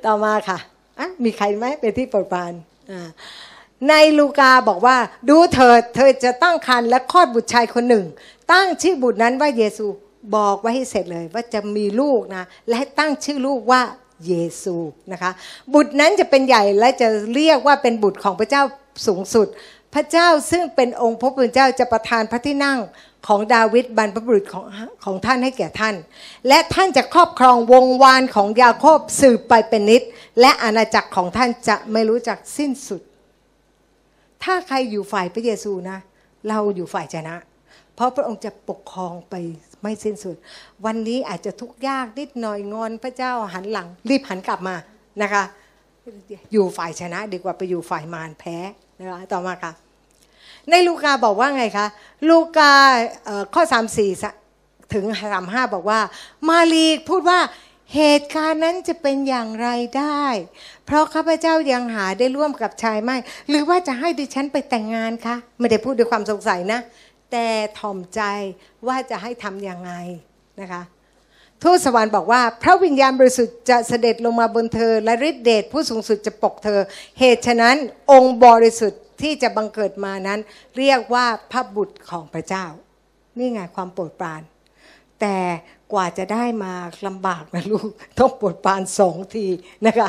[0.04, 0.58] ต่อมาค่ะ
[0.98, 2.52] อะมีใครไหมเป็นที่โปรดปราน
[2.90, 3.08] อ่า
[3.88, 4.96] ในลูกาบอกว่า
[5.28, 8.04] ดูเธอเธอจะตั้งครรภ์และคลอดบุตรชายคนหนึ่ง
[8.52, 9.86] ตั้งชื่อบุตรนั้นว่าเยซู
[10.36, 13.82] บอกไว้ให้เสร็จเลย ว่าจะมีลูกนะ และให้ตั้งชื่อลูกว่า
[14.26, 14.76] เยซู
[15.12, 15.30] นะคะ
[15.74, 18.62] บุตรนั้นจะเป็นใหญ่และจะเรียกว่าเป็นบุตรของพระเจ้า
[19.06, 19.46] สูงสุด
[19.94, 22.78] พระเจ้าซึ่งเป็นองค์พระผู้เป็นเจ้าจะประทานพระที่นั่ง
[23.26, 24.64] ของดาวิดบรรพบุรุษของ
[25.04, 25.94] ของท่านให้แก่ท่าน
[26.48, 30.02] และท่านจะครอบครองวงวานของยาโคบสืบไปเป็นนิด
[30.40, 33.02] และอาณาจักรของท่านจะไม่รู้จักสิ้นสุด
[34.42, 35.98] ถ้าใครอยู่ฝ่ายพระเยซูนะ
[36.48, 37.36] เราอยู่ฝ่ายชนะ
[37.94, 39.34] เพราะพระองค์จะปกครองไป
[39.82, 40.36] ไม่สิ้นสุด
[40.84, 44.74] วันนี้อาจจะทุกข์ยากนิดหน่อยงอนพระเจ้าหันหลัง รีบหันกลับมา
[45.22, 45.44] นะคะ
[46.52, 48.56] อยู่ฝ่ายชนะดีกว่าไปอยู่ฝ่ายมารแพ้
[49.00, 49.72] นะคะต่อมาค่ะ
[50.70, 51.86] ในลูกาบอกว่าไงคะ
[52.28, 52.72] ลูกา
[53.24, 53.62] เอ่อข้อ
[54.28, 55.04] 34 ถึง
[55.40, 56.00] 35 บอกว่า
[56.48, 57.40] มารีพูดว่า
[57.96, 59.68] เหตุการณ์นั้นจะเป็นอย่างไร
[59.98, 60.24] ได้
[60.86, 63.16] เพราะข้าพเจ้ายังหาได้ร่วมกับชายไม่
[63.48, 66.80] หรือว่าจะให้ดิฉันไปแต่งงานคะ ไม่ได้พูดด้วยความสงสัยนะ
[67.32, 67.46] แต่
[67.78, 68.20] ถ่อมใจ
[68.86, 69.92] ว่าจะให้ทำยังไง
[70.60, 70.82] นะคะ
[71.62, 76.80] ทูตสวรรค์บอกว่า พระวิญญาณบริสุทธิ์จะเสด็จลงมาบนเธอ และฤทธิเดชผู้สูงสุดจะปกเธอ
[77.18, 77.76] เหตุฉะนั้น
[78.12, 80.40] องค์บริสุทธิ์ที่จะบังเกิดมานั้น
[80.78, 82.66] เรียกว่าพระบุตรของพระเจ้า
[83.38, 84.42] นี่ไงความโปรดปราน
[85.20, 85.36] แต่
[85.92, 86.72] กว่าจะได้มา
[87.06, 89.46] ลำบากนะลูกต้องโปรดปรานสองที
[89.86, 90.08] นะคะ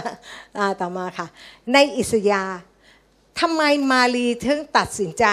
[0.82, 1.28] ต่อมาค่ะ
[1.74, 2.44] ในอิสยา
[3.40, 5.26] ทำไมมารีถึงตัดสินใจ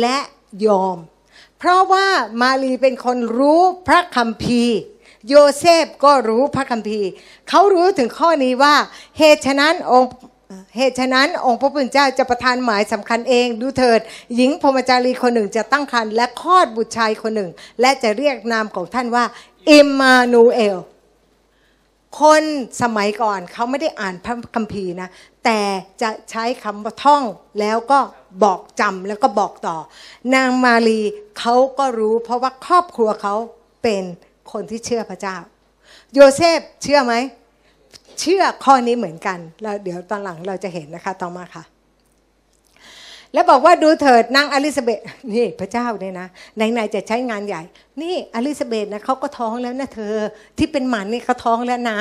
[0.00, 0.18] และ
[0.66, 0.98] ยอม
[1.58, 2.06] เพราะว่า
[2.42, 4.78] มารีเป็นคนรู้พระคัมภีร์
[5.28, 7.08] โยเซฟก็รู้พระคัมภีร์
[7.48, 8.74] เขารู้ถึงข้อนี้ว่า
[9.18, 10.10] เหตุฉะนั้นองค์
[10.76, 14.00] เหตุฉะนั้นองค์พระผู้เป็นเจ้าจะประทานหมายสำคัญเองดูเถิด
[14.34, 17.50] หญิงพรมจารีคนหนึ่งจะตั้งครรภ์และคลอดบุตรชายคนหนึ่ง
[17.80, 19.24] และจะเรียกนามของท่านว่า
[19.70, 20.78] อิมมานูเอล
[22.20, 22.44] คน
[22.82, 25.08] สมัยก่อนเขาไม่ได้อ่านพระคัมภีร์นะ
[25.44, 25.60] แต่
[26.02, 27.22] จะใช้คำว่าท่อง
[27.60, 28.00] แล้วก็
[28.44, 29.76] บอกจำแล้วก็บอกต่อ
[30.34, 31.00] นางมารี
[31.38, 33.34] เขาก็รู้ เพราะว่าครอบครัวเขา
[33.82, 34.04] เป็น
[34.52, 35.36] คนที่เชื่อพระเจ้า
[36.14, 37.14] โยเซฟเชื่อไหม
[38.20, 41.64] เชื่อข้อนี้เหมือนกันแล้วเดี๋ยวตอนหลังเราจะเห็นนะคะต่อมาค่ะ
[43.32, 45.00] แล้วบอกว่าดูเถิดนางอลิซาเบธ
[45.32, 47.62] นี่พระเจ้าเนี่ยนะไหนๆจะใช้งานใหญ่
[48.02, 50.14] นี่อลิซาเบธนะเขาก็ท้องแล้วนะเธอ
[50.58, 51.98] ที่เป็นหมันนี่เขาท้องแล้วนะ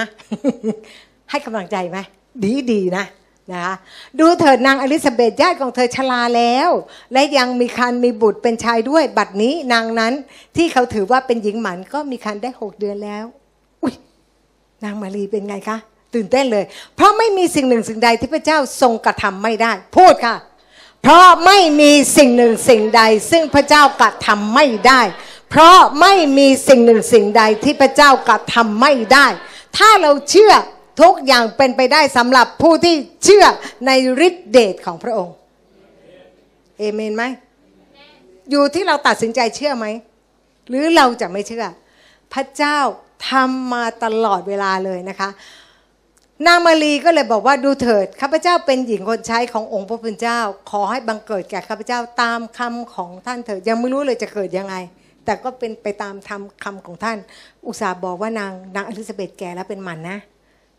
[1.30, 1.98] ให้กำลังใจไหม
[2.44, 3.06] ดีดีนะ
[3.54, 3.76] นะคะ
[4.20, 6.70] ดูเถิดนางอลิซาเบธญาติของเธอชราแล้ว
[7.14, 10.14] และยังมีคันมีบุตรเป็นชายด้วย บัดนี้นางนั้น
[10.56, 13.26] ที่เขาถือว่าเป็นหญิงหมันก็มีคันได้หกเดือนแล้ว
[13.84, 13.94] อุ้ย
[14.84, 15.78] นางมารีเป็นไงคะ
[16.14, 20.36] ตื่นเต้นเลย เพราะไม่มีสิ่งหนึ่งสิ่งใดที่พระเจ้าทรงกระทำไม่ได้ พูดค่ะ
[21.02, 25.02] เพราะไม่มีสิ่งหนึ่งสิ่งใด ซึ่งพระเจ้ากระทำไม่ได้
[25.50, 29.28] เพราะไม่มีสิ่งหนึ่งสิ่งใดที่พระเจ้ากระทำไม่ได้
[29.78, 30.54] ถ้าเราเชื่อ
[31.02, 33.46] ทุกอย่างเป็นไปได้สำหรับผู้ที่เชื่อ
[33.86, 33.92] ใน
[34.28, 35.36] ฤทธิเดชของพระองค์
[36.78, 37.24] เอเมนไหม
[38.52, 39.86] อยู่ที่เราตัดสินใจเชื่อไหม
[40.68, 41.66] หรือเราจะไม่เชื่อ
[42.34, 42.80] พระเจ้า
[43.30, 45.30] ทำมาตลอดเวลาเลยนะคะ
[46.48, 50.40] นางมารีก็เลยบอกว่าดูเถิดข้าพเจ้าเป็นหญิงคนใช้ขององค์พระผู้เป็นเจ้า
[50.72, 54.76] ขอให้บังเกิดแก่ข้าพเจ้าตามคำของท่านเถิดยังไม่รู้เลยจะเกิดยังไง
[55.26, 57.18] แต่ก็เป็นไปตามทำคำของท่าน
[57.68, 60.20] อุตส่าห์บอกว่านางนางอลิซาเบธแก่แล้วเป็นหมันนะ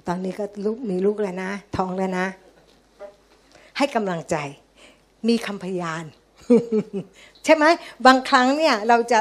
[0.07, 2.27] ตอนนี้ก็ลูกมีลูกแล้วนะท้องแล้วนะ
[3.79, 4.37] ให้กำลังใจ
[5.29, 6.05] มีคำพยาน
[7.45, 7.65] ใช่ไหม
[8.07, 9.21] บางครั้งเนี่ยเราจะ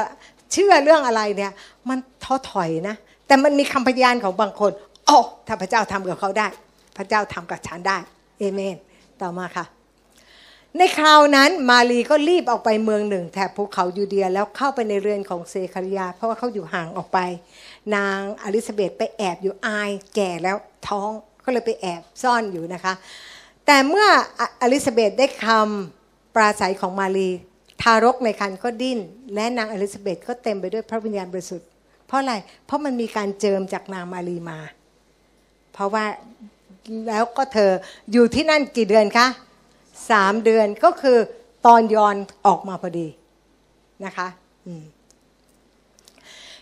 [0.52, 1.52] เชื่อเรื่องอะไรเนี่ย
[1.88, 4.72] มันท้อถอยนะ แต่มันมีคำพยานของบางคน
[5.06, 6.48] โอ้ถ้าพระเจ้าทำกับเขาได้
[6.96, 7.98] พระเจ้าทำกับฉันได้
[8.38, 8.76] เอเมน
[9.22, 9.64] ต่อมาค่ะ
[10.78, 17.18] ในคราวนั้นมารีก็รีบออกไปเมืองหนึ่งแถบภูเขายูเดียแล้วเข้าไปในเรือนของเซคาริยา เพราะว่าเขาอยู่ห่างออกไป
[17.96, 20.56] นางอลิซาเบธไปแอบอยู่อายแก่แล้ว
[20.88, 21.10] ท้อง
[21.44, 22.94] ก็เลยไปแอบซ่อนอยู่นะคะ
[23.66, 24.08] แต่เมื่อ
[24.62, 27.30] อลิซาเบธได้คำปราศัยของมารี
[27.82, 28.98] ทารกในครรภ์ก็ดิ้น
[29.34, 31.68] และนางอลิซาเบธก็เต็มไปด้วยพระวิญญาณบริสุทธิ์
[32.06, 32.34] เพราะอะไร
[32.66, 34.58] เพราะมันมีการเจิมจากนางมารีมา
[35.72, 36.04] เพราะว่า
[37.08, 37.70] แล้วก็เธอ
[38.12, 39.26] อยู่ที่นั่นกี่เดือนคะ
[40.10, 41.18] สามเดือนก็คือ
[41.66, 42.16] ตอนยอน
[42.46, 43.08] ออกมาพอดี
[44.04, 44.28] นะคะ
[44.66, 44.84] อืม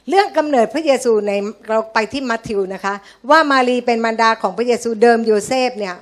[0.08, 1.32] เรื่องกำเนิดพระเยซูใน
[1.68, 2.94] เราไปที่มัทธิวนะคะ
[3.30, 5.94] ว่ามารีเป็นมารดาของพระเยซูเดิมโยเซฟเนี่ย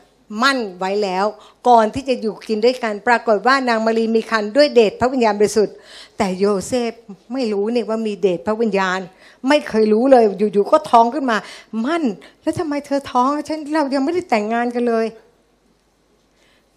[0.42, 1.26] หมั้นไว้แล้ว
[1.68, 5.76] ก่อนที่จะอยู่กินด้วยกัน ปรากฏว่านางมารีมีครรภ์ด้วยเดชพระวิญญาณบริสุทธิ์
[6.18, 6.92] แต่โยเซฟ
[7.32, 9.00] ไม่รู้เนี่ยว่ามีเดชพระวิญญาณ
[9.48, 11.36] ไม่เคยรู้เลยอยู่ๆก็ท้องขึ้นมา
[11.84, 12.04] มั่น
[12.42, 15.06] แล้วทำไมเธอท้องฉันเรายังไม่ได้แต่งงานกันเลย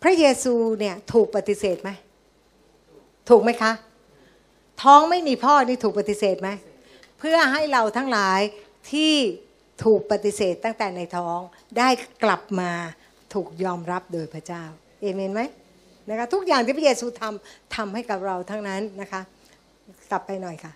[0.01, 1.89] พระเยซูเนี่ยถูกปฏิเสธไหม
[3.29, 3.71] ถูกไหมคะ
[4.83, 6.49] ท้องไม่มีพ่อนี่ถูกปฏิเสธไหม
[7.19, 8.39] เพื่อให้เราทั้งหลาย
[8.91, 9.13] ที่
[9.83, 11.39] ถูกปฏิเสธตั้งแต่ในท้อง
[11.77, 11.89] ได้
[12.23, 12.71] กลับมา
[13.33, 14.63] ถูกยอมรับโดยพระเจ้า
[15.01, 15.41] เอเมนไหม
[16.09, 19.21] นะคะทุกอย่างที่พระเยซูทำทำให้กับเราทั้งนั้นนะคะ
[20.11, 20.73] กลับไปหน่อยค่ะ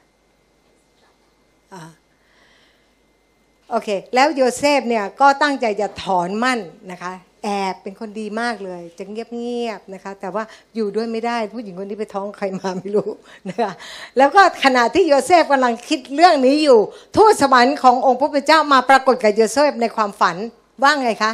[3.70, 6.60] โอเค แล้วโยเซฟเนี่ยก็ตั้งใจจะถอนหมั้น
[6.92, 7.14] นะคะ
[7.44, 10.44] แอบเป็นคนดีมากเลย จะเงียบๆนะคะ แต่ว่า
[10.76, 13.10] อยู่ด้วยไม่ได้ผู้หญิงคนนี้ไปท้องใครมาไม่รู้
[13.50, 13.74] นะคะ
[14.18, 16.80] แล้วก็ขณะที่โยเซฟกำลังคิดเรื่องนี้อยู่
[17.16, 20.36] ทูตสวรรค์ขององค์พระผู้เป็นเจ้ามาปรากฏกับโยเซฟในความฝัน
[20.84, 21.32] ว่าไงคะ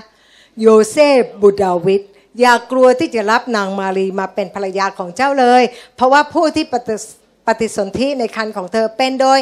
[0.61, 2.01] โยเซฟบุตรดาวิด
[2.39, 5.63] อย่ากลัวที่จะรับนางมารีมาเป็นภรรยาของเจ้าเลย
[5.95, 6.65] เพราะว่าผู้ที่
[7.47, 9.39] ปฏิสนธิในคันของเธอเป็นโดย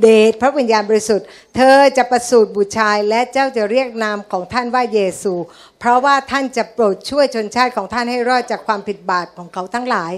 [0.00, 1.26] เดชพระวิญญาณบริสุทธิ์
[1.56, 5.34] เธอจะประสูติบุตรชาย และเจ้าจะเรียกนามของท่านว่าเยซู
[5.78, 10.12] เพราะว่าท่านจะโปรดช่วยชนชาติของท่านให้รอดจากความผิดบาปของเขาทั้งหลาย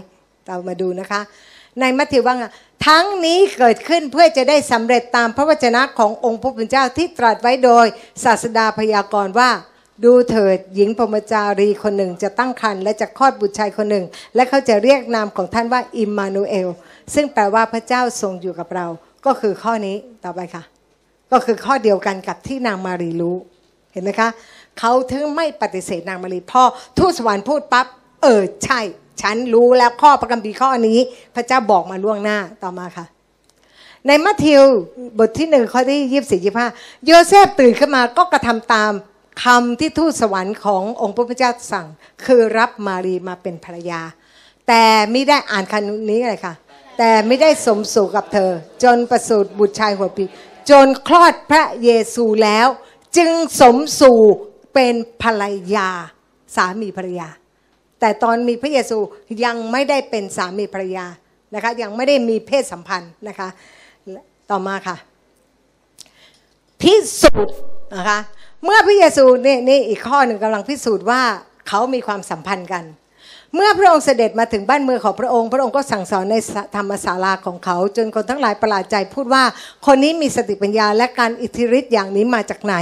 [0.47, 1.21] เรามาดูนะคะ
[1.81, 2.35] ในมัทธิวว่า
[2.87, 7.87] ทั้งนี้เกิดขึ้นเพื่อจะได้สำเร็จตามพระวจนะขององค์พระผู้เป็นเจ้าที่ตรัสไว้โดย
[8.25, 9.51] ศาสดาพยากรณ์ว่า
[10.05, 14.05] ดูเถิดหญิงพรมจารีคนหนึ่งจะตั้งครรภ์และจะคลอดบุตรชายคนหนึ่ง
[14.35, 16.69] และเขาจะเรียกนามของท่านว่าอิมมานูเอล
[17.15, 18.87] ซึ่งแปลว่าพระเจ้าทรงอยู่กับเรา
[19.27, 20.63] ก็คือข้อนี้ต่อไปค่ะ
[21.33, 23.37] ก็คือข้อเดียวกันกับที่นางมารีรู้
[23.93, 24.29] เห็นไหมคะ
[24.79, 26.63] เขาถึงไม่ปฏิเสธนางมารีพ่อ
[26.99, 27.87] ทูตสวรรค์พูดปั๊บ
[28.23, 28.81] เออใช่
[29.23, 30.99] ฉันรู้แล้วข้อประกัมภีข้อนี้
[31.35, 33.07] พระเจ้าบอกมาล่วงหน้าต่อมาค่ะ
[34.07, 34.63] ในมัทธิว
[35.19, 36.69] บทที่หนึ่งข้อที่ยี่สิบสี่ยี่ห้า
[37.05, 38.93] โยเซฟตื่นขึ้นมาก็กระทำตาม
[39.45, 41.87] คำที่ทูตสวรรค์ขององค์พระพุทธเจ้าสั่ง
[42.25, 44.03] คือรับมารีมาเป็นภรรยา
[44.69, 46.55] แต่ไม่ได้อ่านคันนี้เลยค่ะ
[47.05, 48.51] แต่ไม่ได้สมสู่กับเธอ
[48.83, 50.25] จนประสูติบุตรชายหัวปี
[50.71, 52.67] จนคลอดพระเยซูแล้ว
[53.17, 53.31] จึง
[53.61, 54.19] สมสู่
[54.75, 55.45] เป็นภรร
[55.77, 55.89] ยา
[56.57, 57.29] สามีภรรยา
[58.01, 58.99] แต่ตอนมีพระเยซู
[59.45, 61.07] ยังไม่ได้เป็นสามีภรรยา
[61.55, 63.49] นะคะยังไม่ได้มีเพศสัมพันธ์นะคะ
[64.51, 64.97] ต่อมาค่ะ
[66.81, 67.57] พิสูจน์
[67.97, 68.19] นะคะ
[68.65, 71.23] เมื่อพระเยซูนี่นี่อีกข้อหนึ่งกำลังพิสูจน์ว่า
[71.69, 72.85] เขามีความสัมพันธ์กัน
[73.57, 76.37] เมื่อพระองค์เสด็จมาถึงบ้านเมืองของพระองค์ พระองค์ก็สั่งสอนใน
[76.77, 79.45] ธรรมศาลาของเขา จนคนทั้งหลายประหลาดใจพูดว่า
[79.87, 82.75] คนนี้มีสติปัญญาและการอิทธิฤทธิ์อย่างนี้มาจากไหน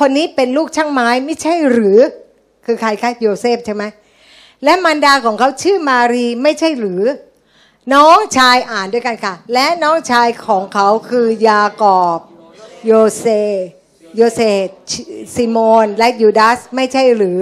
[0.00, 1.98] คนนี้เป็นลูกช่างไม้ไม่ใช่หรือ
[2.66, 3.84] คือใครคะโยเซฟใช่ไหม
[4.64, 7.02] และมารดาของเขาชื่อมารีไม่ใช่หรือ
[7.94, 12.18] น้องชายอ่านด้วยกันค่ะ และน้องชายของเขาคือยากอบ
[12.86, 13.26] โยเซ
[14.16, 14.40] โยเซ
[15.34, 17.40] ซิโมนและยูดาสไม่ใช่หรือ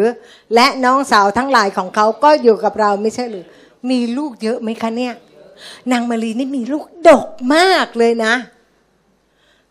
[0.55, 3.47] และน้องสาวทั้งหลายของเขาก็อยู่กับเราไม่ใช่หรือ
[3.91, 5.15] มีลูกเยอะไหมคะเนี่ย
[5.93, 8.35] นางมารีนี่มีลูกดกมากเลยนะ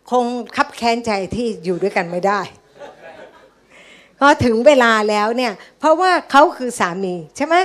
[0.10, 0.26] คง
[0.56, 2.40] คับแค้นใจที่อยู่ด้วยกันไม่ได้
[4.20, 7.56] พอถึงเวลาแล้วเนี่ยเพราะว่าเขาคือสามีใช่ไหม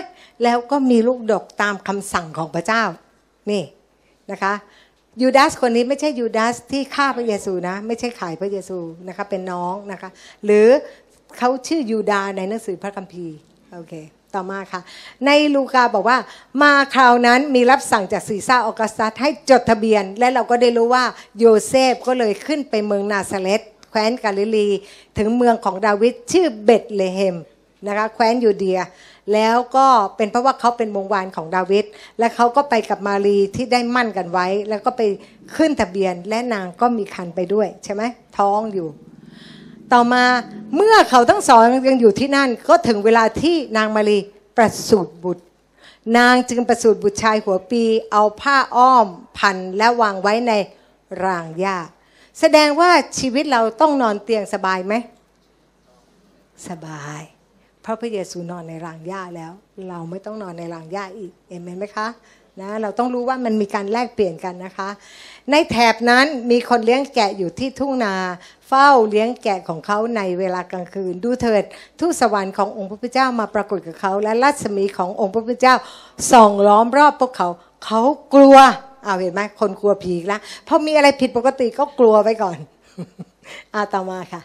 [0.43, 2.83] แล้วก็มีลูกดกตามคำสั่งของพระเจ้า
[3.51, 3.65] นี่
[4.31, 4.55] นะคะ
[5.23, 10.11] ยูดาสคนนี้ไม่ใช่ยูดาสที่ฆ่าพระเยซูนะ ไม่ใช่ขายพระเยซูนะคะเป็นน้องนะคะ
[10.45, 10.69] หรือ
[11.39, 13.37] เขาชื่อยูดาในหนังสือพระคัมภีร์
[13.75, 13.95] โอเค
[14.35, 14.81] ต่อมาค่ะ
[15.27, 16.19] ในลูกาบอกว่า
[16.63, 21.05] มาคราวนั้นมีรับสั่งจากซีซ่าออกัสตัสให้จดทะเบียน และเราก็ได้รู้ว่า
[21.39, 23.61] โยเซฟก็เลยขึ้นไปเมืองนาซาเรต
[23.91, 24.69] แคว้นกาลิลี
[25.19, 27.37] ถึงเมืองของดาวิดชื่อเบตเลเฮม
[27.87, 28.81] นะคะแคว้นยูเดีย
[29.33, 31.85] แล้วก็เป็นเพราะว่าเขาเป็นวงวานของดาวิด
[32.19, 35.03] และเขาก็ไปกับมารีที่ได้มั่นกันไว้ แล้วก็ไป
[35.57, 38.03] ขึ้นทะเบียนและนางก็มีคันไปด้วยใช่ไหม
[38.39, 38.89] ท้องอยู่
[39.93, 40.25] ต่อมา
[40.77, 44.19] เมื่อเขาทั้งสองยังอยู่ที่นั่น ก็ถึงเวลาที่นางมารี
[44.57, 45.45] ประสูติบุตร
[46.17, 49.07] นางจึงประสูติบุตรชายหัวปี เอาผ้าอ้อม
[49.39, 50.53] พันและวางไว้ใน
[51.25, 51.77] รางหญ้า
[52.41, 54.95] แสดงว่าชีวิตเราต้องนอนเตียงสบายไหม
[56.69, 57.23] สบาย
[57.83, 59.53] เพราะพระเยซูนอนในรางหญ้าแล้ว
[59.89, 62.07] เราไม่ต้องนอนในรางหญ้าอีกเห็นไหมคะ
[62.61, 64.89] นะเราต้องรู้ว่ามันมีการแลกเปลี่ยนกันนะคะ
[65.51, 68.15] ในแถบนั้นมีคนเลี้ยงแกะอยู่ที่ทุ่งนา
[68.69, 71.65] เฝ้าเลี้ยงแกะของเขาในเวลากลางคืน ดูเถิด
[72.01, 75.77] ทูตสวรรค์ขององค์พระพุทธเจ้ามาปรากฏกับเขา และรัศมีขององค์พระพุทธเจ้า
[76.33, 77.49] ส่องล้อมรอบพวกเขา
[77.85, 78.01] เขา
[78.35, 78.57] กลัว
[79.05, 82.59] เอาเห็นไหมคนกลัวผีล้วพอมีอะไรผิดปกติก็กลัวไปก่อน
[83.75, 84.43] อาต่อมาค่ะ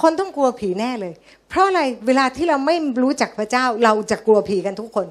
[0.00, 1.14] คนต้องกลัวผีแน่เลย
[1.48, 5.06] เพราะอะไรเวลาที่เราไม่รู้จักพระเจ้า เราจะกลัวผีกันทุกคน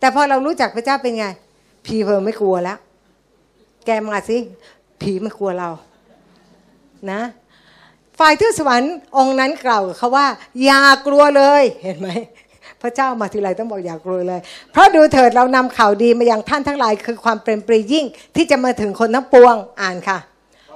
[0.00, 1.26] แต่พอเรารู้จักพระเจ้าเป็นไง
[1.86, 2.78] ผีเพอไม่กลัวแล้ว
[3.86, 4.38] แกมาสิ
[5.00, 5.70] ผีไม่กลัวเรา
[7.10, 7.20] นะ
[8.18, 10.26] ฝ่ายทูตสวรรค์องค์นั้นกล่าวเขาว่า
[10.64, 12.08] อย่ากลัวเลย เห็นไหม
[12.82, 14.40] พระเจ้ามาทีไรต้องบอกอย่ากรวเลย
[14.72, 18.04] เพราะดูเถิดเรานำข่าวดีมายังท่านทั้งหลาย คือความเป็นปรียิ่ง
[18.36, 20.18] ที่จะมาถึงคนทั้งปวง อ่านค่ะ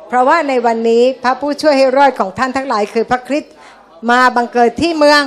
[0.09, 3.53] เพราะว่าในวันนี้พระผู้ช่วยให้รอดของท่านทั้งหลาย คือพระคริสต์
[4.11, 5.23] มาบังเกิดที่เมือง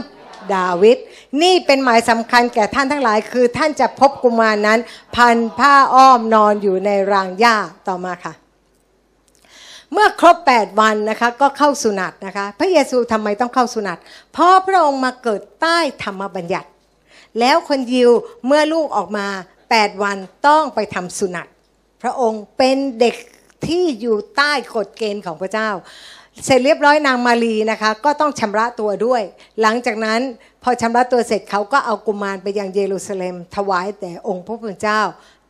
[0.56, 0.98] ดาวิด
[1.42, 4.80] นี่เป็นหมายสำคัญแก่ท่านทั้งหลาย คือท่านจะพบกุมารนั้น
[5.16, 7.56] พันผ้าอ้อมนอนอยู่ในรางหญ้า
[7.88, 8.34] ต่อมาค่ะ
[9.94, 13.98] เมื่อครบ 8 วันนะคะก็เข้าสุนัตนะคะ พระเยซูทำไมต้องเข้าสุนัต
[14.34, 16.70] เพราะพระองค์มาเกิดใต้ธรรมบัญญัติ
[17.40, 18.12] แล้วคนยิว
[18.46, 19.28] เมื่อลูกออกมา
[19.66, 20.18] 8 วัน
[20.48, 21.48] ต้องไปทำสุนัต
[22.04, 23.16] พระองค์เป็นเด็ก
[23.68, 25.70] ที่อยู่ใต้กฎเกณฑ์ของพระเจ้า
[26.46, 29.22] เสร็จเรียบร้อยนางมารีนะคะ ก็ต้องชำระตัวด้วย
[29.62, 30.20] หลังจากนั้น
[30.64, 35.02] พอชำระตัวเสร็จเขาก็เอากุมารไปยังเยรูซาเล็ม ถวายแต่องค์พระผู้เป็นเจ้า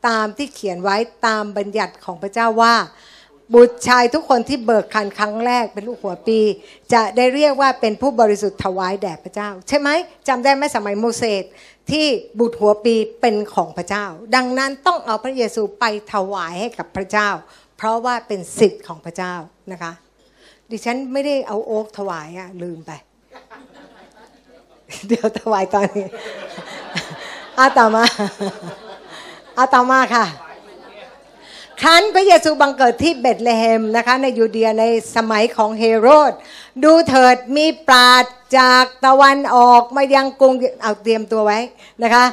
[0.08, 0.96] ตามที่เขียนไว้
[1.26, 2.76] ตามบัญญัติของพระเจ้าว่า
[3.54, 6.40] บุตรชายทุกคนที่เบิกคันครั้งแรกเป็นลูกหัวปี
[6.94, 9.90] จะได้เรียกว่าเป็นผู้บริสุทธิ์ถวายแด่พระเจ้า ใช่ไหม
[10.28, 11.44] จำได้ไหมสมัยโมเสส
[11.92, 12.06] ที่
[12.40, 14.06] บุตรหัวปีเป็นของพระเจ้า
[14.36, 17.30] ดังนั้นต้องเอาพระเยซูไปถวายให้กับพระเจ้า
[17.78, 19.34] เพราะว่าเป็นสิทธิ์ของพระเจ้า
[19.72, 19.94] นะคะ
[20.72, 22.92] ดิฉันไม่ได้เอาโอ๊กถวายอะลืมไป
[25.08, 26.08] เดี๋ยวถวายตอนนี้
[27.58, 28.04] อาต่อมา
[29.58, 30.26] อาต่อมาค่ะ
[31.82, 34.86] ครั้นพระเยซูบังเกิดที่เบธเลเฮมนะคะ ในยูเดียใน
[35.16, 36.34] สมัยของเฮโรด
[36.84, 38.26] ดูเถิดมีปราด
[38.58, 40.54] จากตะวันออกมายังกรุง
[40.84, 41.60] เอาเตรียมตัวไว้
[42.04, 42.24] นะคะ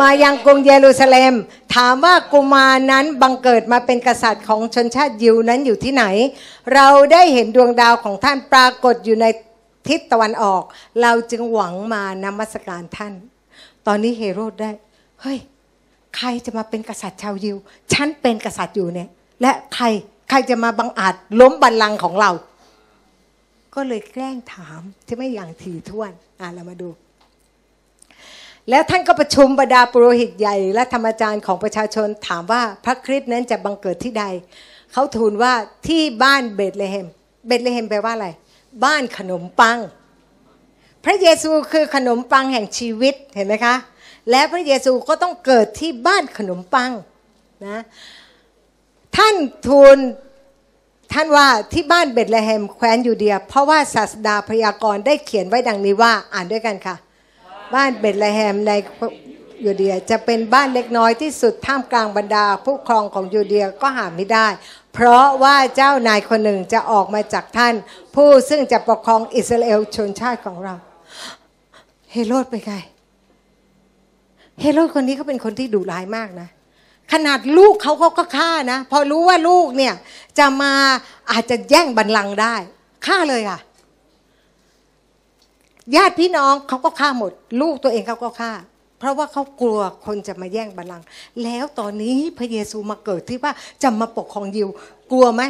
[0.00, 1.34] มายังกรุงเยรูซาเล็ม
[1.74, 6.04] ถามว่ากุมารนั้นบังเกิดมาเป็นกษัตริย์ของชนชาติยิวนั้นอยู่ที่ไหน
[6.74, 9.26] เราได้เห็นดวงดาวของท่านปรากฏอยู่ใน
[9.88, 10.62] ทิศตะวันออก
[11.02, 13.14] เราจึงหวังมานมัสการท่าน
[13.86, 14.70] ตอนนี้เฮโรดได้
[15.20, 15.38] เฮ้ย
[16.16, 17.56] ใครจะมาเป็นกษัตริย์ชาวยิว
[17.92, 19.08] ฉันเป็นกษัตริย์อยู่เนี่ย
[19.40, 19.84] และใคร
[20.30, 22.30] ใครจะมาบังอาจล้มบัลลังก์ของเรา
[23.74, 26.88] ก็เลยแกล้งถามที่ไม่อย่างถี่ถ้วน อะเรามาดู
[28.70, 34.24] แล้วท่านก็ประชุมบรรดาปุโรหิตใหญ่ และธรรมจารย์ของประชาชนถามว่าพระคริสต์นั้นจะบังเกิดที่ใด
[34.92, 35.52] เขาทูลว่า
[35.88, 37.06] ที่บ้านเบธเลเฮม
[37.46, 38.28] เบธเลเฮมแปลว่าอะไร
[38.84, 39.78] บ้านขนมปัง
[41.04, 43.76] พระเยซูคือขนมปังแห่งชีวิตเห็นไหมคะ
[44.30, 46.90] และพระเยซูก็ต้องเกิดที่บ้านขนมปัง
[47.66, 47.78] นะ
[49.16, 49.34] ท่าน
[49.68, 49.98] ทูล
[51.12, 56.96] ท่านว่าที่บ้านเบธเลเฮมแคว้นยูเดีย เพราะว่าศาสดาพยากรณ์ได้เขียนไว้ดังนี้ว่าอ่านด้วยกันค่ะ
[57.74, 58.72] บ้านเบธเลเฮมใน
[59.64, 64.46] ยูเดียจะเป็นบ้านเล็กน้อยที่สุดท่ามกลางบรรดา ผู้ครองของยูเดียก็หาไม่ได้
[64.94, 67.74] เพราะว่าเจ้านายคนหนึ่งจะออกมาจากท่าน
[68.14, 70.74] ผู้ซึ่งจะปกครองอิสราเอลชนชาติของเรา
[72.12, 72.72] เฮโรดเป็นไง
[74.60, 76.48] เฮโรดคนนี้เขาเป็นคนที่ดุร้ายมากนะ
[77.12, 79.94] ขนาดลูกเขาเขาก็ฆ่านะ พอรู้ว่าลูกเนี่ย
[80.38, 80.72] จะมา
[81.30, 82.54] อาจจะแย่งบัลลังก์ได้
[83.06, 83.60] ฆ่าเลยอะ
[85.96, 88.52] ญาติพี่น้องเขาก็ฆ่าหมด ลูกตัวเองเขาก็ฆ่า
[88.98, 91.06] เพราะว่าเขากลัวคนจะมาแย่งบัลลังก์
[91.42, 93.52] แล้วตอนนี้พระเยซูมาเกิดที่ว่า
[93.82, 94.68] จะมาปกครองยิว
[95.12, 95.42] กลัวไหม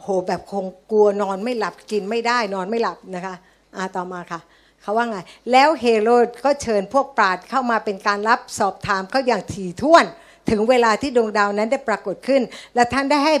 [0.00, 3.34] โหแบบคงกลัวนอนไม่หลับกินไม่ได้นอนไม่หลับนะคะ
[3.76, 4.40] อ่าต่อมาค่ะ
[4.82, 5.18] เขาว่าไง
[5.52, 10.04] แล้วเฮโรดก็เชิญพวกปราดเข้ามาเป็นการรับสอบถามเขาอย่างถี่ถ้วน
[10.50, 12.42] ถึงเวลาที่ดวงดาวนั้นได้ปรากฏขึ้น
[12.74, 13.34] และท่านได้ให้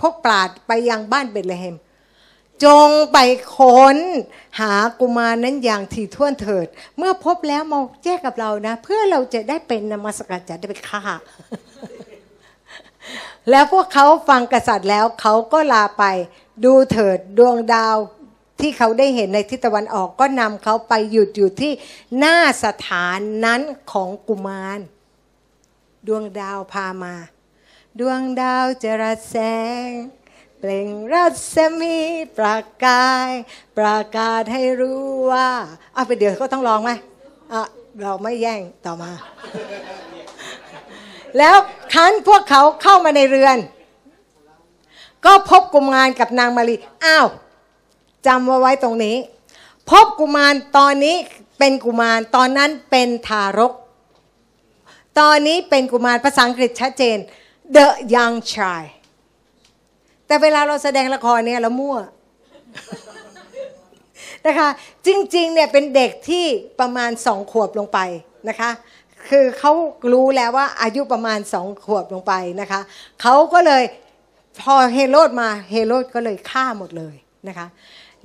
[0.00, 1.76] พวกปราดไปยังบ้านเบธเลเฮม
[2.64, 3.18] จงไป
[3.56, 3.96] ค้น
[4.60, 6.66] หากุมารนั้นอย่างถี่ถ้วนเถิด
[6.96, 11.02] เมื่อพบแล้วมาแจ้งกับเรานะ เพื่อเราจะได้เป็นนมัสการจะได้ไปฆ่า
[13.50, 16.04] แล้วพวกเขาฟังกษัตริย์แล้วเขาก็ลาไป
[16.64, 17.96] ดูเถิดดวงดาว
[18.60, 21.72] ที่เขาได้เห็นในทิศตะวันออกก็นำเขาไปหยุดอยู่ที่
[22.18, 23.60] หน้าสถานนั้น
[23.92, 24.78] ของกุมาร
[26.06, 27.14] ดวงดาวพามา
[28.00, 29.36] ดวงดาวจะรัสแส
[29.86, 29.88] ง
[30.58, 31.98] เปล่งรัศมี
[32.38, 33.30] ประกาย
[33.78, 35.48] ประกาศให้รู้ว่า
[35.94, 36.90] เอาไปเดี๋ยวก็ต้องร้องไหม
[37.52, 37.62] อะ
[38.02, 39.10] เราไม่แย่งต่อมา
[41.38, 41.56] แล้ว
[41.92, 43.58] คันพวกเขาเข้ามาในเรือน
[45.24, 47.26] ก็พบกุมารกับนางมารีอ้าว
[48.26, 49.16] จำาไว้ตรงนี้
[49.90, 51.16] พบกุมารตอนนี้
[51.58, 53.72] เป็นกุมารตอนนั้นเป็นทารก
[55.18, 57.16] ตอนนี้เป็นกุมารภาษาอังกฤษชัดเจน
[57.76, 58.90] the young child
[60.26, 61.96] แต่เวลาเราแสดงละครเนี่ยเรามั่ว
[64.46, 64.68] นะคะ
[65.06, 66.44] จริงๆเนี่ยเป็นเด็กที่
[66.80, 67.98] ประมาณสองขวบลงไป
[68.48, 68.70] นะคะ
[69.28, 69.72] คือเขา
[70.12, 72.80] รู้แล้วว่าอายุประมาณสองขวบลงไปนะคะ
[73.22, 73.82] เขาก็เลย
[74.62, 77.14] พอเฮโรดมาเฮโรดก็เลยฆ่าหมดเลย
[77.48, 77.66] นะคะ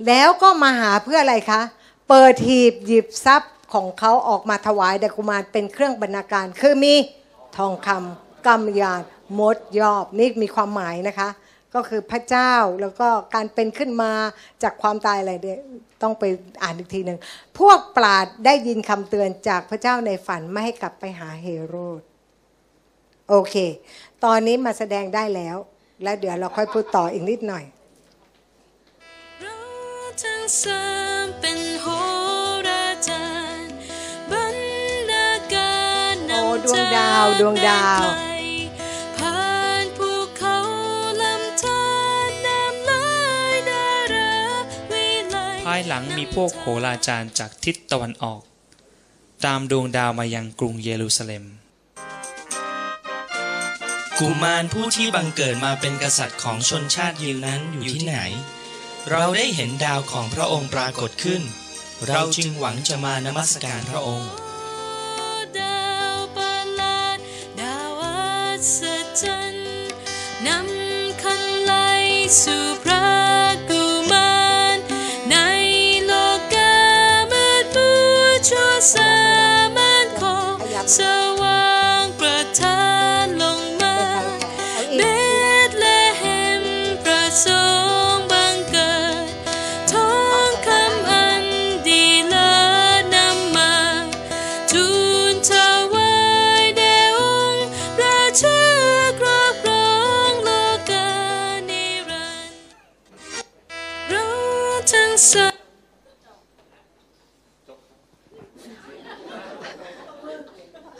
[0.06, 1.60] แล้วก็มาหาเพื่ออะไรคะ
[2.08, 6.94] เปิดหีบหยิบทรัพย์ของเขาออกมาถวายแด่กุมารเป็นเครื่องบรรณาการ คือมี
[7.56, 9.00] ทองคำกำยาน
[9.38, 11.28] มดยอบนี่มีความหมายนะคะ
[11.74, 14.12] ก็คือพระเจ้าแล้วก็การเป็นขึ้นมา
[14.62, 15.60] จากความตายอะไรเนี่ย
[16.02, 16.24] ต้องไป
[16.62, 17.18] อ่านอีกทีหนึ่ง
[17.58, 22.02] พวกปราดได้ยินคำเตือนจากพระเจ้าในฝันไม่ให้กลับไปหาเฮโรด
[23.28, 23.54] โอเค
[24.24, 25.56] ตอนนี้มาแสดงได้แล้ว
[26.02, 27.64] แล้วเดี๋ยวเราค่อยพูดต่ออีกนิดหน่อย
[29.40, 29.58] เรา
[30.22, 30.82] ทั้งสา
[31.24, 31.86] มเป็นโห
[32.68, 33.26] ราจา
[33.64, 33.74] รย์
[34.30, 34.56] บรร
[35.10, 35.74] ณากา
[36.12, 48.42] รนำโอ้ดวงดาวดวงดาวายหลังมีพวกโหราจารย์จากทิศตะวันออก
[49.44, 51.44] ตามดวงดาวมายังกรุงเยรูซาเล็ม
[54.18, 58.16] กุมารผู้ที่บังเกิดมาเป็นกษัตริย์ของชนชาติยิวนั้นอยู่ที่ไหน
[59.10, 61.42] เราได้เห็นดาวของพระองค์ปรากฏขึ้น
[62.06, 64.30] เราจึงหวังจะมานมัสการพระองค์
[65.58, 65.80] ดา
[66.16, 66.38] วป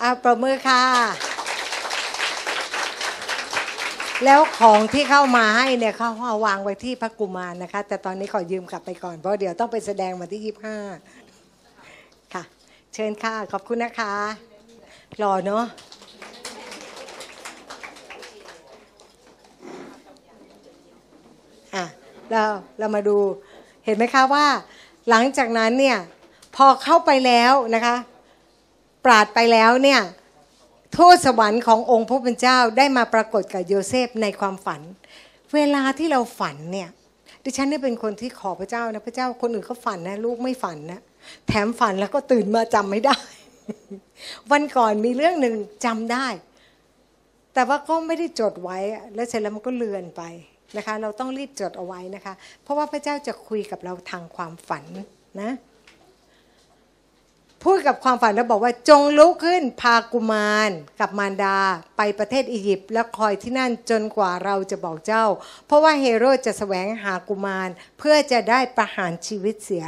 [0.03, 0.83] อาประมือค่ะ
[4.25, 6.11] แล้วของที่เข้ามาให้เนี่ยเขา
[6.47, 10.77] วางไว้ที่พระกุมารนะคะ แต่ตอนนี้ขอยืมกลับไปก่อนเพราะเดี๋ยวต้องไปแสดงมาที่ยี่ห้า
[12.35, 12.43] ค่ะ
[12.95, 14.15] เชิญค่ะ ขอบคุณนะคะ
[15.23, 15.65] รอเนาะ
[21.75, 21.85] อะ
[22.31, 22.43] เรา
[22.79, 23.17] เรามาดู
[23.85, 24.47] เห็นไหมคะว่า
[25.11, 25.99] หลังจากนั้นเนี่ย
[26.57, 27.97] พอเข้าไปแล้วนะคะ
[29.05, 30.01] ปราดไปแล้วเนี่ย
[30.93, 34.81] โทูตสวรรค์ขององค์พระผู้เป็นเจ้าได้มาปรากฏกับโยเซฟในความฝัน
[35.55, 36.89] เวลาที่เราฝันเนี่ย
[37.45, 41.01] ดิฉันเนี่ยเป็นคนที่ขอพระเจ้านะพระเจ้าคนอื่นเขาฝันนะลูกไม่ฝันนะ
[41.49, 43.17] แถมฝันแล้วก็ตื่นมาจำไม่ได้
[44.51, 45.55] วันก่อนมีเรื่องหนึ่ง
[45.85, 46.27] จำได้
[47.55, 48.79] แต่ว่าก็ไม่ได้จดไว้
[49.15, 50.23] แล้วเสร็จแล้วมันก็เลือนไป
[50.77, 54.85] นะคะ เราต้องรีบจดเอาไว้นะคะ เพราะว่าพระเจ้าจะคุยกับเราทางความฝัน
[55.41, 55.51] นะ
[57.65, 60.71] พูดกับความฝันแล้วบอกว่าจงลุกขึ้นพากุมาร
[61.01, 61.59] กับมารดา
[61.97, 65.25] ไปประเทศอียิปต์แล้วคอยที่นั่นจนกว่าเราจะบอกเจ้า
[65.67, 67.69] เพราะว่าเฮโรดจะแสวงหากุมาร
[67.99, 69.85] เพื่อจะได้ประหารชีวิตเสีย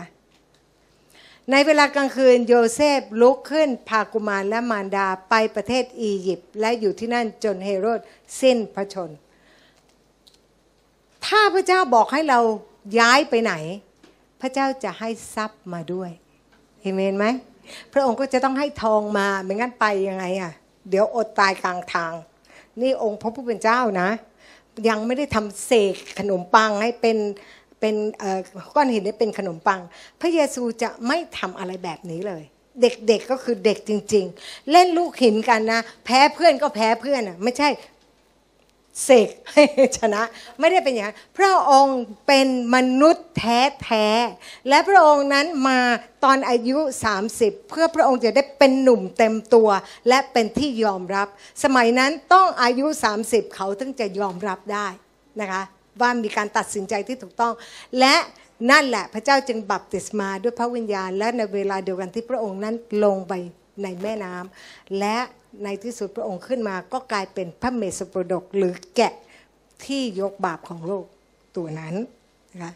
[1.51, 8.01] ในเวลากลางคืนโยเซฟลุกขึ้นพากุมารและมารดาไปประเทศอียิปต์และอยู่ที่นั่นจนเฮโรด
[8.41, 9.11] สิ้นพระชน
[11.27, 12.41] ถ้าพระเจ้าบอกให้เรา
[12.99, 13.55] ย้ายไปไหน
[14.41, 16.11] พระเจ้าจะให้ทรัพย์มาด้วย
[16.83, 17.27] เห็นไหม
[17.93, 20.53] พระองค์ก็จะต้องให้ทองมาไม่งั้นไปยังไงอะ
[20.91, 22.13] เดี๋ยวอดตายกลางทาง
[22.81, 24.09] นี่องค์พระผู้เป็นเจ้านะ
[24.89, 27.19] ยังไม่ได้ทำเสกขนมปังให้เป็น
[27.81, 27.95] เป็น
[28.75, 29.81] ก้อนหินให้เป็นขนมปัง
[30.21, 32.43] พระเยซูจะไม่ทำอะไรแบบนี้เลย
[32.83, 37.69] เด็กๆก็คือเด็กจริง ๆ เล่นลูกหินกันนะ แพ้เพื่อนก็แพ้เพื่อนอะไม่ใช่
[39.03, 39.63] เสกให้
[39.99, 40.23] ชนะ
[40.59, 45.81] ไม่ได้เป็นอย่างนั้นพระองค์เป็นมนุษย์แท้ๆและพระองค์นั้นมา
[46.25, 46.79] ตอนอายุ
[47.25, 49.69] 30 เพื่อพระองค์จะได้เป็นหนุ่มเต็มตัว
[50.09, 51.29] และเป็นที่ยอมรับ
[51.65, 52.87] สมัยนั้นต้องอายุ
[53.21, 54.87] 30 เขาถึงจะยอมรับได้
[55.41, 55.63] นะคะ
[56.01, 57.53] ว่ามีการตัดสินใจที่ถูกต้อง
[58.01, 58.17] และ
[58.71, 63.33] นั่นแหละพระเจ้าจึงบัพติศมาด้วยพระวิญญาณ และในเวลาเดียวกันที่พระองค์นั้นลงไป
[63.83, 65.19] ในแม่น้ำและ
[65.63, 69.13] ในที่สุดพระองค์ขึ้นมาก็กลายเป็นพระเมสสโปรดกหรือแกะ
[69.85, 71.05] ที่ยกบาปของโลก
[71.57, 71.95] ตัวนั้น
[72.53, 72.73] นะคะ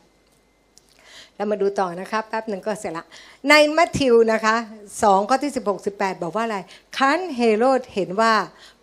[1.34, 3.04] เรามาดูต่อนะคะแป๊บหนึ่งก็เสร็จละ
[3.48, 4.56] ในมัทธิวนะคะ
[5.02, 6.58] สองข้อที่ 16 18 บอกว่าอะไร
[6.96, 8.32] คันเฮโรดเห็นว่า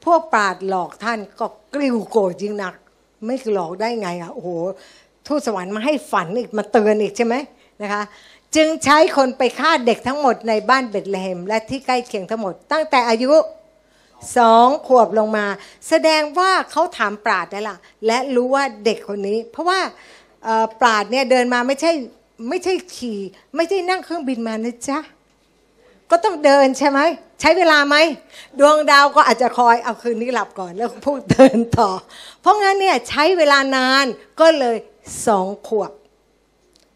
[0.04, 2.76] พวกปราดหลอกท่านก็กริ้วโกรธยิ่งหนัก
[3.26, 4.50] ไม่หลอกได้ไงอะโอ้โห
[5.28, 7.36] ทูตสวรรค์มาให้ฝันอีกมาเตือนอีกใช่ไหม
[7.82, 8.02] นะคะ
[8.56, 13.32] จึงใช้คนไปฆ่าเด็กทั้งหมดในบ้านเบธเลเฮมและที่ใกล้เคียงทั้งหมด ตั้งแต่อายุ
[14.38, 15.46] สองขวบลงมา
[15.90, 19.80] แสดงว่าเขาถามปราดได้ละและรู้ว่าเด็กคนนี้ เพราะว่า
[20.82, 21.92] ปราดเนี่ยเดินมาไม่ใช่
[22.50, 23.20] ไม่ใช่ขี่
[23.56, 25.00] ไม่ใช่นั่งเครื่องบินมานะจ๊ะ
[26.12, 27.00] ก็ต้องเดินใช่ไหม
[27.42, 27.96] ใช้เวลาไหม
[28.60, 31.90] ดวงดาวก็อาจจะคอยเอาคืนนี้หลับก่อนแล้วพูดเดินต่อ
[32.42, 34.06] เพราะงั้นเนี่ยใช้เวลานาน
[34.40, 34.78] ก็เลย
[35.28, 35.92] สองขวบ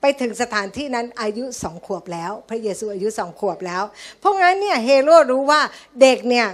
[0.01, 3.83] ไปถึงสถานที่นั้นอายุสองขวบแล้ว พระเยซูอายุสองขวบแล้ว
[4.19, 5.61] เพราะงั้นเนี่ยเฮโรรู้ว่า
[6.01, 6.47] เด็กเนี่ย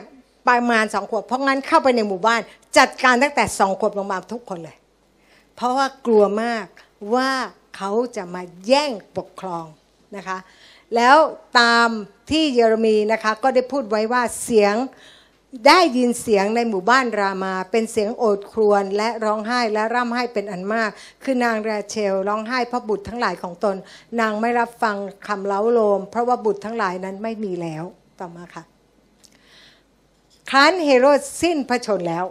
[0.48, 2.42] ประมาณสองขวบ เพราะงั้นเข้าไปในหมู่บ้าน
[2.78, 4.78] จัดการตั้งแต่สองขวบลงมาทุกคนเลย
[5.56, 6.66] เพราะว่ากลัวมาก
[7.14, 7.30] ว่า
[7.78, 9.66] เขาจะมาแย่งปกครอง
[10.16, 10.38] นะคะ
[10.96, 11.18] แล้ว
[11.60, 11.90] ตาม
[12.32, 14.76] ที่เยเรมีนะคะก็ได้พูดไว้ว่าเสียง
[15.68, 20.90] ได้ยินเสียงในหมู่บ้านรามา เป็นเสียงโอดครวญและร้องไห้และร่ำไห้เป็นอันมาก
[21.24, 23.76] คือนางราเชลร้องไห้เพราะบุตรทั้งหลายของตน
[24.20, 24.96] นางไม่รับฟัง
[25.28, 27.84] คำเล้าโลม เพราะว่าบุตรทั้งหลายนั้นไม่มีแล้ว
[28.20, 28.75] ต่อมาค่ะ
[30.52, 32.26] ครั้นเฮโรดสิ้นพระชนแล้ว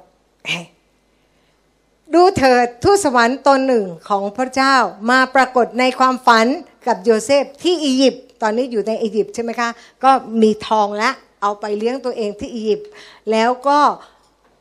[2.15, 4.74] ดูเถิดทูตสวรรค์ตนหนึ่งของพระเจ้า
[5.11, 6.47] มาปรากฏในความฝัน
[6.86, 9.69] กับโยเซฟที่อียิปต์ตอนนี้อยู่ในอียิปต์ใช่ไหมคะ
[10.05, 10.11] ก็
[10.43, 12.89] มีทองแล้วเอาไปเลี้ยงตัวเองที่อียิปต์
[13.31, 13.78] แล้วก็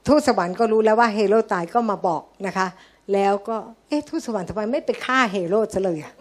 [0.08, 2.68] ทูตสวรรค์ก็รู้แล้วว่าเฮโรดตายก็มาบอกนะคะ
[3.14, 3.58] แล้วก็
[3.88, 6.14] เอ๊ะทูตสวรรค์ทำไมไม่ไปฆ่าเฮโรดซะเลยอะ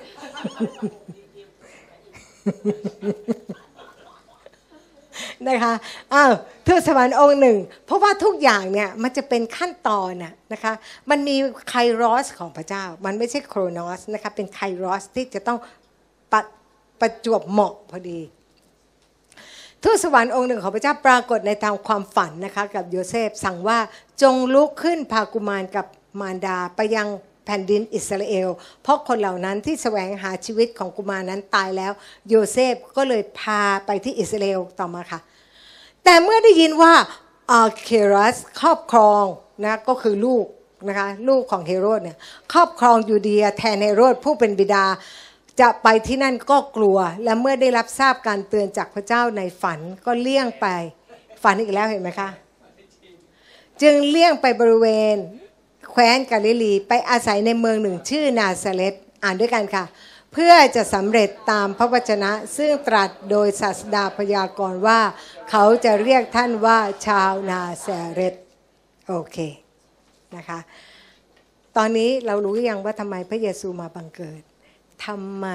[5.49, 5.75] นะคะ
[6.15, 6.33] อ้าว
[6.67, 10.73] ทูตสวรรค์องค์หนึ่ง เพราะว่าทุกอย่างเนี่ยมันจะเป็นขั้นตอนน่ะนะคะ
[11.11, 11.37] มันมี
[11.69, 15.59] kairos ของพระเจ้า มันไม่ใช่ chronos นะคะเป็น kairos ที่จะต้อง
[16.33, 16.41] ปะ
[17.01, 18.21] ประจวบเหมาะพอดี
[19.83, 23.79] ทูตสวรรค์องค์หนึ่งของพระเจ้าปรากฏในทางความฝันนะคะกับโยเซฟสั่งว่า
[24.23, 25.87] จงลุกขึ้นพากุมารกับ
[26.21, 27.09] มารดาไปยัง
[27.47, 28.49] แผ่นดินอิสราเอล
[28.83, 31.93] เพราะคนเหล่านั้นที่แสวงหาชีวิตของกุมารนั้นตายแล้ว
[32.29, 35.21] โยเซฟก็เลยพาไปที่อิสราเอลต่อมาค่ะ
[36.05, 36.95] แต่เมื่อได้ยินว่า
[37.53, 39.25] อาเครัสครอบครอง
[39.65, 40.47] นะก็คือลูก
[40.89, 42.19] นะคะลูกของเฮโรดเนี่ย
[42.53, 44.85] ครอบครองยูเดียแทนเฮโรดผู้เป็นบิดา
[45.61, 50.67] จะไปที่นั่นก็กลัว และเมื่อได้รับทราบการเตือนจากพระเจ้าในฝันก็เลี่ยงไป
[51.43, 52.29] ฝันอีกแล้วเห็นไหมคะ
[53.83, 55.17] จึงเลี่ยงไปบริเวณ
[55.91, 59.85] แคว้นกาลิลี ไปอาศัยในเมืองหนึ่งชื่อนาซาเรตอ่านด้วยกันค่ะ
[60.33, 65.01] เพื่อจะสำเร็จตามพระวจนะ ซึ่งตรัสโดยศาสดาพยากรณ์ว่า
[65.51, 68.35] เขาจะเรียกท่านว่าชาวนาซาเรต
[69.09, 69.37] โอเค
[70.37, 70.59] นะคะ
[71.77, 74.43] ตอนนี้เรารู้ยังว่าทำไมพระเยซูมาบังเกิด
[75.07, 75.47] ทำไม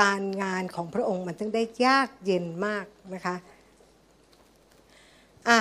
[0.00, 3.36] การงานของพระองค์มันถึงได้ยากเย็นมากนะคะ
[5.48, 5.60] อะ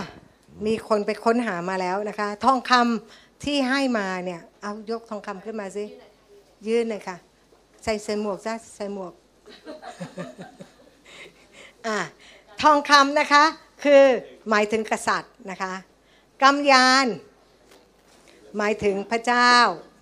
[0.66, 5.84] มีคนไปค้นหามาแล้วนะคะ ทองคำที่ให้มาเนี่ย เอายกทองคำขึ้นมาสิ
[6.68, 7.18] ยื่นเลยค่ะ
[7.84, 9.14] ใส่ใส่หมวกซะใส่หมวก
[11.88, 11.98] อะ
[12.62, 13.44] ทองคำนะคะ
[13.84, 14.04] คือ
[14.50, 15.74] หมายถึงกษัตริย์นะคะ
[16.42, 17.08] กำยาน
[18.58, 19.54] หมายถึงพระเจ้า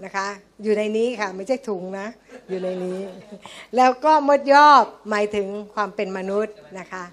[0.06, 0.28] นะคะ
[0.64, 2.08] อยู่ในนี้ค่ะ ไม่ใช่ถุงนะ
[2.49, 2.99] อยู่ในนี้
[3.76, 7.03] แล้วก็มดยอบหมายถึงความเป็นมนุษย์นะคะ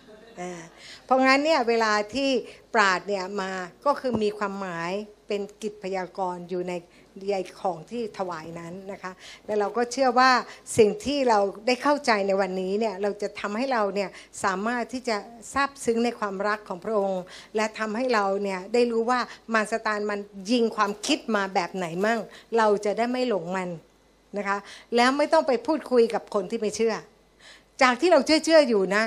[1.04, 2.30] เพราะงั้นเนี่ยเวลาที่
[2.74, 3.52] ปราดเนี่ยมา
[3.86, 4.90] ก็คือมีความหมาย
[5.26, 6.72] เป็นกิจพยากรณ์อยู่ใน
[7.26, 9.12] ใยของที่ถวายนั้นนะคะ
[9.46, 10.30] แล้วเราก็เชื่อว่า
[10.78, 14.10] สิ่งที่เราได้เข้าใจในวันนี้เนี่ยเราจะทำให้เราเนี่ย
[14.44, 15.16] สามารถที่จะ
[15.52, 17.22] ซาบซึ้งในความรักของพระองค์
[17.56, 19.20] และทำให้เราเนี่ยได้รู้ว่า
[19.54, 20.20] มารสตานมัน
[20.50, 22.20] ยิงความคิดมาแบบไหนมั่ง
[22.58, 23.68] เราจะได้ไม่หลงมัน
[24.38, 24.58] นะคะ
[24.96, 26.94] แล้วไม่ต้องไปพูดคุยกับคนที่ไม่เชื่อ
[27.82, 29.04] จากที่เราเชื่อเชื่ออยู่นะ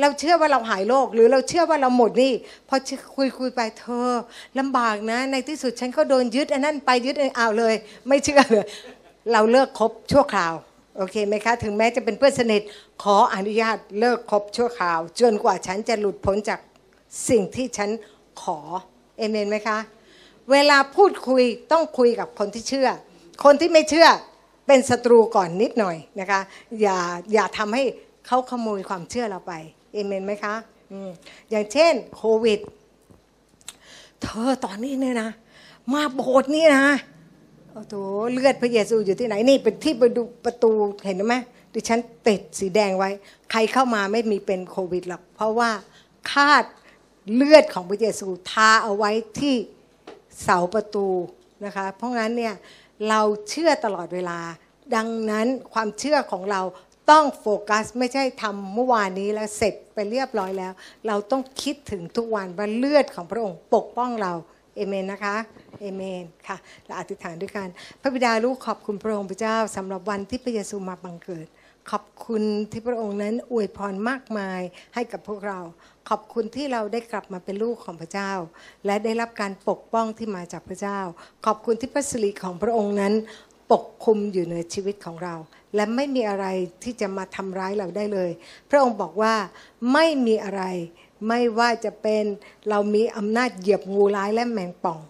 [0.00, 2.32] เราเชื่อว่าเราหายโรคหรือเราเชื่อว่าเราหมดนี่
[2.68, 2.76] พอ
[3.16, 4.10] คุยคุยไปเธอ
[4.58, 7.74] ลำบากนะ ในที่สุดฉันก็โดนยึดอันนั้นไปยึดอันเอาเลย
[8.08, 8.64] ไม่เชื่อเลย
[9.32, 10.54] เราเลิกคบชั่วคราว
[10.96, 12.62] โอเคไหมคะถึงแม้จะเป็นเพื่อนสนิท
[13.02, 16.60] ขออนุญาตเลิกคบชั่วคราว จนกว่าฉันจะหลุดพ้นจาก
[17.28, 17.90] สิ่งที่ฉัน
[18.42, 18.58] ขอ
[19.18, 19.78] เอเมนไหมคะ
[20.52, 21.42] เวลาพูดคุย
[21.72, 22.88] ต้องคุยกับคนที่เชื่อ
[23.44, 24.08] คนที่ไม่เชื่อ
[24.66, 26.40] เป็นศัตรูก่อนนิดหน่อยนะคะ
[26.80, 26.98] อย่า
[27.32, 27.84] อย่าทำให้
[28.26, 29.54] เขาขโมยความเชื่อเราไป
[29.92, 30.54] เอเมนไหมคะ
[31.50, 32.58] อย่างเช่นโควิด
[34.22, 35.30] เธอตอนนี้เนี่ยนะ
[35.92, 36.86] มาโบสถ์นี่นะ
[37.72, 37.94] โอ้โห
[38.32, 40.70] เลือดพระเยซูอยู่ที่ไหนนี่เป็นที่ไปดูประตู
[41.04, 41.36] เห็นไหม
[41.72, 43.10] ดิฉันติดสีแดงไว้
[43.50, 45.70] ใครเข้ามาไม่มีเป็นโควิดหรอกเพราะว่า
[46.32, 46.64] คาด
[47.34, 49.54] เลือดของพระเยซูทาเอาไว้ที่
[50.42, 51.06] เสาประตู
[51.64, 52.54] นะคะ เพราะงั้นเนี่ย
[53.08, 54.38] เราเชื่อตลอดเวลา
[54.94, 56.60] ดังนั้นความเชื่อของเรา
[57.10, 60.72] ต้องโฟกัสไม่ใช่ทำเมื่อวานนี้แล้วเสร็จไปเรียบร้อยแล้ว
[61.06, 64.32] เราต้องคิดถึงทุกวันว่าเลือดของพระองค์ปกป้องเรา
[64.76, 65.36] เอเมนนะคะ
[65.80, 66.56] เอเมนค่ะ
[66.86, 67.68] และอธิษฐานด้วยกัน
[68.00, 71.46] พระบิดาลูกขอบคุณพระองค์พระเจ้าสำหรับวันที่พระเยซูมาบังเกิด
[71.90, 74.60] ขอบคุณที่พระองค์นั้นอวยพรมากมาย
[74.94, 75.60] ให้กับพวกเรา
[76.08, 78.32] ขอบคุณที่เราได้กลับมาเป็นลูกของพระเจ้า
[78.86, 81.00] และได้รับการปกป้องที่มาจากพระเจ้า
[81.46, 83.14] ขอบคุณที่พระสิริของพระองค์นั้น
[83.72, 85.34] ปกคุมอยู่ในชีวิตของเรา
[85.74, 86.46] และไม่มีอะไร
[86.82, 88.30] ที่จะมาทำร้ายเราได้เลย
[88.70, 89.34] พระองค์บอกว่า
[89.92, 90.62] ไม่มีอะไร
[91.28, 92.24] ไม่ว่าจะเป็น
[92.68, 95.00] เรามีอำนาจเหยียบงูร้ายและแมงป่อง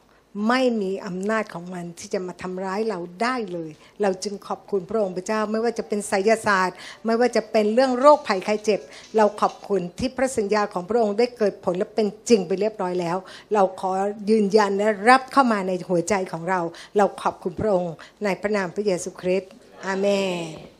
[0.49, 3.71] ไม่มีอำนาจของมันที่จะมาทำร้ายเราได้เลย
[4.03, 6.77] เราจึงขอบคุณพระองค์พระเจ้า ไม่ว่าจะเป็นไสยศาสตร์
[7.07, 8.81] ไม่ว่าจะเป็นเรื่องโรคภัยไข้เจ็บ
[9.17, 13.17] เราขอบคุณที่พระสัญญาของพระองค์ได้เกิดผลและเป็นจริงไปเรียบร้อยแล้ว
[13.55, 13.91] เราขอ
[14.31, 16.61] ยืนยันและรับเข้ามาในหัวใจของเรา
[16.97, 17.95] เราขอบคุณพระองค์
[18.25, 19.53] ในพระนามพระเยซูคริสต์
[19.85, 20.07] อาเม
[20.55, 20.78] น